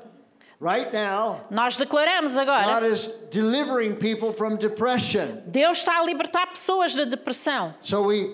right 0.61 0.93
now, 0.93 1.43
Nós 1.53 1.77
declaramos 1.77 2.35
God 2.35 2.49
agora. 2.49 2.87
is 2.87 3.07
delivering 3.31 3.95
people 3.95 4.33
from 4.33 4.57
depression. 4.57 5.43
Deus 5.47 5.79
está 5.79 6.01
a 6.01 6.05
libertar 6.05 6.49
pessoas 6.49 6.97
da 6.97 7.05
depressão. 7.05 7.75
So 7.81 8.03
we 8.09 8.29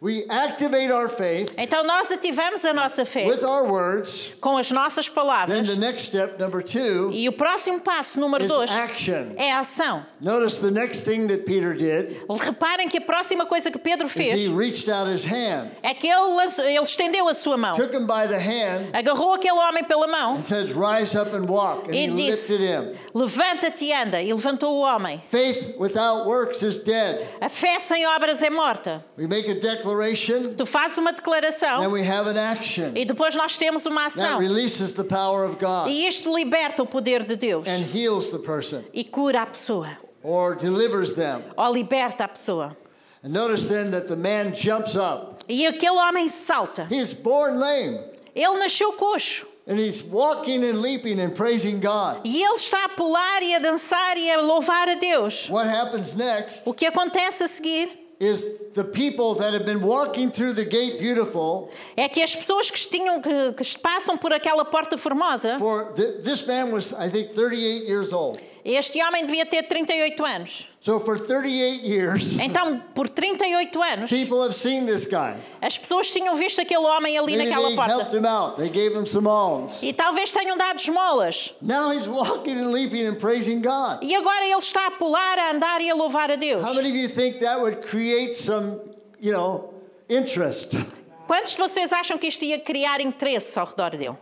we 0.00 0.26
activate 0.28 0.92
our 0.92 1.08
faith 1.08 1.52
Então 1.56 1.82
nós 1.84 2.10
ativamos 2.10 2.64
a 2.64 2.72
nossa 2.74 3.04
fé 3.04 3.26
with 3.26 3.42
our 3.44 3.64
words. 3.64 4.32
com 4.40 4.56
as 4.58 4.70
nossas 4.70 5.06
Then 5.06 5.14
palavras. 5.14 5.66
the 5.66 5.76
next 5.76 6.06
step, 6.06 6.38
number 6.38 6.62
two, 6.62 7.10
E 7.12 7.28
o 7.28 7.32
próximo 7.32 7.80
passo, 7.80 8.20
número 8.20 8.44
is 8.44 8.48
dois, 8.50 8.70
action. 8.70 9.32
é 9.36 9.52
a 9.52 9.60
ação. 9.60 10.04
Notice 10.20 10.60
the 10.60 10.70
next 10.70 11.04
thing 11.04 11.26
that 11.28 11.44
Peter 11.44 11.74
did 11.74 12.16
Reparem 12.28 12.88
que 12.88 12.98
a 12.98 13.00
próxima 13.00 13.46
coisa 13.46 13.70
que 13.70 13.78
Pedro 13.78 14.06
is 14.06 14.12
he 14.14 14.18
fez 14.18 14.48
reached 14.52 14.90
out 14.90 15.08
his 15.10 15.24
hand, 15.24 15.70
é 15.82 15.94
que 15.94 16.06
ele, 16.08 16.34
lançou- 16.34 16.64
ele 16.64 16.78
estendeu 16.82 17.28
a 17.28 17.34
sua 17.34 17.56
mão, 17.56 17.74
took 17.74 17.94
him 17.94 18.06
by 18.06 18.26
the 18.28 18.38
hand, 18.38 18.90
agarrou 18.92 19.32
aquele 19.34 19.58
homem 19.58 19.84
pela 19.84 20.06
mão 20.06 20.34
and 20.36 20.44
says, 20.44 20.70
"Rise 20.70 21.16
up 21.18 21.34
and 21.34 21.46
walk." 21.46 21.88
And 21.90 21.94
he 21.94 22.04
e 22.04 22.06
lifted 22.08 22.58
disse: 22.58 22.64
him. 22.64 22.94
Levanta-te 23.14 23.84
e 23.86 23.92
anda. 23.92 24.20
E 24.22 24.32
levantou 24.32 24.74
o 24.76 24.80
homem. 24.80 25.22
Faith 25.30 25.74
without 25.78 26.26
works 26.26 26.62
is 26.62 26.78
dead. 26.78 27.26
A 27.40 27.48
fé 27.48 27.78
sem 27.80 28.06
obras 28.06 28.42
é 28.42 28.50
morta. 28.50 29.04
We 29.16 29.26
make 29.26 29.50
a 29.50 29.54
declaration, 29.54 29.85
Tu 30.56 30.66
fazes 30.66 30.98
uma 30.98 31.12
then 31.12 31.16
declaração 31.22 31.90
we 31.92 32.02
have 32.02 32.28
an 32.28 32.36
action 32.38 32.92
e 32.94 33.04
depois 33.04 33.34
nós 33.34 33.56
temos 33.56 33.86
uma 33.86 34.08
that 34.10 34.18
ação. 34.20 34.38
releases 34.38 34.92
the 34.92 35.04
power 35.04 35.44
of 35.44 35.56
God 35.58 35.88
E 35.88 36.06
isto 36.06 36.34
liberta 36.36 36.82
o 36.82 36.86
poder 36.86 37.22
de 37.24 37.36
Deus 37.36 37.68
and 37.68 37.84
heals 37.94 38.30
the 38.30 38.38
person 38.38 38.82
e 38.92 39.04
cura 39.04 39.42
a 39.42 39.46
pessoa. 39.46 39.96
or 40.22 40.56
delivers 40.56 41.12
them. 41.14 41.42
Ou 41.56 41.72
liberta 41.72 42.24
a 42.24 42.28
pessoa. 42.28 42.76
And 43.22 43.30
notice 43.32 43.64
then 43.64 43.90
that 43.92 44.08
the 44.08 44.16
man 44.16 44.52
jumps 44.54 44.96
up. 44.96 45.42
E 45.48 45.66
aquele 45.66 45.96
homem 45.98 46.28
salta. 46.28 46.86
He 46.90 46.98
is 46.98 47.12
born 47.12 47.58
lame, 47.58 47.98
Ele 48.34 48.58
nasceu 48.58 48.92
coxo. 48.92 49.46
and 49.68 49.78
he's 49.80 50.00
walking 50.02 50.62
and 50.62 50.80
leaping 50.80 51.18
and 51.20 51.30
praising 51.34 51.80
God. 51.80 52.20
E 52.24 52.40
ele 52.42 52.54
está 52.54 52.84
a 52.84 52.88
pular 52.88 53.42
e 53.42 53.54
a 53.54 53.58
dançar 53.58 54.16
e 54.16 54.30
a 54.30 54.40
louvar 54.40 54.88
a 54.88 54.94
Deus. 54.94 55.48
What 55.48 55.66
happens 55.68 56.14
next 56.14 56.62
O 56.64 56.72
que 56.72 56.86
acontece 56.86 57.42
a 57.42 57.48
seguir 57.48 58.05
is 58.18 58.46
the 58.74 58.82
people 58.84 59.34
that 59.34 59.52
have 59.52 59.66
been 59.66 59.82
walking 59.82 60.30
through 60.30 60.54
the 60.54 60.64
gate 60.64 60.98
beautiful 60.98 61.70
é 61.96 62.08
que 62.08 62.22
as 62.22 62.34
pessoas 62.34 62.70
que, 62.70 62.78
tinham, 62.88 63.20
que, 63.20 63.52
que 63.52 63.78
passam 63.78 64.16
por 64.16 64.32
aquela 64.32 64.64
porta 64.64 64.96
formosa, 64.96 65.58
for 65.58 65.92
th- 65.94 66.22
this 66.24 66.46
man 66.46 66.72
was 66.72 66.92
I 66.94 67.10
think 67.10 67.34
38 67.34 67.86
years 67.86 68.12
old. 68.12 68.40
este 68.64 69.00
homem 69.02 69.26
devia 69.26 69.44
ter 69.46 69.62
38 69.64 70.24
anos. 70.24 70.66
So 70.86 71.00
for 71.00 71.18
38 71.18 71.82
years 71.82 72.38
Então, 72.38 72.80
por 72.94 73.08
38 73.08 73.82
anos, 73.82 74.08
people 74.08 74.40
have 74.40 74.54
seen 74.54 74.86
this 74.86 75.04
guy. 75.04 75.34
as 75.60 75.76
pessoas 75.76 76.08
tinham 76.12 76.36
visto 76.36 76.60
aquele 76.60 76.84
homem 76.86 77.18
ali 77.18 77.36
Maybe 77.36 77.50
naquela 77.50 77.66
they 77.70 77.76
helped 77.76 78.10
porta. 78.12 78.16
him 78.16 78.24
out. 78.24 78.56
They 78.56 78.68
gave 78.68 78.94
him 78.96 79.04
some 79.04 79.26
alms. 79.28 79.82
E 79.82 79.92
talvez 79.92 80.30
tenham 80.32 80.56
dado 80.56 80.78
esmolas. 80.78 81.52
Now 81.60 81.90
he's 81.90 82.06
walking 82.06 82.56
and 82.60 82.70
leaping 82.70 83.04
and 83.04 83.16
praising 83.16 83.60
God. 83.60 83.98
E 84.00 84.14
agora 84.14 84.44
ele 84.44 84.60
está 84.60 84.86
a 84.86 84.92
pular, 84.92 85.36
a 85.40 85.50
andar 85.50 85.80
e 85.80 85.90
a 85.90 85.94
louvar 85.96 86.30
a 86.30 86.36
Deus. 86.36 86.62
How 86.62 86.72
many 86.72 86.90
of 86.90 86.96
you 86.96 87.08
think 87.08 87.40
that 87.40 87.60
would 87.60 87.82
create 87.82 88.36
some, 88.36 88.78
you 89.20 89.32
know, 89.32 89.74
interest? 90.08 90.76
Quantos 91.26 91.56
de 91.56 91.58
vocês 91.58 91.92
acham 91.92 92.16
que 92.16 92.28
isto 92.28 92.44
ia 92.44 92.60
criar 92.60 93.00
interesse 93.00 93.58
ao 93.58 93.66
redor 93.66 93.90
dele? 93.90 94.16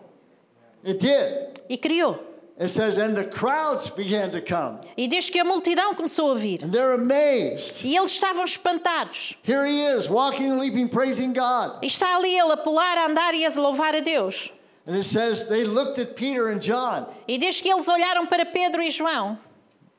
It 0.82 0.98
did. 0.98 1.60
E 1.68 1.76
criou. 1.76 2.18
It 2.56 2.68
says, 2.68 2.98
and 2.98 3.16
the 3.16 3.24
crowds 3.24 3.90
began 3.90 4.30
to 4.30 4.40
come, 4.40 4.78
E 4.96 5.08
diz 5.08 5.28
que 5.28 5.40
a 5.40 5.44
multidão 5.44 5.92
começou 5.96 6.30
a 6.30 6.36
vir. 6.36 6.62
and 6.62 6.70
they're 6.70 6.92
amazed. 6.94 7.84
E 7.84 7.96
eles 7.96 8.12
estavam 8.12 8.44
espantados. 8.44 9.34
Here 9.42 9.66
he 9.66 9.82
is, 9.84 10.08
walking 10.08 10.50
and 10.52 10.60
leaping, 10.60 10.86
praising 10.88 11.32
God. 11.32 11.82
E 11.82 11.88
está 11.88 12.14
ali 12.14 12.32
ele 12.38 12.52
a 12.52 12.56
pular, 12.56 12.96
a 12.96 13.06
andar 13.08 13.34
e 13.34 13.44
a 13.44 13.50
louvar 13.50 13.96
a 13.96 14.00
Deus. 14.00 14.50
And 14.86 14.94
it 14.94 15.04
says 15.04 15.48
they 15.48 15.64
looked 15.64 15.98
at 15.98 16.14
Peter 16.14 16.46
and 16.48 16.60
John. 16.60 17.06
E 17.26 17.38
diz 17.38 17.60
que 17.60 17.68
eles 17.72 17.88
olharam 17.88 18.26
para 18.28 18.44
Pedro 18.46 18.80
e 18.82 18.90
João. 18.90 19.36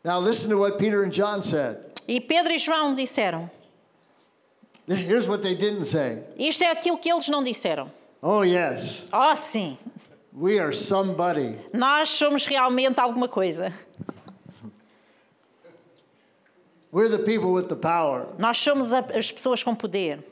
Now 0.05 0.19
listen 0.19 0.49
to 0.49 0.57
what 0.57 0.77
Peter 0.77 1.03
and 1.03 1.09
John 1.11 1.43
said. 1.43 1.79
E 2.07 2.21
Pedro 2.21 2.53
e 2.53 2.57
João 2.59 2.95
disseram. 2.95 3.49
Here's 4.87 5.27
what 5.27 5.41
they 5.41 5.55
didn't 5.55 5.85
say. 5.85 6.21
Isto 6.37 6.63
é 6.63 6.71
aquilo 6.71 6.97
que 6.99 7.11
eles 7.11 7.27
não 7.27 7.43
disseram. 7.43 7.91
Oh, 8.21 8.43
yes, 8.43 9.05
Oh, 9.11 9.35
sim, 9.35 9.77
we 10.35 10.59
are 10.59 10.73
somebody. 10.73 11.57
nós 11.73 12.09
somos 12.09 12.45
realmente 12.45 12.99
alguma 12.99 13.27
coisa. 13.27 13.73
We're 16.91 17.09
the 17.09 17.25
people 17.25 17.51
with 17.51 17.67
the 17.67 17.75
power. 17.75 18.27
Nós 18.37 18.57
somos 18.57 18.93
as 18.93 19.31
pessoas 19.31 19.61
com 19.61 19.75
poder. 19.75 20.23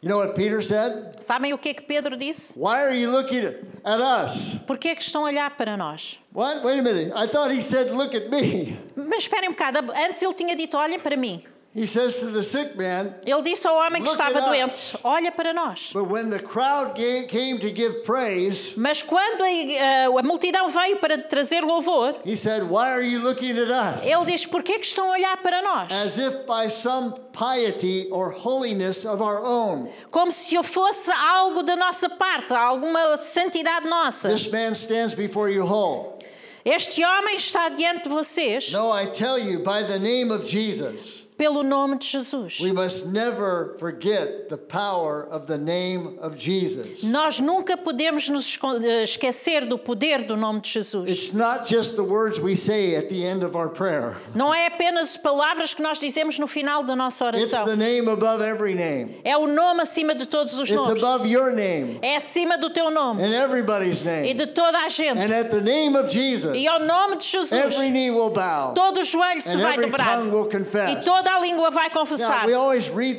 You 0.00 0.08
know 0.08 0.18
what 0.18 0.34
Peter 0.34 0.60
said? 0.62 1.20
Sabem 1.20 1.52
o 1.52 1.58
que 1.58 1.68
é 1.68 1.74
que 1.74 1.82
Pedro 1.82 2.16
disse? 2.16 2.58
Why 2.58 2.80
are 2.80 2.94
you 2.94 3.10
looking 3.10 3.46
at 3.84 4.00
us? 4.00 4.58
Por 4.66 4.76
que 4.76 4.88
é 4.88 4.94
que 4.96 5.02
estão 5.02 5.22
a 5.22 5.28
olhar 5.28 5.56
para 5.56 5.76
nós? 5.76 6.18
What? 6.32 6.64
Wait 6.64 6.80
a 6.80 6.82
minute. 6.82 7.12
I 7.14 7.28
thought 7.28 7.54
he 7.54 7.62
said, 7.62 7.92
look 7.92 8.14
at 8.16 8.28
me. 8.28 8.76
Mas 8.96 9.24
esperem 9.24 9.50
um 9.50 9.52
bocado, 9.52 9.92
antes 9.94 10.20
ele 10.20 10.34
tinha 10.34 10.56
dito: 10.56 10.76
olhem 10.76 10.98
para 10.98 11.16
mim. 11.16 11.44
He 11.74 11.86
says 11.86 12.18
to 12.20 12.26
the 12.26 12.42
sick 12.42 12.76
man, 12.76 13.14
Ele 13.24 13.40
disse 13.42 13.66
ao 13.66 13.74
homem 13.76 14.02
que 14.02 14.10
estava 14.10 14.42
doente: 14.42 14.98
olha 15.02 15.32
para 15.32 15.54
nós. 15.54 15.90
but 15.94 16.04
when 16.04 16.28
the 16.28 16.38
crowd 16.38 16.94
ga- 16.94 17.26
came 17.26 17.58
to 17.58 17.74
give 17.74 18.04
praise, 18.04 18.74
Mas 18.76 19.00
quando 19.02 19.40
a, 19.42 19.46
a- 19.46 20.18
a 20.18 20.22
multidão 20.22 20.68
veio 20.68 20.96
para 20.98 21.16
trazer 21.16 21.62
louvor, 21.64 22.14
he 22.26 22.36
said, 22.36 22.62
Why 22.64 22.90
are 22.90 23.02
you 23.02 23.20
looking 23.20 23.56
at 23.58 23.70
us? 23.70 24.04
ele 24.04 24.26
diz: 24.26 24.44
por 24.44 24.62
que 24.62 24.74
estão 24.80 25.06
a 25.10 25.12
olhar 25.14 25.38
para 25.42 25.62
nós? 25.62 25.90
As 25.90 26.18
if 26.18 26.44
by 26.46 26.68
some 26.68 27.14
piety 27.32 28.06
or 28.12 28.30
holiness 28.32 29.06
of 29.06 29.22
our 29.22 29.42
own. 29.42 29.88
Como 30.10 30.30
se 30.30 30.54
eu 30.54 30.62
fosse 30.62 31.10
algo 31.10 31.62
da 31.62 31.74
nossa 31.74 32.06
parte, 32.10 32.52
alguma 32.52 33.16
santidade 33.16 33.86
nossa. 33.88 34.28
This 34.28 34.46
man 34.50 34.74
stands 34.74 35.14
before 35.14 35.48
you 35.50 35.64
whole. 35.64 36.18
Este 36.66 37.02
homem 37.02 37.36
está 37.36 37.70
diante 37.70 38.02
de 38.02 38.08
vocês 38.10 38.70
No, 38.72 38.92
I 38.92 39.06
tell 39.06 39.38
you, 39.38 39.60
by 39.60 39.82
the 39.82 39.98
name 39.98 40.30
of 40.30 40.44
Jesus, 40.46 41.21
pelo 41.42 41.64
nome 41.64 41.98
de 41.98 42.06
Jesus. 42.06 42.60
we 42.60 42.70
must 42.72 43.06
never 43.08 43.74
forget 43.80 44.48
the 44.48 44.56
power 44.56 45.26
of 45.28 45.48
the 45.48 45.58
name 45.58 46.16
of 46.22 46.36
Jesus. 46.36 47.02
Nós 47.02 47.40
nunca 47.40 47.76
podemos 47.76 48.28
nos 48.28 48.56
eh, 48.84 49.02
esquecer 49.02 49.66
do 49.66 49.76
poder 49.76 50.22
do 50.24 50.36
nome 50.36 50.60
de 50.60 50.68
Jesus. 50.68 51.10
It's 51.10 51.32
not 51.32 51.66
just 51.68 51.96
the 51.96 52.04
words 52.04 52.38
we 52.38 52.54
say 52.56 52.94
at 52.94 53.08
the 53.08 53.24
end 53.24 53.42
of 53.42 53.56
our 53.56 53.68
prayer. 53.68 54.16
Não 54.36 54.54
é 54.54 54.66
apenas 54.68 55.16
palavras 55.16 55.74
que 55.74 55.82
nós 55.82 55.98
dizemos 55.98 56.38
no 56.38 56.46
final 56.46 56.84
da 56.84 56.94
nossa 56.94 57.28
It's 57.30 57.52
oração. 57.52 57.64
the 57.64 57.74
name 57.74 58.08
above 58.08 58.40
every 58.40 58.74
name. 58.76 59.16
É 59.24 59.36
o 59.36 59.48
nome 59.48 59.80
acima 59.82 60.14
de 60.14 60.26
todos 60.26 60.54
os 60.60 60.68
It's 60.70 60.76
nomes. 60.76 61.02
above 61.02 61.26
your 61.28 61.50
name 61.52 61.98
É 62.02 62.16
acima 62.18 62.56
do 62.56 62.70
teu 62.70 62.88
nome 62.88 63.20
and 63.20 63.32
everybody's 63.34 64.02
e 64.02 64.04
name. 64.04 64.34
de 64.34 64.46
toda 64.46 64.78
a 64.78 64.88
gente. 64.88 65.18
And 65.18 65.32
at 65.34 65.50
the 65.50 65.60
name 65.60 65.96
of 65.98 66.08
Jesus, 66.08 66.56
E 66.56 66.68
ao 66.68 66.78
nome 66.78 67.16
de 67.16 67.24
Jesus, 67.26 67.52
every 67.52 67.90
knee 67.90 68.12
will 68.12 68.30
bow 68.30 68.74
todo 68.74 69.02
joelho 69.02 69.42
se 69.42 69.50
and 69.56 69.60
vai 69.60 69.72
every 69.74 69.86
dobrar 69.90 70.18
tongue 70.18 70.30
will 70.30 70.46
e 70.48 70.50
confess. 70.56 71.04
Toda 71.32 71.36
a 71.36 71.40
língua 71.40 71.70
vai 71.70 71.88
Now, 71.88 71.94
confessar. 71.94 72.46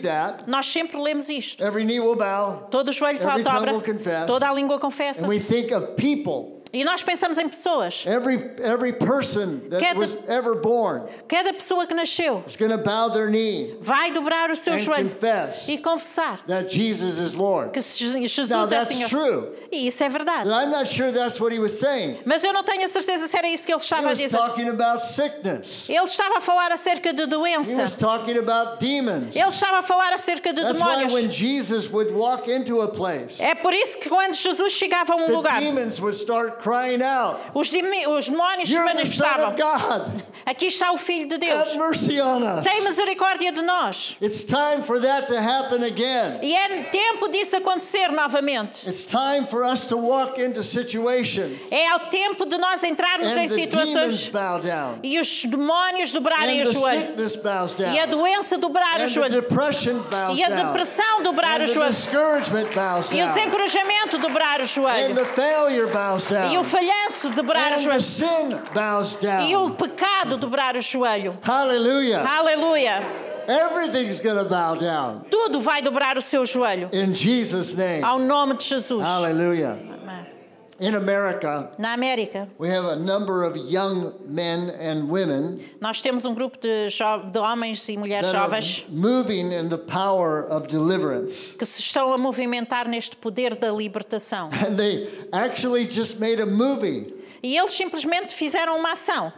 that. 0.02 0.48
Nós 0.48 0.66
sempre 0.66 0.98
lemos 1.02 1.30
isto. 1.30 1.64
Every 1.64 1.84
knee 1.84 2.00
will 2.00 2.16
bow, 2.16 2.68
Todo 2.70 2.92
joelho 2.92 3.20
vai 3.20 3.34
Every 3.40 3.44
tongue 3.44 3.60
dobra, 3.66 3.74
will 3.74 3.82
confess. 3.82 4.28
toda 4.28 4.48
a 4.48 4.54
língua 4.54 4.80
confessa. 4.80 5.22
and 5.24 5.30
we 5.30 5.40
think 5.40 5.72
of 5.72 5.96
people. 5.96 6.62
E 6.74 6.84
nós 6.84 7.04
pensamos 7.04 7.38
em 7.38 7.48
pessoas. 7.48 8.04
Every 8.08 8.36
every 8.64 8.94
person 8.94 9.60
that 9.70 9.80
Cada- 9.80 10.00
was 10.00 10.18
ever 10.28 10.56
born 10.56 11.04
Cada 11.28 11.54
pessoa 11.54 11.86
que 11.86 11.94
nasceu 11.94 12.44
is 12.48 12.56
bow 12.78 13.12
their 13.12 13.30
knee 13.30 13.78
vai 13.80 14.10
dobrar 14.12 14.50
o 14.50 14.56
seu 14.56 14.80
joelho 14.80 15.12
e 15.68 15.78
confessar 15.78 16.40
that 16.48 16.74
Jesus 16.76 17.20
is 17.20 17.36
Lord. 17.36 17.72
que 17.74 18.28
Jesus 18.28 18.50
Now 18.50 18.66
é 18.66 18.86
Senhor. 18.86 19.08
true, 19.08 19.50
E 19.72 19.86
isso 19.88 20.04
é 20.04 20.10
verdade. 20.10 20.46
but 20.50 20.54
I'm 20.54 20.72
not 20.72 20.88
sure 20.88 21.12
that's 21.12 21.40
what 21.40 21.54
he 21.54 21.60
was 21.60 21.74
saying. 21.78 22.20
Mas 22.26 22.44
eu 22.44 22.52
não 22.52 22.64
tenho 22.64 22.84
a 22.86 22.88
certeza 22.88 23.28
se 23.28 23.38
era 23.38 23.48
isso 23.48 23.66
que 23.68 23.72
ele 23.72 23.80
He 23.80 23.84
estava 23.84 24.10
a 24.10 24.14
dizer. 24.16 24.36
talking 24.38 24.70
about 24.70 25.04
sickness. 25.06 25.88
Ele 25.88 26.04
estava 26.04 26.38
a 26.38 26.42
falar 26.42 26.72
acerca 26.72 27.14
de 27.14 27.22
He 27.24 27.28
doença. 27.28 27.82
was 27.84 27.96
talking 27.96 28.38
about 28.40 28.80
demons. 28.80 29.36
Ele 29.36 29.48
estava 29.48 29.78
a 29.80 29.84
falar 29.84 30.12
acerca 30.14 30.52
de 30.52 30.62
That's 30.64 30.80
why 30.82 31.06
when. 31.06 31.30
Jesus 31.30 31.88
would 31.92 32.12
walk 32.14 32.50
into 32.50 32.82
a 32.82 32.88
place, 32.88 33.40
É 33.40 33.54
por 33.54 33.74
isso 33.76 34.00
que 34.00 34.10
quando 34.10 34.34
Jesus 34.34 34.74
chegava 34.74 35.14
a 35.14 35.18
um 35.18 35.28
lugar, 35.32 35.60
demons 35.60 36.00
would 36.00 36.18
start 36.18 36.63
crying 36.64 37.02
out, 37.04 37.40
Os, 37.54 37.72
os 37.72 38.26
Son 38.26 38.34
manifestavam. 38.84 39.54
Aqui 40.46 40.66
está 40.68 40.92
o 40.92 40.98
Filho 40.98 41.30
de 41.30 41.38
Deus. 41.38 41.58
Have 41.58 41.78
mercy 41.78 42.20
on 42.22 42.42
us. 42.44 42.64
Tem 42.64 42.82
misericórdia 42.82 43.52
de 43.54 43.62
nós. 43.62 44.18
It's 44.22 44.44
time 44.44 44.84
for 44.86 45.00
that 45.00 45.28
to 45.28 45.36
happen 45.38 45.84
again. 45.86 46.40
E 46.42 46.54
é 46.54 46.84
tempo 46.84 47.30
disso 47.30 47.56
acontecer 47.56 48.12
novamente. 48.12 48.88
It's 48.90 49.06
time 49.06 49.46
for 49.50 49.64
us 49.64 49.86
to 49.88 49.98
walk 49.98 50.42
into 50.42 50.62
situations 50.62 51.60
É 51.72 51.88
ao 51.88 52.00
tempo 52.10 52.46
de 52.46 52.58
nós 52.58 52.84
entrarmos 52.84 53.28
em 53.28 53.46
and 53.46 53.48
demons 53.48 53.62
situações 53.62 54.28
bow 54.30 54.60
down, 54.60 55.00
e 55.02 55.18
os 55.20 55.46
demónios 55.46 56.12
dobrarem 56.12 56.60
and 56.60 56.64
o 56.64 56.68
the 56.68 56.74
joelho. 56.74 57.02
sickness 57.08 57.36
bows 57.38 57.76
E 57.80 58.00
a 58.00 58.06
down, 58.06 58.20
doença 58.20 58.58
dobrar 58.58 59.00
o 59.00 59.04
and 59.04 59.06
the 59.06 59.08
joelho. 59.10 59.42
depression 59.42 60.00
bows 60.12 60.38
E 60.38 60.44
a 60.44 60.50
down, 60.50 60.66
depressão 60.68 61.24
dobrar 61.24 61.62
and 61.62 61.64
o 61.64 61.68
the 61.68 61.74
joelho. 61.74 61.90
discouragement 61.92 62.68
bows 62.76 63.10
E 63.12 63.14
o 63.14 63.18
down, 63.18 63.34
desencorajamento 63.34 64.18
dobrar 64.18 64.60
o 64.60 64.64
and 64.64 64.66
joelho. 64.66 65.16
the 65.16 65.26
failure 65.26 65.88
bows 65.88 66.28
E 66.54 66.58
o 66.58 66.64
falhanço 66.64 67.30
dobrar 67.30 67.72
o 67.72 67.76
and 67.76 67.82
joelho. 67.82 69.50
E 69.50 69.56
o 69.56 69.72
pecado 69.72 70.38
dobrar 70.38 70.76
o 70.76 70.82
joelho. 70.82 71.38
Hallelujah. 71.42 72.24
Aleluia. 72.28 73.04
Everything's 73.48 74.20
to 74.38 74.46
bow 74.46 74.76
down 74.76 75.26
Tudo 75.30 75.60
vai 75.60 75.82
dobrar 75.82 76.18
o 76.18 76.22
seu 76.22 76.46
joelho. 76.46 76.90
in 76.94 77.14
Jesus' 77.14 77.74
name. 77.74 78.04
Ao 78.04 78.20
nome 78.20 78.56
de 78.56 78.64
Jesus. 78.66 79.04
Hallelujah. 79.04 79.93
In 80.84 80.96
America, 80.96 81.72
Na 81.78 81.94
América, 81.96 82.50
we 82.60 82.70
have 82.70 82.84
a 82.86 82.96
number 82.98 83.44
of 83.44 83.56
young 83.56 84.12
men 84.28 84.70
and 84.70 85.08
women 85.10 85.58
nós 85.80 86.02
temos 86.02 86.26
um 86.26 86.34
grupo 86.34 86.58
de, 86.60 86.90
de 87.32 87.40
homens 87.40 87.88
e 87.88 87.96
mulheres 87.96 88.30
jovens 88.30 88.84
moving 88.90 89.54
in 89.54 89.70
the 89.70 89.78
power 89.78 90.46
of 90.50 90.68
deliverance. 90.68 91.56
que 91.58 91.66
se 91.66 91.80
estão 91.80 92.12
a 92.12 92.18
movimentar 92.18 92.86
neste 92.90 93.16
poder 93.16 93.56
da 93.56 93.72
libertação. 93.72 94.50
And 94.68 94.76
they 94.76 95.08
actually 95.32 95.88
just 95.90 96.20
made 96.20 96.42
a 96.42 96.46
movie 96.46 97.14
E 97.42 97.58
eles 97.58 97.72
simplesmente 97.72 98.34
fizeram 98.34 98.78
uma 98.78 98.92
ação. 98.92 99.32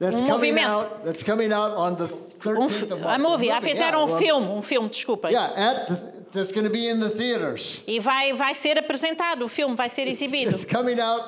that's 0.00 0.16
Um 0.20 0.24
movimento. 0.26 0.68
out 0.68 1.04
that's 1.04 1.22
coming 1.22 1.52
out 1.52 1.76
on 1.76 1.94
the 1.94 2.12
Um, 2.44 2.66
13th 2.66 2.70
fi- 2.70 2.92
of 2.92 3.06
a 3.06 3.18
movie. 3.18 3.50
Ah, 3.52 3.60
fizeram 3.60 4.00
yeah, 4.00 4.04
um 4.04 4.08
well, 4.10 4.18
filme, 4.18 4.48
um 4.48 4.62
filme, 4.62 4.88
desculpa. 4.88 5.30
Yeah, 5.30 5.52
at 5.56 5.86
the, 5.86 6.21
that's 6.32 6.50
going 6.52 6.64
to 6.64 6.70
be 6.70 6.88
in 6.88 6.98
the 7.00 7.10
theaters. 7.10 7.80
E 7.86 7.98
vai, 8.00 8.32
vai 8.32 8.54
ser 8.54 8.78
apresentado, 8.78 9.44
o 9.44 9.48
filme 9.48 9.74
vai 9.76 9.88
ser 9.88 10.06
exibido. 10.08 10.50
It's 10.50 10.64
coming 10.64 10.98
out 11.00 11.24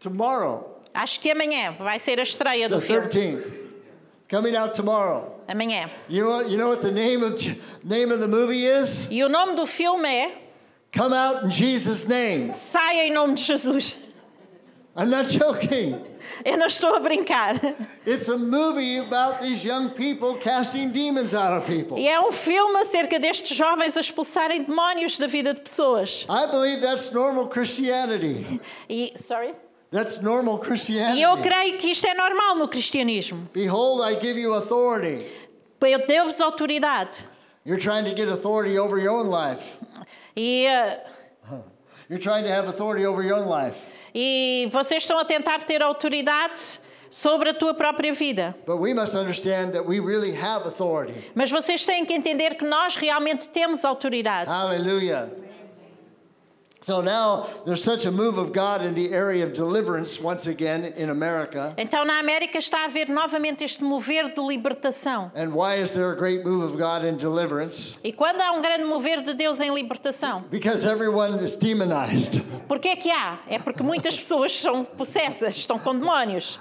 tomorrow, 0.00 0.72
Acho 0.94 1.20
que 1.20 1.30
amanhã 1.30 1.72
vai 1.78 1.98
ser 1.98 2.18
a 2.18 2.22
estreia 2.22 2.68
the 2.68 2.76
do 2.76 2.80
filme. 2.80 3.06
13th. 3.08 3.52
Coming 4.28 4.56
out 4.56 4.74
tomorrow. 4.74 5.32
Amanhã. 5.46 5.88
You 6.08 6.24
know, 6.24 6.30
what- 6.30 6.48
you 6.50 6.56
know 6.58 6.68
what 6.70 6.82
the 6.82 6.90
name 6.90 7.22
of 7.22 7.34
name 7.84 8.10
of 8.10 8.18
the 8.20 8.26
movie 8.26 8.64
is? 8.66 9.06
E 9.10 9.22
o 9.22 9.28
nome 9.28 9.54
do 9.54 9.66
filme 9.66 10.08
é 10.08 10.32
Come 10.92 11.12
out 11.14 11.44
in 11.44 11.50
Jesus' 11.50 12.06
name. 12.08 12.52
Saia 12.54 13.06
em 13.06 13.12
nome 13.12 13.34
de 13.34 13.42
Jesus. 13.44 13.94
I'm 14.96 15.10
not 15.10 15.28
joking. 15.28 16.02
Eu 16.44 16.56
não 16.56 16.66
estou 16.66 16.94
a 16.94 17.00
brincar. 17.00 17.56
It's 18.06 18.28
a 18.28 18.36
movie 18.36 18.98
about 18.98 19.40
these 19.40 19.66
young 19.66 19.90
people 19.90 20.38
casting 20.38 20.90
demons 20.90 21.34
out 21.34 21.52
of 21.56 21.66
people. 21.66 21.98
E 21.98 22.08
é 22.08 22.20
um 22.20 22.32
filme 22.32 22.78
acerca 22.80 23.18
destes 23.18 23.56
jovens 23.56 23.96
a 23.96 24.00
expulsarem 24.00 24.64
demónios 24.64 25.18
da 25.18 25.26
vida 25.26 25.54
de 25.54 25.60
pessoas. 25.60 26.26
I 26.28 26.50
believe 26.50 26.80
that's 26.80 27.12
normal 27.12 27.48
Christianity. 27.48 28.60
E, 28.88 29.14
sorry? 29.16 29.54
That's 29.90 30.20
normal 30.20 30.58
Christianity. 30.58 31.20
E 31.20 31.22
eu 31.22 31.36
creio 31.38 31.78
que 31.78 31.90
isto 31.90 32.06
é 32.06 32.14
normal 32.14 32.56
no 32.56 32.68
cristianismo. 32.68 33.48
Behold, 33.52 34.02
I 34.02 34.18
give 34.20 34.38
you 34.38 34.54
authority. 34.54 35.24
Eu 35.80 36.06
deu-vos 36.06 36.40
autoridade. 36.40 37.24
You're 37.64 37.80
trying 37.80 38.04
to 38.04 38.14
get 38.14 38.28
authority 38.28 38.78
over 38.78 38.98
your 38.98 39.12
own 39.12 39.28
life. 39.28 39.76
E, 40.36 40.66
eh, 40.66 41.00
You're 42.08 42.20
trying 42.20 42.44
to 42.44 42.50
have 42.50 42.68
authority 42.68 43.04
over 43.04 43.22
your 43.22 43.36
own 43.36 43.46
life. 43.46 43.76
E 44.18 44.66
vocês 44.72 45.02
estão 45.02 45.18
a 45.18 45.26
tentar 45.26 45.64
ter 45.64 45.82
autoridade 45.82 46.80
sobre 47.10 47.50
a 47.50 47.54
tua 47.54 47.74
própria 47.74 48.14
vida. 48.14 48.56
But 48.66 48.80
we 48.80 48.94
must 48.94 49.14
understand 49.14 49.72
that 49.72 49.86
we 49.86 50.00
really 50.00 50.32
have 50.34 50.66
authority. 50.66 51.12
Mas 51.34 51.50
vocês 51.50 51.84
têm 51.84 52.02
que 52.06 52.14
entender 52.14 52.54
que 52.54 52.64
nós 52.64 52.96
realmente 52.96 53.46
temos 53.50 53.84
autoridade. 53.84 54.50
Hallelujah. 54.50 55.30
So 56.86 57.00
now 57.00 57.48
there's 57.64 57.82
such 57.82 58.06
a 58.06 58.12
move 58.12 58.38
of 58.38 58.52
God 58.52 58.80
in 58.80 58.94
the 58.94 59.12
area 59.12 59.44
of 59.44 59.54
deliverance 59.54 60.20
once 60.20 60.46
again 60.46 60.84
in 60.96 61.10
America. 61.10 61.74
Então 61.76 62.04
na 62.04 62.20
América 62.20 62.58
está 62.58 62.82
a 62.82 62.84
haver 62.84 63.08
novamente 63.08 63.64
este 63.64 63.82
mover 63.82 64.32
de 64.32 64.40
libertação. 64.40 65.32
And 65.34 65.52
why 65.52 65.78
is 65.80 65.92
there 65.92 66.12
a 66.12 66.16
great 66.16 66.44
move 66.44 66.62
of 66.62 66.78
God 66.78 67.04
in 67.04 67.16
deliverance? 67.16 67.98
E 68.04 68.12
quando 68.12 68.40
há 68.40 68.52
um 68.52 68.62
grande 68.62 68.84
mover 68.84 69.20
de 69.20 69.34
Deus 69.34 69.60
em 69.60 69.74
libertação, 69.74 70.44
Because 70.48 70.86
everyone 70.86 71.42
is 71.42 71.56
demonized. 71.56 72.40
por 72.68 72.78
que 72.78 72.90
é 72.90 72.94
que 72.94 73.10
há? 73.10 73.40
É 73.48 73.58
porque 73.58 73.82
muitas 73.82 74.16
pessoas 74.16 74.52
são 74.52 74.84
possessas, 74.84 75.56
estão 75.56 75.80
com 75.80 75.92
demónios. 75.92 76.60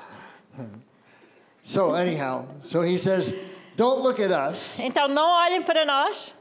So 1.61 1.93
anyhow, 1.93 2.47
so 2.63 2.81
he 2.81 2.97
says, 2.97 3.31
don't 3.77 4.01
look 4.01 4.19
at 4.19 4.31
us 4.31 4.71
Então 4.79 5.07
não 5.07 5.29
olhem 5.29 5.61
para 5.61 5.85
nós, 5.85 6.33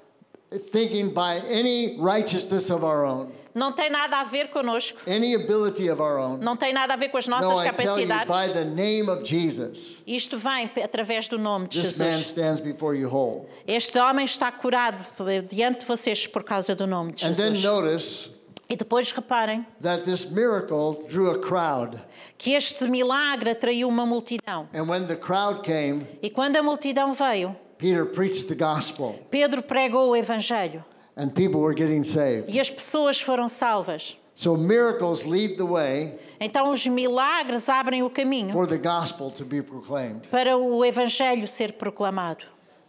thinking 0.72 1.11
by 1.12 1.43
any 1.51 1.99
righteousness 2.01 2.70
of 2.70 2.82
our 2.82 3.05
own, 3.05 3.30
não 3.55 3.73
tem 3.73 3.89
nada 3.91 4.19
a 4.21 4.25
ver 4.25 4.49
conosco, 4.49 4.99
any 5.07 5.35
ability 5.35 5.89
of 5.91 6.01
our 6.03 6.19
own. 6.19 6.39
não 6.39 6.57
tem 6.57 6.73
nada 6.73 6.95
a 6.95 6.97
ver 6.97 7.09
com 7.11 7.19
as 7.19 7.27
No, 7.27 7.37
nossas 7.41 7.65
I 7.67 7.71
tell 7.73 7.99
you, 8.01 8.07
by 8.07 8.15
capacidades. 8.15 8.53
the 8.53 8.65
name 8.65 9.09
of 9.09 9.23
Jesus, 9.25 10.03
Isto 10.07 10.37
vem 10.37 10.71
através 10.83 11.29
do 11.29 11.39
nome 11.39 11.69
de 11.69 11.81
this 11.81 11.99
man 11.99 12.11
Jesus. 12.19 12.27
stands 12.29 12.61
before 12.61 12.97
you 12.99 13.09
whole. 13.09 13.47
Este 13.67 13.99
homem 13.99 14.25
está 14.25 14.51
curado 14.51 15.05
diante 15.49 15.81
de 15.81 15.87
vocês 15.87 16.27
por 16.27 16.43
causa 16.43 16.75
do 16.75 16.87
nome 16.87 17.13
de 17.13 17.25
And 17.27 17.35
then 17.35 17.55
Jesus. 17.55 17.65
notice 17.65 18.35
E 18.69 18.77
depois 18.77 19.13
reparem 19.13 19.65
that 19.83 20.05
this 20.05 20.25
miracle 20.25 21.05
drew 21.09 21.31
a 21.31 21.39
crowd. 21.39 22.01
que 22.39 22.55
este 22.55 22.85
milagre 22.89 23.51
atraiu 23.51 23.87
uma 23.89 24.07
multidão. 24.07 24.69
And 24.75 24.89
when 24.89 25.07
the 25.07 25.17
crowd 25.17 25.61
came, 25.63 26.07
E 26.23 26.31
quando 26.31 26.57
a 26.57 26.63
multidão 26.63 27.13
veio, 27.13 27.55
Peter 27.77 28.07
preached 28.07 28.47
the 28.49 28.55
gospel, 28.55 29.19
Pedro 29.31 29.63
pregou 29.63 30.09
o 30.11 30.17
evangelho 30.17 30.83
and 31.17 31.31
people 31.31 31.61
were 31.61 31.75
getting 31.75 32.05
saved. 32.05 32.45
e 32.49 32.59
as 32.61 32.71
pessoas 32.71 33.21
foram 33.21 33.49
salvas. 33.49 34.17
So 34.37 34.57
miracles 34.57 35.25
lead 35.25 35.57
the 35.57 35.62
way 35.65 36.15
Então 36.41 36.71
os 36.73 36.85
milagres 36.87 37.69
abrem 37.69 38.03
o 38.03 38.11
caminho 38.11 38.53
for 38.53 38.67
the 38.67 38.77
gospel 38.79 39.31
to 39.31 39.45
be 39.45 39.62
proclaimed. 39.62 40.27
para 40.29 40.57
o 40.57 40.85
evangelho 40.85 41.47
ser 41.47 41.75
proclamado. 41.75 42.45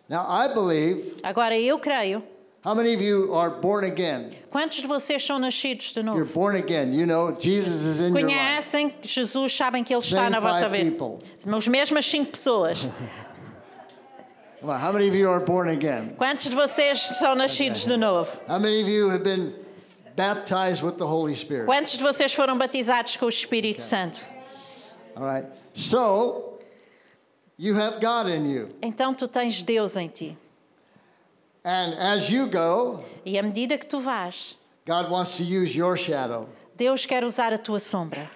Now, 0.10 0.26
I 0.28 0.54
believe, 0.54 1.14
Agora 1.24 1.56
eu 1.58 1.78
creio, 1.80 2.24
how 2.64 2.74
many 2.76 2.94
of 2.96 3.02
you 3.04 3.34
are 3.36 3.50
born 3.62 3.86
again? 3.86 4.32
quantos 4.50 4.78
de 4.82 4.88
vocês 4.88 5.24
são 5.24 5.38
nascidos 5.40 5.94
de 5.94 6.00
You're 6.00 6.20
novo? 6.20 6.34
born 6.34 6.58
again. 6.58 6.94
You 6.94 7.06
know 7.06 7.36
Jesus 7.40 7.86
is 7.86 8.00
in 8.00 8.06
your 8.10 8.14
life. 8.14 8.26
Conhecem 8.26 8.94
Jesus, 9.04 9.56
sabem 9.56 9.84
que 9.84 9.94
Ele 9.94 10.02
está 10.04 10.18
Same 10.24 10.30
na 10.32 10.40
vossa 10.40 10.68
vida. 10.68 10.90
people. 10.92 11.20
As 11.56 11.68
mesmas 11.68 12.06
cinco 12.08 12.32
pessoas. 12.32 12.88
On, 14.64 14.80
how 14.80 14.92
many 14.92 15.08
of 15.08 15.16
you 15.16 15.30
are 15.30 15.40
born 15.40 15.70
again? 15.70 16.16
Quantos 16.18 16.50
de 16.50 16.56
vocês 16.56 16.98
são 17.20 17.36
nascidos 17.36 17.86
de 17.86 17.98
novo? 17.98 18.30
How 18.48 18.60
many 18.60 18.82
of 18.82 18.88
you 18.88 19.10
have 19.10 19.24
been 19.24 19.54
baptized 20.16 20.82
with 20.82 20.98
the 20.98 21.06
Holy 21.06 21.36
Spirit? 21.36 21.68
Quantos 21.68 21.98
de 21.98 22.04
vocês 22.04 22.34
foram 22.34 22.58
batizados 22.58 23.18
com 23.18 23.26
o 23.26 23.30
Espírito 23.30 23.82
Santo? 23.82 24.22
All 25.16 25.24
right. 25.24 25.46
So, 25.74 26.60
you 27.58 27.76
have 27.76 28.00
God 28.02 28.28
in 28.28 28.46
you. 28.46 28.70
Então 28.82 29.14
tu 29.14 29.28
tens 29.28 29.62
Deus 29.62 29.98
em 29.98 30.08
ti. 30.08 30.38
And 31.64 31.96
as 31.98 32.30
you 32.30 32.48
go, 32.48 33.04
E 33.26 33.38
à 33.40 33.44
medida 33.44 33.78
que 33.78 33.88
tu 33.88 34.00
vais, 34.00 34.56
God 34.86 35.10
wants 35.10 35.36
to 35.38 35.44
use 35.44 35.76
your 35.76 35.98
shadow. 35.98 36.48
Deus 36.78 37.06
quer 37.06 37.24
usar 37.24 37.54
a 37.54 37.58
tua 37.58 37.80
sombra. 37.80 38.30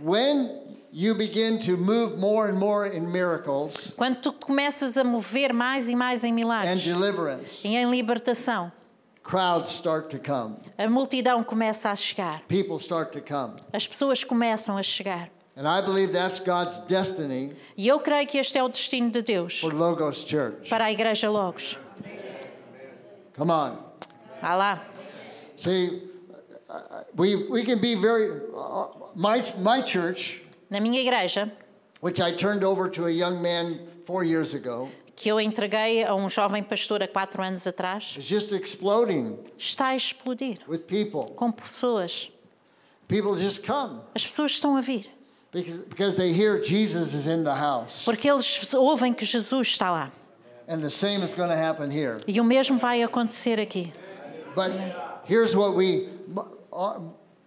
When 0.00 0.67
you 1.00 1.14
begin 1.14 1.60
to 1.60 1.76
move 1.76 2.18
more 2.18 2.48
and 2.48 2.58
more 2.58 2.84
in 2.86 3.10
miracles 3.12 3.92
Quando 3.96 4.16
tu 4.20 4.32
começas 4.32 4.96
a 4.96 5.04
mover 5.04 5.52
mais 5.52 5.88
e 5.88 5.94
mais 5.94 6.24
em 6.24 6.32
and 6.32 6.34
milagres 6.34 6.82
deliverance, 6.82 7.60
e 7.66 7.76
em 7.76 7.88
libertação, 7.88 8.72
crowds 9.22 9.70
start 9.70 10.08
to 10.10 10.18
come. 10.18 10.56
a 10.76 10.88
multidão 10.88 11.44
começa 11.44 11.90
a 11.90 11.96
chegar. 11.96 12.42
People 12.48 12.78
start 12.78 13.12
to 13.12 13.20
come. 13.20 13.54
As 13.72 13.86
pessoas 13.86 14.24
começam 14.24 14.76
a 14.76 14.82
chegar. 14.82 15.28
And 15.56 15.66
I 15.68 15.80
believe 15.82 16.12
that's 16.12 16.40
God's 16.40 16.78
destiny 16.86 17.52
E 17.76 17.86
eu 17.86 18.00
creio 18.00 18.26
que 18.26 18.38
este 18.38 18.58
é 18.58 18.62
o 18.62 18.68
destino 18.68 19.10
de 19.10 19.22
Deus 19.22 19.60
for 19.60 19.72
Logos 19.72 20.24
Church. 20.24 20.68
para 20.68 20.86
a 20.86 20.92
Igreja 20.92 21.30
Logos. 21.30 21.78
Come 23.36 23.52
on. 23.52 23.78
Vá 24.42 24.54
lá. 24.56 24.84
See, 25.56 26.02
uh, 26.68 27.04
we, 27.16 27.36
we 27.48 27.64
can 27.64 27.80
be 27.80 27.94
very, 27.94 28.40
uh, 28.54 28.86
my, 29.14 29.42
my 29.58 29.80
church, 29.82 30.42
Na 30.70 30.80
minha 30.80 31.00
igreja, 31.00 31.50
which 32.00 32.20
I 32.20 32.32
turned 32.34 32.62
over 32.64 32.88
to 32.90 33.06
a 33.06 33.10
young 33.10 33.40
man 33.40 33.80
four 34.06 34.22
years 34.24 34.54
ago, 34.54 34.88
que 35.16 35.28
eu 35.30 35.40
entreguei 35.40 36.04
a 36.04 36.14
um 36.14 36.28
jovem 36.28 36.62
pastor 36.62 37.02
há 37.02 37.08
quatro 37.08 37.42
anos 37.42 37.66
atrás, 37.66 38.14
is 38.18 38.24
just 38.24 38.52
exploding 38.52 39.38
está 39.58 39.88
a 39.88 39.96
explodir 39.96 40.58
with 40.68 40.80
people. 40.86 41.32
com 41.34 41.50
pessoas. 41.50 42.30
People 43.08 43.34
just 43.34 43.64
come 43.66 44.00
As 44.14 44.26
pessoas 44.26 44.52
estão 44.52 44.76
a 44.76 44.82
vir 44.82 45.06
because, 45.50 45.78
because 45.88 46.16
they 46.16 46.30
hear 46.30 46.62
Jesus 46.62 47.14
is 47.14 47.26
in 47.26 47.42
the 47.42 47.54
house. 47.54 48.04
porque 48.04 48.28
eles 48.28 48.74
ouvem 48.74 49.14
que 49.14 49.24
Jesus 49.24 49.68
está 49.68 49.90
lá. 49.90 50.10
And 50.68 50.82
the 50.82 50.90
same 50.90 51.22
is 51.24 51.32
going 51.32 51.48
to 51.48 51.56
happen 51.56 51.90
here. 51.90 52.18
E 52.26 52.38
o 52.38 52.44
mesmo 52.44 52.76
vai 52.78 53.02
acontecer 53.02 53.58
aqui. 53.58 53.90
But 54.54 54.72
here's 55.24 55.56
what 55.56 55.74
we, 55.74 56.10
our, 56.70 57.00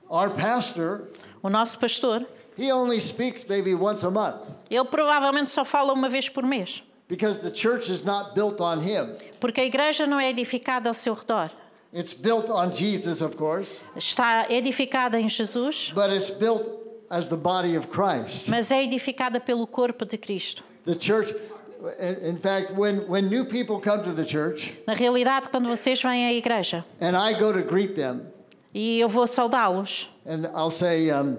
our 0.09 0.31
pastor 0.31 1.09
O 1.43 1.49
nosso 1.49 1.77
pastor, 1.77 2.25
he 2.61 2.71
only 2.71 2.99
speaks 2.99 3.45
maybe 3.47 3.73
once 3.73 4.05
a 4.05 4.11
month 4.11 4.41
ele 4.69 4.85
provavelmente 4.85 5.49
só 5.51 5.65
fala 5.65 5.93
uma 5.93 6.07
vez 6.09 6.29
por 6.29 6.43
mês, 6.43 6.81
because 7.07 7.39
the 7.39 7.51
church 7.51 7.89
is 7.91 8.03
not 8.03 8.33
built 8.33 8.59
on 8.61 8.79
him. 8.79 9.15
porque 9.39 9.59
a 9.61 9.65
igreja 9.65 10.05
não 10.05 10.19
é 10.19 10.29
edificada 10.29 10.89
ao 10.89 10.93
seu 10.93 11.13
redor. 11.13 11.49
It's 11.93 12.13
built 12.13 12.49
on 12.49 12.71
Jesus, 12.71 13.21
of 13.21 13.35
course, 13.35 13.81
Está 13.97 14.45
edificada 14.49 15.19
em 15.19 15.27
Jesus, 15.27 15.91
but 15.93 16.09
it's 16.09 16.29
built 16.29 16.63
as 17.09 17.27
the 17.27 17.35
body 17.35 17.75
of 17.75 17.87
Christ. 17.89 18.47
mas 18.47 18.71
é 18.71 18.81
edificada 18.83 19.41
pelo 19.41 19.67
corpo 19.67 20.05
de 20.05 20.17
Cristo. 20.17 20.63
The 20.85 20.95
church, 20.95 21.35
in 22.23 22.37
fact, 22.37 22.73
when, 22.77 23.05
when 23.09 23.27
new 23.27 23.43
people 23.43 23.81
come 23.81 24.03
to 24.03 24.13
the 24.13 24.23
church 24.23 24.73
Na 24.87 24.93
realidade, 24.93 25.49
quando 25.49 25.67
vocês 25.67 26.01
vêm 26.01 26.27
à 26.27 26.33
igreja 26.33 26.85
and 27.01 27.17
I 27.17 27.33
go 27.33 27.51
to 27.51 27.61
greet 27.61 27.95
them, 27.95 28.21
e 28.73 28.97
eu 29.01 29.09
vou 29.09 29.27
saudá-los, 29.27 30.07
and 30.25 30.47
I'll 30.55 30.71
say, 30.71 31.11
um, 31.11 31.37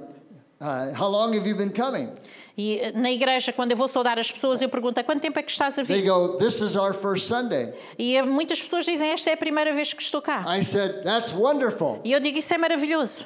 uh, 0.62 0.94
How 0.98 1.08
long 1.10 1.34
have 1.34 1.46
you 1.46 1.56
been 1.56 1.70
coming? 1.72 2.08
e 2.56 2.78
eh, 2.80 2.92
na 2.92 3.10
igreja, 3.10 3.50
quando 3.52 3.72
eu 3.72 3.76
vou 3.78 3.88
saudar 3.88 4.18
as 4.18 4.30
pessoas, 4.30 4.60
eu 4.62 4.68
pergunto: 4.68 5.00
há 5.00 5.02
quanto 5.04 5.20
tempo 5.22 5.38
é 5.38 5.42
que 5.42 5.50
estás 5.50 5.78
a 5.78 5.84
They 5.84 6.02
vir? 6.02 6.08
go, 6.08 6.36
This 6.38 6.60
is 6.60 6.76
our 6.76 6.92
first 6.94 7.26
Sunday. 7.26 7.72
E 7.98 8.16
eh, 8.16 8.22
muitas 8.22 8.60
pessoas 8.62 8.84
dizem: 8.84 9.10
Esta 9.10 9.30
é 9.30 9.32
a 9.32 9.36
primeira 9.36 9.72
vez 9.74 9.92
que 9.92 10.02
estou 10.02 10.20
cá. 10.22 10.44
I 10.46 10.62
said, 10.62 11.02
That's 11.02 11.32
wonderful 11.32 12.00
E 12.04 12.12
eu 12.12 12.20
digo: 12.20 12.38
Isso 12.38 12.52
é 12.54 12.58
maravilhoso, 12.58 13.24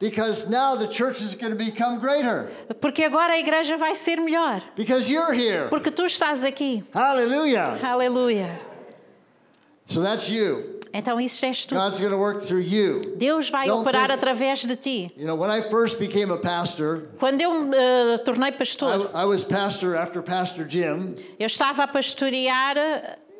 because 0.00 0.48
now 0.50 0.76
the 0.76 0.88
church 0.88 1.22
is 1.22 1.34
going 1.34 1.52
to 1.52 1.56
become 1.56 1.98
greater 2.00 2.50
porque 2.80 3.04
agora 3.04 3.34
a 3.34 3.38
igreja 3.38 3.76
vai 3.76 3.94
ser 3.94 4.16
melhor, 4.20 4.60
because 4.76 5.08
you're 5.10 5.32
here. 5.32 5.68
porque 5.70 5.90
tu 5.92 6.04
estás 6.04 6.42
aqui. 6.44 6.82
Hallelujah. 6.92 7.78
Aleluia. 7.82 8.60
So 9.86 10.00
that's 10.02 10.28
you. 10.28 10.73
Então 10.96 11.20
isso 11.20 11.44
és 11.44 11.64
tu. 11.66 11.74
God's 11.74 11.98
going 11.98 12.12
to 12.12 12.16
work 12.16 12.46
through 12.46 12.62
you. 12.62 13.00
Deus 13.16 13.50
vai 13.50 13.66
Don't 13.66 13.80
operar 13.82 14.06
think- 14.10 14.18
através 14.22 14.64
de 14.64 14.76
ti. 14.76 15.10
You 15.16 15.26
know, 15.26 15.34
when 15.36 15.50
I 15.50 15.60
first 15.68 15.98
became 15.98 16.30
a 16.32 16.36
pastor, 16.36 17.08
Quando 17.18 17.40
eu 17.40 17.52
me 17.64 17.76
eh, 17.76 18.18
tornei 18.18 18.50
I, 18.50 18.52
pastor, 18.52 19.10
I 19.12 19.24
was 19.24 19.42
pastor 19.42 19.96
after 19.96 20.22
Pastor 20.22 20.64
Jim. 20.68 21.14
eu 21.38 21.46
estava 21.46 21.82
a 21.82 21.88
pastorear 21.88 22.76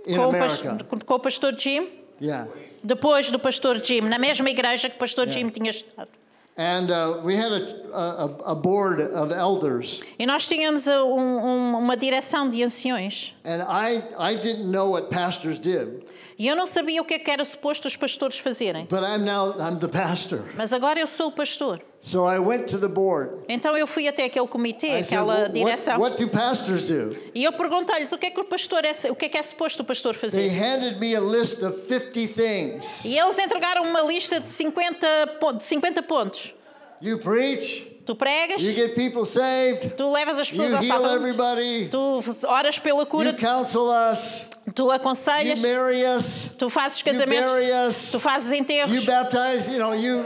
In 0.07 0.17
com 0.17 0.97
o, 0.97 1.05
com 1.05 1.15
o 1.15 1.19
pastor 1.21 1.55
Jim, 1.57 1.87
Yeah. 2.21 2.49
depois 2.83 3.31
do 3.31 3.39
pastor 3.39 3.77
Jim, 3.85 4.01
na 4.03 4.19
mesma 4.19 4.51
igreja 4.51 4.91
que 4.91 4.97
o 4.97 4.99
pastor 4.99 5.29
Jim 5.29 5.49
tinha 5.49 5.71
estado. 5.71 6.09
And 6.57 6.89
uh, 6.91 7.21
we 7.25 7.35
had 7.37 7.51
a, 7.51 7.99
a, 8.47 8.53
a 8.53 8.55
board 8.55 9.01
of 9.01 9.33
elders. 9.33 10.01
E 10.19 10.25
nós 10.27 10.47
tínhamos 10.47 10.87
eh, 10.87 11.03
um- 11.03 11.45
um- 11.45 11.79
uma 11.79 11.97
direção 11.97 12.49
de 12.49 12.63
anciões. 12.63 13.35
And 13.45 13.63
I, 13.69 14.03
I 14.19 14.37
didn't 14.37 14.67
know 14.71 14.91
what 14.93 15.09
pastors 15.09 15.59
did, 15.59 16.05
E 16.39 16.49
eu 16.49 16.57
não 16.57 16.67
sabia 16.67 17.01
o 17.01 17.05
que, 17.05 17.15
é 17.15 17.19
que 17.19 17.31
era 17.31 17.45
suposto 17.45 17.87
os 17.87 17.97
pastores 17.97 18.39
fazerem. 18.39 18.87
but 18.91 19.01
I'm 19.03 19.25
now 19.25 19.55
I'm 19.59 19.79
the 19.79 19.89
pastor. 19.89 20.43
Mas 20.57 20.73
agora 20.73 20.99
eu 20.99 21.07
sou 21.07 21.29
o 21.29 21.33
pastor. 21.33 21.81
So 22.01 22.29
I 22.29 22.39
went 22.39 22.67
to 22.71 22.79
the 22.79 22.89
board. 22.89 23.31
Então 23.49 23.77
eu 23.79 23.87
fui 23.87 24.07
até 24.09 24.25
aquele 24.25 24.47
comitê, 24.47 24.89
I 24.89 24.91
said, 24.91 25.05
aquela 25.19 25.45
"Wh- 25.47 25.53
direção. 25.53 25.99
what, 25.99 26.11
what 26.17 26.23
do 26.25 26.29
pastors 26.31 26.83
do? 26.85 27.17
E 27.35 27.43
eu 27.45 27.53
perguntei-lhes 27.53 28.13
o 28.13 28.19
que 28.19 28.27
é 28.27 28.31
que 28.31 28.41
o 28.41 28.45
pastor 28.45 28.85
é, 28.85 28.93
o 29.11 29.15
que 29.15 29.25
é 29.27 29.29
que 29.29 29.39
é 29.39 29.43
suposto 29.43 29.83
o 29.83 29.87
pastor 29.87 30.13
They 30.15 30.21
fazer. 30.21 30.49
handed 30.51 30.99
me 31.01 31.15
a 31.17 31.21
list 31.21 31.63
of 31.63 31.79
50 31.89 32.35
things. 32.35 33.05
E 33.05 33.19
eles 33.19 33.39
entregaram 33.39 33.85
uma 33.85 34.03
lista 34.03 34.39
de 34.41 34.51
50, 34.51 35.07
pon- 35.41 35.55
de 35.55 35.65
50 35.65 36.03
pontos. 36.03 36.53
You 37.01 37.19
preach, 37.19 37.87
Tu 38.05 38.15
pregas, 38.15 38.61
you 38.61 38.75
get 38.75 38.95
people 38.95 39.25
saved, 39.25 39.95
tu 39.97 40.11
levas 40.13 40.39
as 40.39 40.49
you 40.51 40.57
pessoas 40.59 40.75
à 40.75 40.85
heal 40.85 40.93
salvação, 41.01 41.89
tu 41.91 42.47
oras 42.49 42.79
pela 42.79 43.01
you 43.01 43.07
cura, 43.07 43.33
counsel 43.33 43.87
us, 44.13 44.47
tu 44.73 44.85
you 44.85 44.91
aconselhas, 44.91 45.61
marry 45.61 46.05
us, 46.05 46.51
tu 46.59 46.71
fazes 46.71 46.99
you 47.01 47.05
casamentos, 47.05 47.51
bury 47.53 47.71
us, 47.89 48.11
tu 48.11 48.19
fazes 48.19 48.51
you 48.51 48.59
enterros, 48.59 49.05
baptize, 49.05 49.69
you 49.69 49.79
know, 49.79 49.93
you 49.93 50.25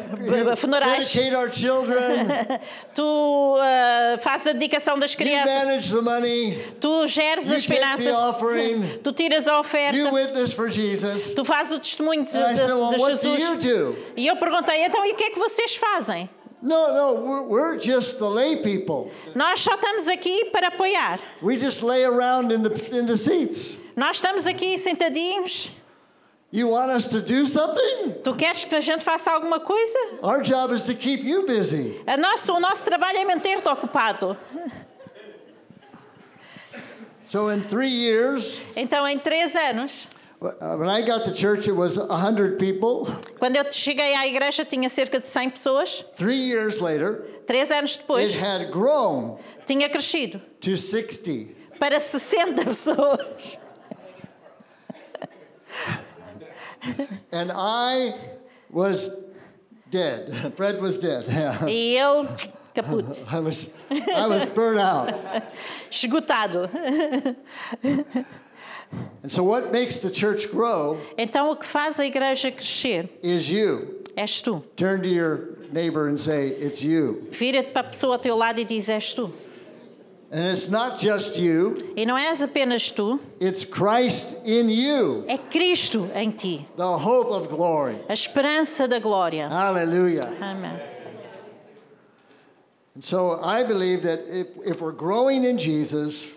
funerais. 0.56 0.98
dedicate 1.12 1.34
our 1.34 1.50
children, 1.50 2.26
tu 2.94 3.56
ah, 3.58 4.16
fazes 4.20 4.46
a 4.48 4.52
dedicação 4.52 4.98
das 4.98 5.12
you 5.12 5.18
crianças, 5.18 5.64
manage 5.64 5.90
the 5.92 6.00
money, 6.00 6.58
tu 6.80 7.06
geres 7.06 7.48
you 7.48 7.56
as 7.56 7.64
finanças, 7.64 8.14
offering, 8.14 9.00
tu 9.02 9.12
tiras 9.12 9.48
a 9.48 9.54
you 9.54 9.60
oferta, 9.60 10.10
witness 10.12 10.52
for 10.52 10.70
Jesus. 10.70 11.32
tu 11.34 11.44
fazes 11.44 11.72
o 11.72 11.78
testemunho 11.80 12.24
de, 12.24 12.32
de- 12.32 12.38
de 12.38 12.62
you 12.62 13.06
Jesus. 13.06 13.58
do? 13.64 13.96
E 14.16 14.26
eu 14.26 14.36
perguntei, 14.36 14.84
então 14.84 15.04
e 15.04 15.12
o 15.12 15.14
que 15.16 15.24
é 15.24 15.30
que 15.30 15.38
vocês 15.38 15.74
fazem? 15.74 16.28
No, 16.60 16.92
no, 16.94 17.24
we're, 17.24 17.42
we're 17.42 17.78
just 17.78 18.18
the 18.18 18.28
lay 18.28 18.56
people. 18.62 19.10
Nós 19.34 19.60
só 19.60 19.74
estamos 19.76 20.08
aqui 20.08 20.50
para 20.50 20.68
apoiar. 20.68 21.20
We 21.40 21.56
just 21.56 21.82
lay 21.82 22.04
around 22.04 22.50
in 22.52 22.62
the 22.62 22.96
in 22.98 23.06
the 23.06 23.16
seats. 23.16 23.76
Nós 23.96 24.16
estamos 24.20 24.46
aqui 24.46 24.76
sentadinhos. 24.78 25.70
You 26.50 26.68
want 26.68 26.90
us 26.90 27.06
to 27.08 27.20
do 27.20 27.46
something? 27.46 28.22
Tu 28.24 28.34
queres 28.34 28.64
que 28.64 28.74
a 28.74 28.80
gente 28.80 29.04
faça 29.04 29.30
alguma 29.30 29.60
coisa? 29.60 29.98
Our 30.22 30.40
job 30.42 30.72
is 30.72 30.86
to 30.86 30.94
keep 30.94 31.22
you 31.22 31.46
busy. 31.46 32.00
A 32.06 32.16
nosso, 32.16 32.54
o 32.54 32.58
nosso 32.60 32.84
trabalho 32.84 33.18
é 33.18 33.24
manter-te 33.24 33.68
ocupado. 33.68 34.36
So 37.28 37.50
in 37.50 37.62
three 37.64 37.90
years, 37.90 38.62
Então, 38.74 39.06
em 39.06 39.18
três 39.18 39.54
anos, 39.54 40.08
when 40.40 40.88
I 40.88 41.02
got 41.02 41.24
to 41.26 41.32
church, 41.32 41.66
it 41.68 41.72
was 41.74 41.96
hundred 41.96 42.58
people. 42.58 43.06
quando 43.38 43.56
eu 43.56 43.64
cheguei 43.72 44.14
à 44.14 44.26
igreja, 44.26 44.64
tinha 44.64 44.88
cerca 44.88 45.18
de 45.20 45.26
100 45.26 45.50
pessoas. 45.50 46.04
Three 46.16 46.36
years 46.48 46.80
later, 46.80 47.24
Três 47.46 47.70
anos 47.70 47.96
depois, 47.96 48.30
it 48.30 48.38
had 48.38 48.70
grown 48.70 49.38
tinha 49.66 49.88
crescido 49.88 50.40
to 50.60 50.76
sixty. 50.76 51.56
para 51.80 51.98
60 51.98 52.64
pessoas. 52.64 53.56
And 57.32 57.50
I 57.52 58.14
was 58.70 59.10
dead. 59.90 60.52
Fred 60.56 60.80
was 60.80 60.98
dead. 60.98 61.26
Yeah. 61.26 61.66
E 61.66 61.96
eu, 61.98 62.26
caput, 62.74 63.04
I 63.32 63.40
was, 63.40 63.70
I 63.90 64.26
was 64.26 64.44
burnt 64.46 64.78
out. 64.78 65.12
esgotado. 65.90 66.68
And 69.22 69.30
so, 69.30 69.42
what 69.42 69.70
makes 69.72 69.98
the 69.98 70.10
church 70.10 70.50
grow 70.50 70.98
Então, 71.18 71.50
o 71.50 71.56
que 71.56 71.66
faz 71.66 71.98
a 72.00 72.06
igreja 72.06 72.50
crescer 72.50 73.08
is 73.22 73.50
you. 73.50 74.02
és 74.16 74.40
tu. 74.40 74.64
Turn 74.76 75.02
to 75.02 75.08
your 75.08 75.58
neighbor 75.72 76.08
and 76.08 76.18
say, 76.18 76.48
It's 76.48 76.82
you. 76.82 77.26
Vira-te 77.30 77.70
para 77.72 77.86
a 77.86 77.90
pessoa 77.90 78.14
ao 78.16 78.18
teu 78.18 78.36
lado 78.36 78.60
e 78.60 78.64
diz: 78.64 78.88
És 78.88 79.12
tu. 79.12 79.30
And 80.30 80.52
it's 80.52 80.68
not 80.68 81.00
just 81.00 81.38
you, 81.38 81.74
E 81.96 82.04
não 82.04 82.14
és 82.16 82.42
apenas 82.42 82.90
tu, 82.90 83.18
it's 83.40 83.64
Christ 83.64 84.36
in 84.44 84.68
you, 84.70 85.24
é 85.26 85.38
Cristo 85.38 86.06
em 86.14 86.30
ti, 86.30 86.66
the 86.76 86.82
hope 86.84 87.30
of 87.32 87.48
glory. 87.48 87.96
a 88.08 88.12
esperança 88.12 88.86
da 88.86 88.98
glória. 88.98 89.48
Hallelujah. 89.48 90.30
Amém. 90.38 90.72
And 90.72 90.72
so, 90.72 90.74
I 90.74 90.74
believe 90.74 90.76
that 90.76 90.84
if, 92.78 92.84
if 92.84 92.84
we're 92.84 92.86
growing 92.86 92.87
in 92.87 92.87
Jesus, 92.87 92.87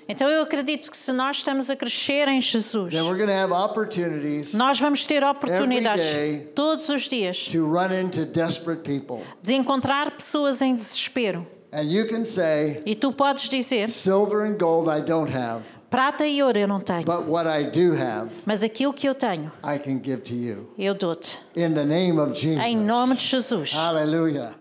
Então 0.07 0.29
eu 0.29 0.41
acredito 0.43 0.91
que 0.91 0.97
se 0.97 1.11
nós 1.11 1.37
estamos 1.37 1.69
a 1.69 1.75
crescer 1.75 2.27
em 2.27 2.39
Jesus, 2.41 2.91
then 2.93 3.03
we're 3.03 3.17
going 3.17 3.27
to 3.27 3.33
have 3.33 3.51
opportunities 3.51 4.53
nós 4.53 4.79
vamos 4.79 5.05
ter 5.05 5.23
oportunidades 5.23 6.05
Every 6.05 6.37
day. 6.37 6.47
todos 6.53 6.87
os 6.89 7.07
dias 7.07 7.47
to 7.47 7.65
run 7.65 7.93
into 7.93 8.25
desperate 8.25 8.81
people. 8.83 9.25
de 9.41 9.53
encontrar 9.53 10.11
pessoas 10.11 10.61
em 10.61 10.75
desespero. 10.75 11.45
And 11.73 11.83
you 11.83 12.07
can 12.07 12.25
say, 12.25 12.81
E 12.85 12.95
tu 12.95 13.13
podes 13.13 13.47
dizer: 13.47 13.89
Silver 13.89 14.41
and 14.45 14.57
gold 14.57 14.89
I 14.89 15.01
don't 15.01 15.31
have, 15.31 15.63
prata 15.89 16.27
e 16.27 16.43
ouro 16.43 16.57
eu 16.57 16.67
não 16.67 16.81
tenho, 16.81 17.05
but 17.05 17.27
what 17.27 17.47
I 17.47 17.63
do 17.63 17.93
have, 17.95 18.29
mas 18.45 18.61
aquilo 18.61 18.91
que 18.93 19.07
eu 19.07 19.15
tenho, 19.15 19.51
I 19.63 19.79
can 19.79 19.99
give 20.03 20.17
to 20.23 20.33
you. 20.33 20.69
eu 20.77 20.93
dou-te. 20.93 21.39
In 21.55 21.73
the 21.73 21.85
name 21.85 22.19
of 22.19 22.33
Jesus. 22.37 22.61
Em 22.65 22.75
nome 22.75 23.15
de 23.15 23.21
Jesus. 23.25 23.71
Hallelujah. 23.73 24.60